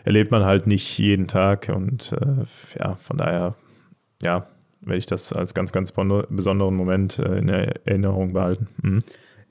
erlebt 0.04 0.30
man 0.30 0.44
halt 0.44 0.66
nicht 0.66 0.98
jeden 0.98 1.26
Tag 1.26 1.70
und 1.74 2.12
äh, 2.12 2.44
ja, 2.78 2.94
von 2.94 3.18
daher, 3.18 3.54
ja, 4.22 4.46
werde 4.82 4.98
ich 4.98 5.06
das 5.06 5.32
als 5.32 5.54
ganz, 5.54 5.72
ganz 5.72 5.92
besonderen 5.92 6.74
Moment 6.74 7.18
äh, 7.18 7.38
in 7.38 7.48
Erinnerung 7.48 8.32
behalten. 8.32 8.68
Mhm. 8.82 9.02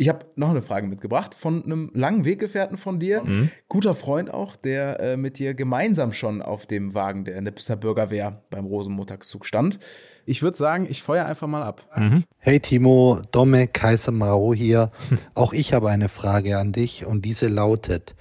Ich 0.02 0.10
habe 0.10 0.26
noch 0.36 0.50
eine 0.50 0.64
Frage 0.64 0.88
mitgebracht 0.88 1.36
von 1.36 1.64
einem 1.64 1.92
langen 1.94 2.26
Weggefährten 2.26 2.76
von 2.76 3.00
dir, 3.00 3.24
mhm. 3.24 3.52
guter 3.68 3.94
Freund 3.94 4.34
auch, 4.34 4.56
der 4.56 5.00
äh, 5.00 5.16
mit 5.16 5.38
dir 5.38 5.54
gemeinsam 5.54 6.12
schon 6.12 6.42
auf 6.42 6.66
dem 6.66 6.96
Wagen 6.96 7.24
der 7.24 7.40
Nipser 7.40 7.76
Bürgerwehr 7.76 8.42
beim 8.50 8.66
Rosenmontagszug 8.66 9.46
stand. 9.46 9.78
Ich 10.26 10.42
würde 10.42 10.58
sagen, 10.58 10.88
ich 10.90 11.04
feuer 11.04 11.28
einfach 11.28 11.46
mal 11.46 11.62
ab. 11.62 11.88
Mhm. 11.96 12.24
Hey 12.40 12.60
Timo, 12.60 13.22
Domme 13.32 13.68
Kaiser 13.68 14.12
Maro 14.12 14.56
hier. 14.56 14.90
Auch 15.36 15.54
ich 15.54 15.72
habe 15.72 15.92
eine 15.92 16.10
Frage 16.10 16.58
an 16.58 16.72
dich 16.72 17.06
und 17.06 17.24
diese 17.24 17.48
lautet: 17.48 18.16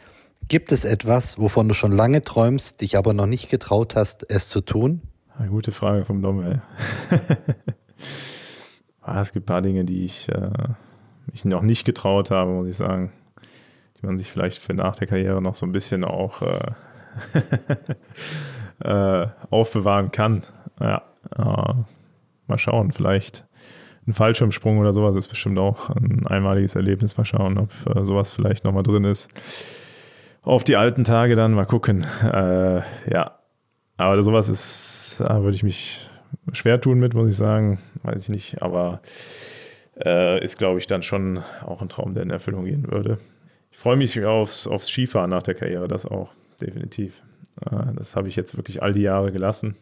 Gibt 0.49 0.73
es 0.73 0.85
etwas, 0.85 1.39
wovon 1.39 1.67
du 1.67 1.73
schon 1.75 1.93
lange 1.93 2.23
träumst, 2.23 2.83
dich 2.83 2.99
aber 2.99 3.15
noch 3.15 3.25
nicht 3.25 3.49
getraut 3.49 3.97
hast, 3.97 4.27
es 4.29 4.51
zu 4.51 4.61
tun? 4.61 5.01
Eine 5.41 5.49
gute 5.49 5.73
Frage 5.73 6.05
vom 6.05 6.21
Domme. 6.21 6.61
ah, 9.01 9.23
es 9.23 9.33
gibt 9.33 9.45
ein 9.45 9.47
paar 9.47 9.63
Dinge, 9.63 9.87
die 9.87 10.05
ich 10.05 10.29
äh 10.29 10.51
mich 11.33 11.47
noch 11.47 11.63
nicht 11.63 11.87
getraut 11.87 12.31
habe, 12.31 12.51
muss 12.51 12.69
ich 12.69 12.77
sagen. 12.77 13.11
Die 13.97 14.05
man 14.07 14.19
sich 14.19 14.31
vielleicht 14.31 14.61
für 14.61 14.75
nach 14.75 14.97
der 14.97 15.07
Karriere 15.07 15.41
noch 15.41 15.55
so 15.55 15.65
ein 15.65 15.73
bisschen 15.73 16.05
auch 16.05 16.43
äh, 16.43 16.73
äh, 18.87 19.29
aufbewahren 19.49 20.11
kann. 20.11 20.43
Ja, 20.79 21.05
äh, 21.35 21.75
mal 22.47 22.59
schauen, 22.59 22.93
vielleicht 22.93 23.47
ein 24.07 24.13
Fallschirmsprung 24.13 24.77
oder 24.77 24.93
sowas 24.93 25.17
ist 25.17 25.29
bestimmt 25.29 25.59
auch 25.59 25.89
ein 25.89 26.27
einmaliges 26.27 26.75
Erlebnis. 26.75 27.17
Mal 27.17 27.25
schauen, 27.25 27.57
ob 27.57 27.71
äh, 27.87 28.05
sowas 28.05 28.31
vielleicht 28.31 28.65
nochmal 28.65 28.83
drin 28.83 29.05
ist. 29.05 29.31
Auf 30.43 30.65
die 30.65 30.77
alten 30.77 31.05
Tage 31.05 31.35
dann 31.35 31.55
mal 31.55 31.65
gucken. 31.65 32.05
Äh, 32.23 32.83
ja, 33.11 33.40
aber 34.01 34.23
sowas 34.23 34.49
ist, 34.49 35.17
da 35.21 35.43
würde 35.43 35.55
ich 35.55 35.63
mich 35.63 36.09
schwer 36.53 36.81
tun 36.81 36.99
mit, 36.99 37.15
muss 37.15 37.31
ich 37.31 37.37
sagen. 37.37 37.81
Weiß 38.03 38.25
ich 38.25 38.29
nicht, 38.29 38.63
aber 38.63 39.01
äh, 40.03 40.43
ist, 40.43 40.59
glaube 40.59 40.79
ich, 40.79 40.87
dann 40.87 41.03
schon 41.03 41.43
auch 41.65 41.83
ein 41.83 41.89
Traum, 41.89 42.15
der 42.15 42.23
in 42.23 42.31
Erfüllung 42.31 42.65
gehen 42.65 42.91
würde. 42.91 43.19
Ich 43.73 43.79
freue 43.79 43.97
mich 43.97 44.23
aufs, 44.25 44.67
aufs 44.67 44.89
Skifahren 44.89 45.31
nach 45.31 45.43
der 45.43 45.55
Karriere, 45.55 45.89
das 45.89 46.07
auch, 46.07 46.33
definitiv. 46.61 47.23
Äh, 47.65 47.95
das 47.97 48.17
habe 48.17 48.29
ich 48.29 48.37
jetzt 48.37 48.57
wirklich 48.57 48.83
all 48.83 48.93
die 48.93 49.03
Jahre 49.03 49.33
gelassen. 49.33 49.77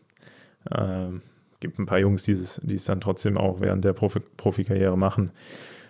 Ähm, 0.76 1.22
gibt 1.60 1.78
ein 1.78 1.86
paar 1.86 1.98
Jungs, 1.98 2.22
die 2.24 2.32
es, 2.32 2.60
die 2.62 2.74
es 2.74 2.84
dann 2.84 3.00
trotzdem 3.00 3.36
auch 3.36 3.60
während 3.60 3.84
der 3.84 3.92
Profi 3.92 4.20
Profikarriere 4.36 4.96
machen. 4.96 5.30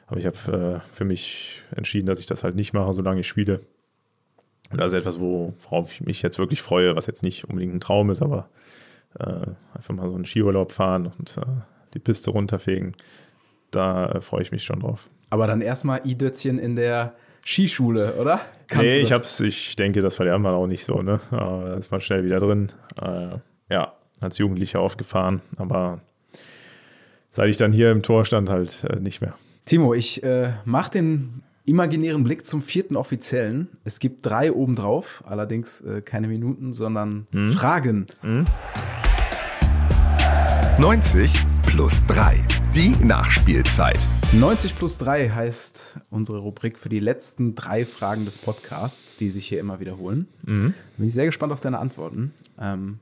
Aber 0.07 0.19
ich 0.19 0.27
habe 0.27 0.83
äh, 0.83 0.95
für 0.95 1.05
mich 1.05 1.63
entschieden, 1.75 2.07
dass 2.07 2.21
ich 2.21 2.27
das 2.27 2.43
halt 2.43 2.55
nicht 2.55 2.73
mache, 2.73 2.93
solange 2.93 3.21
ich 3.21 3.29
spiele. 3.29 3.61
Und 4.71 4.81
das 4.81 4.93
ist 4.93 4.99
etwas, 4.99 5.19
worauf 5.19 5.93
ich 5.93 6.01
mich 6.03 6.23
jetzt 6.23 6.39
wirklich 6.39 6.61
freue, 6.63 6.95
was 6.95 7.07
jetzt 7.07 7.23
nicht 7.23 7.49
unbedingt 7.49 7.75
ein 7.75 7.81
Traum 7.81 8.11
ist, 8.11 8.21
aber 8.21 8.49
äh, 9.19 9.47
einfach 9.75 9.95
mal 9.95 10.09
so 10.09 10.15
einen 10.15 10.27
Skiurlaub 10.27 10.73
fahren 10.73 11.13
und 11.19 11.39
äh, 11.39 11.43
die 11.95 11.99
Piste 11.99 12.31
runterfegen 12.31 12.95
da 13.71 14.11
äh, 14.11 14.21
freue 14.21 14.43
ich 14.43 14.53
mich 14.53 14.65
schon 14.65 14.81
drauf. 14.81 15.09
Aber 15.31 15.47
dann 15.47 15.61
erstmal 15.61 16.01
I-Dötzchen 16.07 16.59
in 16.59 16.77
der 16.77 17.15
Skischule, 17.45 18.15
oder? 18.15 18.41
Kannst 18.67 18.95
nee, 18.95 19.01
ich 19.01 19.13
hab's, 19.13 19.41
ich 19.41 19.77
denke, 19.77 20.01
das 20.01 20.17
verlernt 20.17 20.43
man 20.43 20.55
auch 20.55 20.67
nicht 20.67 20.85
so, 20.85 21.03
ne? 21.03 21.21
Da 21.31 21.75
ist 21.75 21.91
man 21.91 22.01
schnell 22.01 22.25
wieder 22.25 22.41
drin. 22.41 22.73
Äh, 23.01 23.39
ja, 23.71 23.95
als 24.21 24.39
Jugendlicher 24.39 24.81
aufgefahren, 24.81 25.43
aber 25.57 26.01
seit 27.31 27.49
ich 27.49 27.57
dann 27.57 27.73
hier 27.73 27.91
im 27.91 28.03
Tor 28.03 28.25
stand, 28.25 28.51
halt 28.51 28.85
äh, 28.85 28.97
nicht 28.97 29.21
mehr. 29.21 29.35
Timo, 29.65 29.95
ich 29.95 30.23
äh, 30.23 30.53
mach 30.65 30.89
den 30.89 31.43
imaginären 31.69 32.25
Blick 32.25 32.47
zum 32.47 32.63
vierten 32.63 32.97
Offiziellen. 32.97 33.69
Es 33.85 34.01
gibt 34.01 34.25
drei 34.25 34.53
obendrauf, 34.53 35.23
allerdings 35.27 35.81
äh, 35.83 36.01
keine 36.01 36.27
Minuten, 36.27 36.73
sondern 36.73 37.27
hm? 37.31 37.53
Fragen. 37.53 38.07
Hm? 38.23 38.47
90 40.79 41.33
plus 41.67 42.05
3. 42.05 42.37
Die 42.75 42.95
Nachspielzeit. 43.05 43.99
90 44.33 44.77
plus 44.77 44.99
3 44.99 45.29
heißt 45.29 45.99
unsere 46.11 46.39
Rubrik 46.39 46.79
für 46.79 46.89
die 46.89 47.01
letzten 47.01 47.55
drei 47.55 47.85
Fragen 47.85 48.25
des 48.25 48.39
Podcasts, 48.39 49.17
die 49.17 49.29
sich 49.29 49.47
hier 49.47 49.61
immer 49.61 49.81
wiederholen. 49.81 50.29
Mhm. 50.47 50.75
Bin 50.97 51.07
ich 51.07 51.15
sehr 51.15 51.27
gespannt 51.27 51.53
auf 51.53 51.61
deine 51.61 51.79
Antworten. 51.79 52.33
Ähm, 52.59 52.99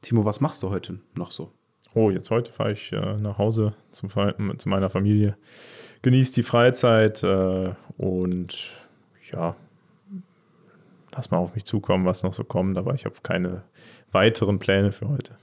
Timo, 0.00 0.24
was 0.24 0.40
machst 0.40 0.62
du 0.62 0.70
heute 0.70 0.98
noch 1.14 1.30
so? 1.30 1.52
Oh, 1.94 2.10
jetzt 2.10 2.30
heute 2.30 2.52
fahre 2.52 2.72
ich 2.72 2.92
äh, 2.92 3.16
nach 3.18 3.38
Hause 3.38 3.74
zum, 3.90 4.08
zu 4.10 4.68
meiner 4.68 4.88
Familie, 4.88 5.36
genieße 6.02 6.34
die 6.34 6.42
Freizeit 6.42 7.22
äh, 7.22 7.70
und 7.96 8.70
ja, 9.30 9.56
lass 11.12 11.30
mal 11.30 11.38
auf 11.38 11.54
mich 11.54 11.64
zukommen, 11.64 12.04
was 12.04 12.22
noch 12.22 12.32
so 12.32 12.44
kommt, 12.44 12.76
aber 12.76 12.94
ich 12.94 13.04
habe 13.04 13.16
keine 13.22 13.62
weiteren 14.10 14.58
Pläne 14.58 14.92
für 14.92 15.08
heute. 15.08 15.36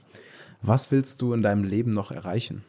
Was 0.62 0.92
willst 0.92 1.22
du 1.22 1.32
in 1.32 1.42
deinem 1.42 1.64
Leben 1.64 1.90
noch 1.90 2.10
erreichen? 2.10 2.64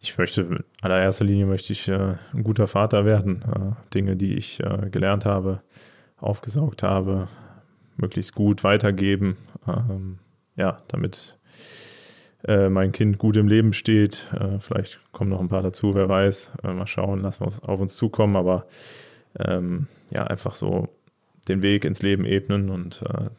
Ich 0.00 0.18
möchte, 0.18 0.42
in 0.42 0.64
allererster 0.82 1.24
Linie 1.24 1.46
möchte 1.46 1.72
ich 1.72 1.88
äh, 1.88 2.16
ein 2.32 2.44
guter 2.44 2.66
Vater 2.66 3.04
werden. 3.04 3.42
Äh, 3.42 3.92
Dinge, 3.94 4.16
die 4.16 4.34
ich 4.34 4.60
äh, 4.60 4.90
gelernt 4.90 5.24
habe, 5.24 5.62
aufgesaugt 6.18 6.82
habe, 6.82 7.28
möglichst 7.96 8.34
gut 8.34 8.64
weitergeben. 8.64 9.38
Ähm, 9.66 10.18
ja, 10.56 10.82
damit 10.88 11.38
äh, 12.46 12.68
mein 12.68 12.92
Kind 12.92 13.18
gut 13.18 13.36
im 13.36 13.48
Leben 13.48 13.72
steht. 13.72 14.30
Äh, 14.32 14.58
vielleicht 14.60 15.00
kommen 15.12 15.30
noch 15.30 15.40
ein 15.40 15.48
paar 15.48 15.62
dazu, 15.62 15.94
wer 15.94 16.08
weiß. 16.08 16.52
Äh, 16.62 16.72
mal 16.72 16.86
schauen, 16.86 17.20
lassen 17.20 17.46
wir 17.46 17.68
auf, 17.68 17.80
uns 17.80 17.96
zukommen. 17.96 18.36
Aber 18.36 18.66
ähm, 19.38 19.86
ja, 20.10 20.24
einfach 20.24 20.54
so 20.54 20.88
den 21.48 21.62
Weg 21.62 21.84
ins 21.84 22.02
Leben 22.02 22.24
ebnen 22.24 22.70
und 22.70 23.02
äh, 23.02 23.30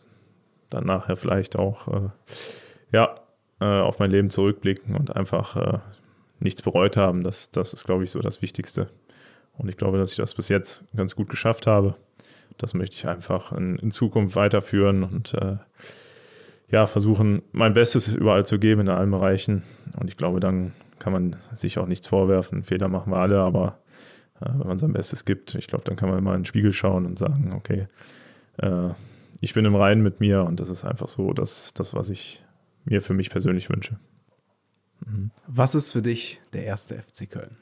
dann 0.70 0.86
nachher 0.86 1.18
vielleicht 1.18 1.56
auch 1.56 1.88
äh, 1.88 2.10
ja, 2.92 3.20
auf 3.58 4.00
mein 4.00 4.12
Leben 4.12 4.30
zurückblicken 4.30 4.96
und 4.96 5.16
einfach 5.16 5.82
nichts 6.40 6.62
bereut 6.62 6.98
haben. 6.98 7.24
Das, 7.24 7.52
das 7.52 7.74
ist, 7.74 7.86
glaube 7.86 8.04
ich, 8.04 8.12
so 8.12 8.20
das 8.20 8.42
Wichtigste. 8.42 8.90
Und 9.58 9.70
ich 9.70 9.78
glaube, 9.78 9.98
dass 9.98 10.12
ich 10.12 10.18
das 10.18 10.36
bis 10.36 10.50
jetzt 10.50 10.84
ganz 10.94 11.16
gut 11.16 11.30
geschafft 11.30 11.66
habe. 11.66 11.96
Das 12.58 12.74
möchte 12.74 12.98
ich 12.98 13.08
einfach 13.08 13.54
in, 13.54 13.78
in 13.78 13.92
Zukunft 13.92 14.36
weiterführen 14.36 15.04
und 15.04 15.34
ja, 16.70 16.88
versuchen, 16.88 17.42
mein 17.52 17.74
Bestes 17.74 18.14
überall 18.14 18.46
zu 18.46 18.60
geben 18.60 18.82
in 18.82 18.90
allen 18.90 19.12
Bereichen. 19.12 19.64
Und 20.00 20.10
ich 20.10 20.18
glaube, 20.18 20.40
dann 20.40 20.74
kann 21.00 21.14
man 21.14 21.36
sich 21.54 21.78
auch 21.78 21.88
nichts 21.88 22.08
vorwerfen. 22.08 22.64
Fehler 22.64 22.88
machen 22.88 23.12
wir 23.12 23.18
alle, 23.18 23.40
aber 23.40 23.80
äh, 24.42 24.50
wenn 24.50 24.68
man 24.68 24.78
sein 24.78 24.94
Bestes 24.94 25.26
gibt, 25.26 25.56
ich 25.56 25.68
glaube, 25.68 25.84
dann 25.86 25.96
kann 25.96 26.10
man 26.10 26.18
immer 26.18 26.34
in 26.34 26.42
den 26.42 26.46
Spiegel 26.46 26.74
schauen 26.74 27.06
und 27.06 27.20
sagen, 27.20 27.54
okay, 27.54 27.88
äh, 28.58 28.90
ich 29.42 29.54
bin 29.54 29.66
im 29.66 29.76
Reinen 29.76 30.02
mit 30.02 30.20
mir 30.20 30.44
und 30.44 30.60
das 30.60 30.70
ist 30.70 30.86
einfach 30.86 31.08
so 31.08 31.34
das, 31.34 31.74
das 31.74 31.94
was 31.94 32.10
ich 32.10 32.44
mir 32.86 33.02
für 33.02 33.14
mich 33.14 33.30
persönlich 33.30 33.70
wünsche. 33.70 34.00
Was 35.48 35.76
ist 35.76 35.92
für 35.92 36.02
dich 36.02 36.42
der 36.54 36.64
erste 36.64 36.96
FC 36.96 37.30
Köln? 37.30 37.58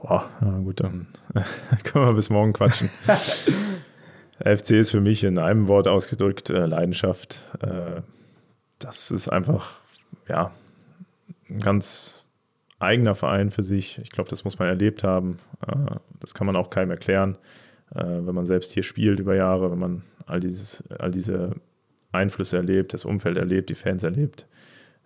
Boah, 0.00 0.28
ja 0.40 0.58
gut, 0.58 0.80
dann 0.80 1.06
können 1.84 2.06
wir 2.06 2.14
bis 2.14 2.30
morgen 2.30 2.52
quatschen. 2.52 2.90
FC 4.40 4.72
ist 4.72 4.90
für 4.90 5.00
mich 5.00 5.24
in 5.24 5.38
einem 5.38 5.68
Wort 5.68 5.88
ausgedrückt 5.88 6.50
äh, 6.50 6.66
Leidenschaft. 6.66 7.42
Äh, 7.60 8.02
das 8.78 9.10
ist 9.10 9.28
einfach, 9.28 9.72
ja, 10.28 10.52
ein 11.48 11.60
ganz 11.60 12.24
eigener 12.78 13.14
Verein 13.14 13.50
für 13.50 13.62
sich. 13.62 13.98
Ich 14.02 14.10
glaube, 14.10 14.30
das 14.30 14.44
muss 14.44 14.58
man 14.58 14.68
erlebt 14.68 15.04
haben. 15.04 15.38
Äh, 15.66 15.96
das 16.20 16.34
kann 16.34 16.46
man 16.46 16.56
auch 16.56 16.70
keinem 16.70 16.90
erklären, 16.90 17.38
äh, 17.94 18.04
wenn 18.04 18.34
man 18.34 18.46
selbst 18.46 18.72
hier 18.72 18.82
spielt 18.82 19.20
über 19.20 19.34
Jahre, 19.34 19.70
wenn 19.70 19.78
man 19.78 20.02
all, 20.26 20.40
dieses, 20.40 20.84
all 20.90 21.10
diese 21.10 21.52
Einflüsse 22.12 22.56
erlebt, 22.56 22.94
das 22.94 23.04
Umfeld 23.04 23.36
erlebt, 23.36 23.70
die 23.70 23.74
Fans 23.74 24.02
erlebt, 24.02 24.46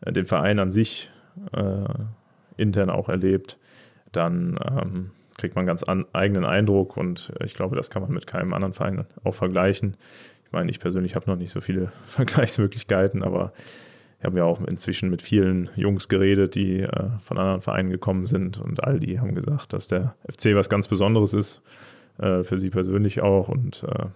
äh, 0.00 0.12
den 0.12 0.24
Verein 0.24 0.58
an 0.58 0.72
sich 0.72 1.10
intern 2.56 2.90
auch 2.90 3.08
erlebt, 3.08 3.56
dann 4.10 4.58
ähm, 4.68 5.10
kriegt 5.38 5.54
man 5.54 5.62
einen 5.62 5.68
ganz 5.68 5.84
an, 5.84 6.04
eigenen 6.12 6.44
Eindruck 6.44 6.96
und 6.96 7.32
ich 7.44 7.54
glaube, 7.54 7.76
das 7.76 7.88
kann 7.88 8.02
man 8.02 8.10
mit 8.10 8.26
keinem 8.26 8.52
anderen 8.52 8.74
Verein 8.74 9.06
auch 9.22 9.36
vergleichen. 9.36 9.96
Ich 10.50 10.52
meine, 10.52 10.68
ich 10.68 10.80
persönlich 10.80 11.14
habe 11.14 11.30
noch 11.30 11.36
nicht 11.36 11.52
so 11.52 11.60
viele 11.60 11.92
Vergleichsmöglichkeiten, 12.06 13.22
aber 13.22 13.52
ich 14.18 14.24
habe 14.24 14.38
ja 14.38 14.44
auch 14.44 14.60
inzwischen 14.62 15.08
mit 15.08 15.22
vielen 15.22 15.70
Jungs 15.76 16.08
geredet, 16.08 16.56
die 16.56 16.80
äh, 16.80 17.10
von 17.20 17.38
anderen 17.38 17.60
Vereinen 17.60 17.90
gekommen 17.90 18.26
sind 18.26 18.58
und 18.58 18.82
all 18.82 18.98
die 18.98 19.20
haben 19.20 19.36
gesagt, 19.36 19.72
dass 19.72 19.86
der 19.86 20.16
FC 20.28 20.56
was 20.56 20.68
ganz 20.68 20.88
Besonderes 20.88 21.34
ist, 21.34 21.62
äh, 22.18 22.42
für 22.42 22.58
sie 22.58 22.68
persönlich 22.68 23.22
auch 23.22 23.48
und 23.48 23.84
äh, 23.84 24.06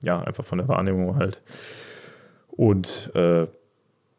ja, 0.00 0.22
einfach 0.22 0.42
von 0.42 0.56
der 0.56 0.68
Wahrnehmung 0.68 1.16
halt. 1.16 1.42
Und 2.48 3.12
äh, 3.14 3.46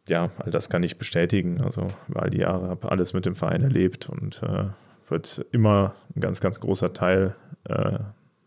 ja, 0.08 0.30
all 0.38 0.52
das 0.52 0.70
kann 0.70 0.84
ich 0.84 1.00
bestätigen. 1.00 1.62
Also 1.62 1.88
über 2.10 2.22
all 2.22 2.30
die 2.30 2.42
Jahre 2.42 2.68
habe 2.68 2.92
alles 2.92 3.14
mit 3.14 3.26
dem 3.26 3.34
Verein 3.34 3.64
erlebt 3.64 4.08
und 4.08 4.44
äh, 4.44 4.66
wird 5.10 5.44
immer 5.52 5.96
ein 6.16 6.22
ganz, 6.22 6.42
ganz 6.42 6.60
großer 6.60 6.94
Teil 6.94 7.36
äh, 7.64 7.98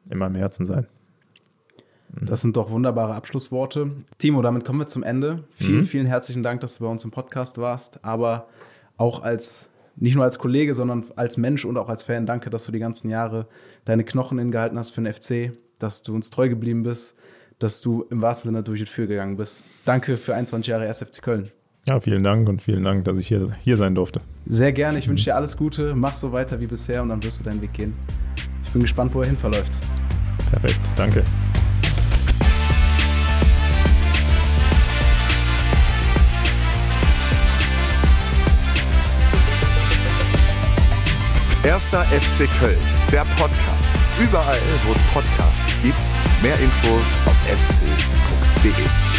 in 0.09 0.18
meinem 0.18 0.36
Herzen 0.36 0.64
sein. 0.66 0.86
Das 2.20 2.42
sind 2.42 2.56
doch 2.56 2.70
wunderbare 2.70 3.14
Abschlussworte. 3.14 3.90
Timo, 4.18 4.42
damit 4.42 4.64
kommen 4.64 4.80
wir 4.80 4.86
zum 4.86 5.02
Ende. 5.02 5.44
Vielen, 5.52 5.78
Mhm. 5.80 5.84
vielen 5.84 6.06
herzlichen 6.06 6.42
Dank, 6.42 6.60
dass 6.60 6.78
du 6.78 6.84
bei 6.84 6.90
uns 6.90 7.04
im 7.04 7.10
Podcast 7.10 7.58
warst, 7.58 8.04
aber 8.04 8.46
auch 8.96 9.22
als 9.22 9.70
nicht 9.96 10.14
nur 10.14 10.24
als 10.24 10.38
Kollege, 10.38 10.74
sondern 10.74 11.04
als 11.16 11.36
Mensch 11.36 11.64
und 11.64 11.76
auch 11.76 11.88
als 11.88 12.02
Fan. 12.02 12.26
Danke, 12.26 12.50
dass 12.50 12.64
du 12.64 12.72
die 12.72 12.78
ganzen 12.78 13.08
Jahre 13.10 13.46
deine 13.84 14.04
Knochen 14.04 14.38
hingehalten 14.38 14.78
hast 14.78 14.90
für 14.90 15.02
den 15.02 15.12
FC, 15.12 15.52
dass 15.78 16.02
du 16.02 16.14
uns 16.14 16.30
treu 16.30 16.48
geblieben 16.48 16.82
bist, 16.82 17.16
dass 17.58 17.80
du 17.80 18.04
im 18.10 18.20
wahrsten 18.22 18.50
Sinne 18.50 18.62
durch 18.62 18.80
die 18.80 18.86
Tür 18.86 19.06
gegangen 19.06 19.36
bist. 19.36 19.64
Danke 19.84 20.16
für 20.16 20.34
21 20.34 20.68
Jahre 20.70 20.86
SFC 20.86 21.20
Köln. 21.22 21.50
Ja, 21.88 21.98
vielen 22.00 22.22
Dank 22.22 22.48
und 22.48 22.62
vielen 22.62 22.84
Dank, 22.84 23.04
dass 23.04 23.18
ich 23.18 23.26
hier, 23.28 23.52
hier 23.64 23.76
sein 23.76 23.94
durfte. 23.94 24.20
Sehr 24.46 24.72
gerne. 24.72 24.98
Ich 24.98 25.08
wünsche 25.08 25.24
dir 25.24 25.36
alles 25.36 25.56
Gute. 25.56 25.94
Mach 25.96 26.14
so 26.16 26.32
weiter 26.32 26.60
wie 26.60 26.66
bisher 26.66 27.02
und 27.02 27.08
dann 27.08 27.22
wirst 27.22 27.40
du 27.40 27.44
deinen 27.48 27.60
Weg 27.60 27.72
gehen. 27.72 27.92
Ich 28.64 28.70
bin 28.72 28.82
gespannt, 28.82 29.14
wo 29.14 29.20
er 29.20 29.26
hin 29.26 29.36
verläuft. 29.36 29.72
Perfekt, 30.52 30.80
danke. 30.96 31.24
Erster 41.64 42.04
FC 42.06 42.48
Köln, 42.58 42.76
der 43.12 43.24
Podcast. 43.36 43.86
Überall, 44.20 44.58
wo 44.84 44.92
es 44.92 45.00
Podcasts 45.12 45.80
gibt. 45.80 45.98
Mehr 46.42 46.58
Infos 46.58 47.02
auf 47.24 47.36
fc.de. 47.46 49.11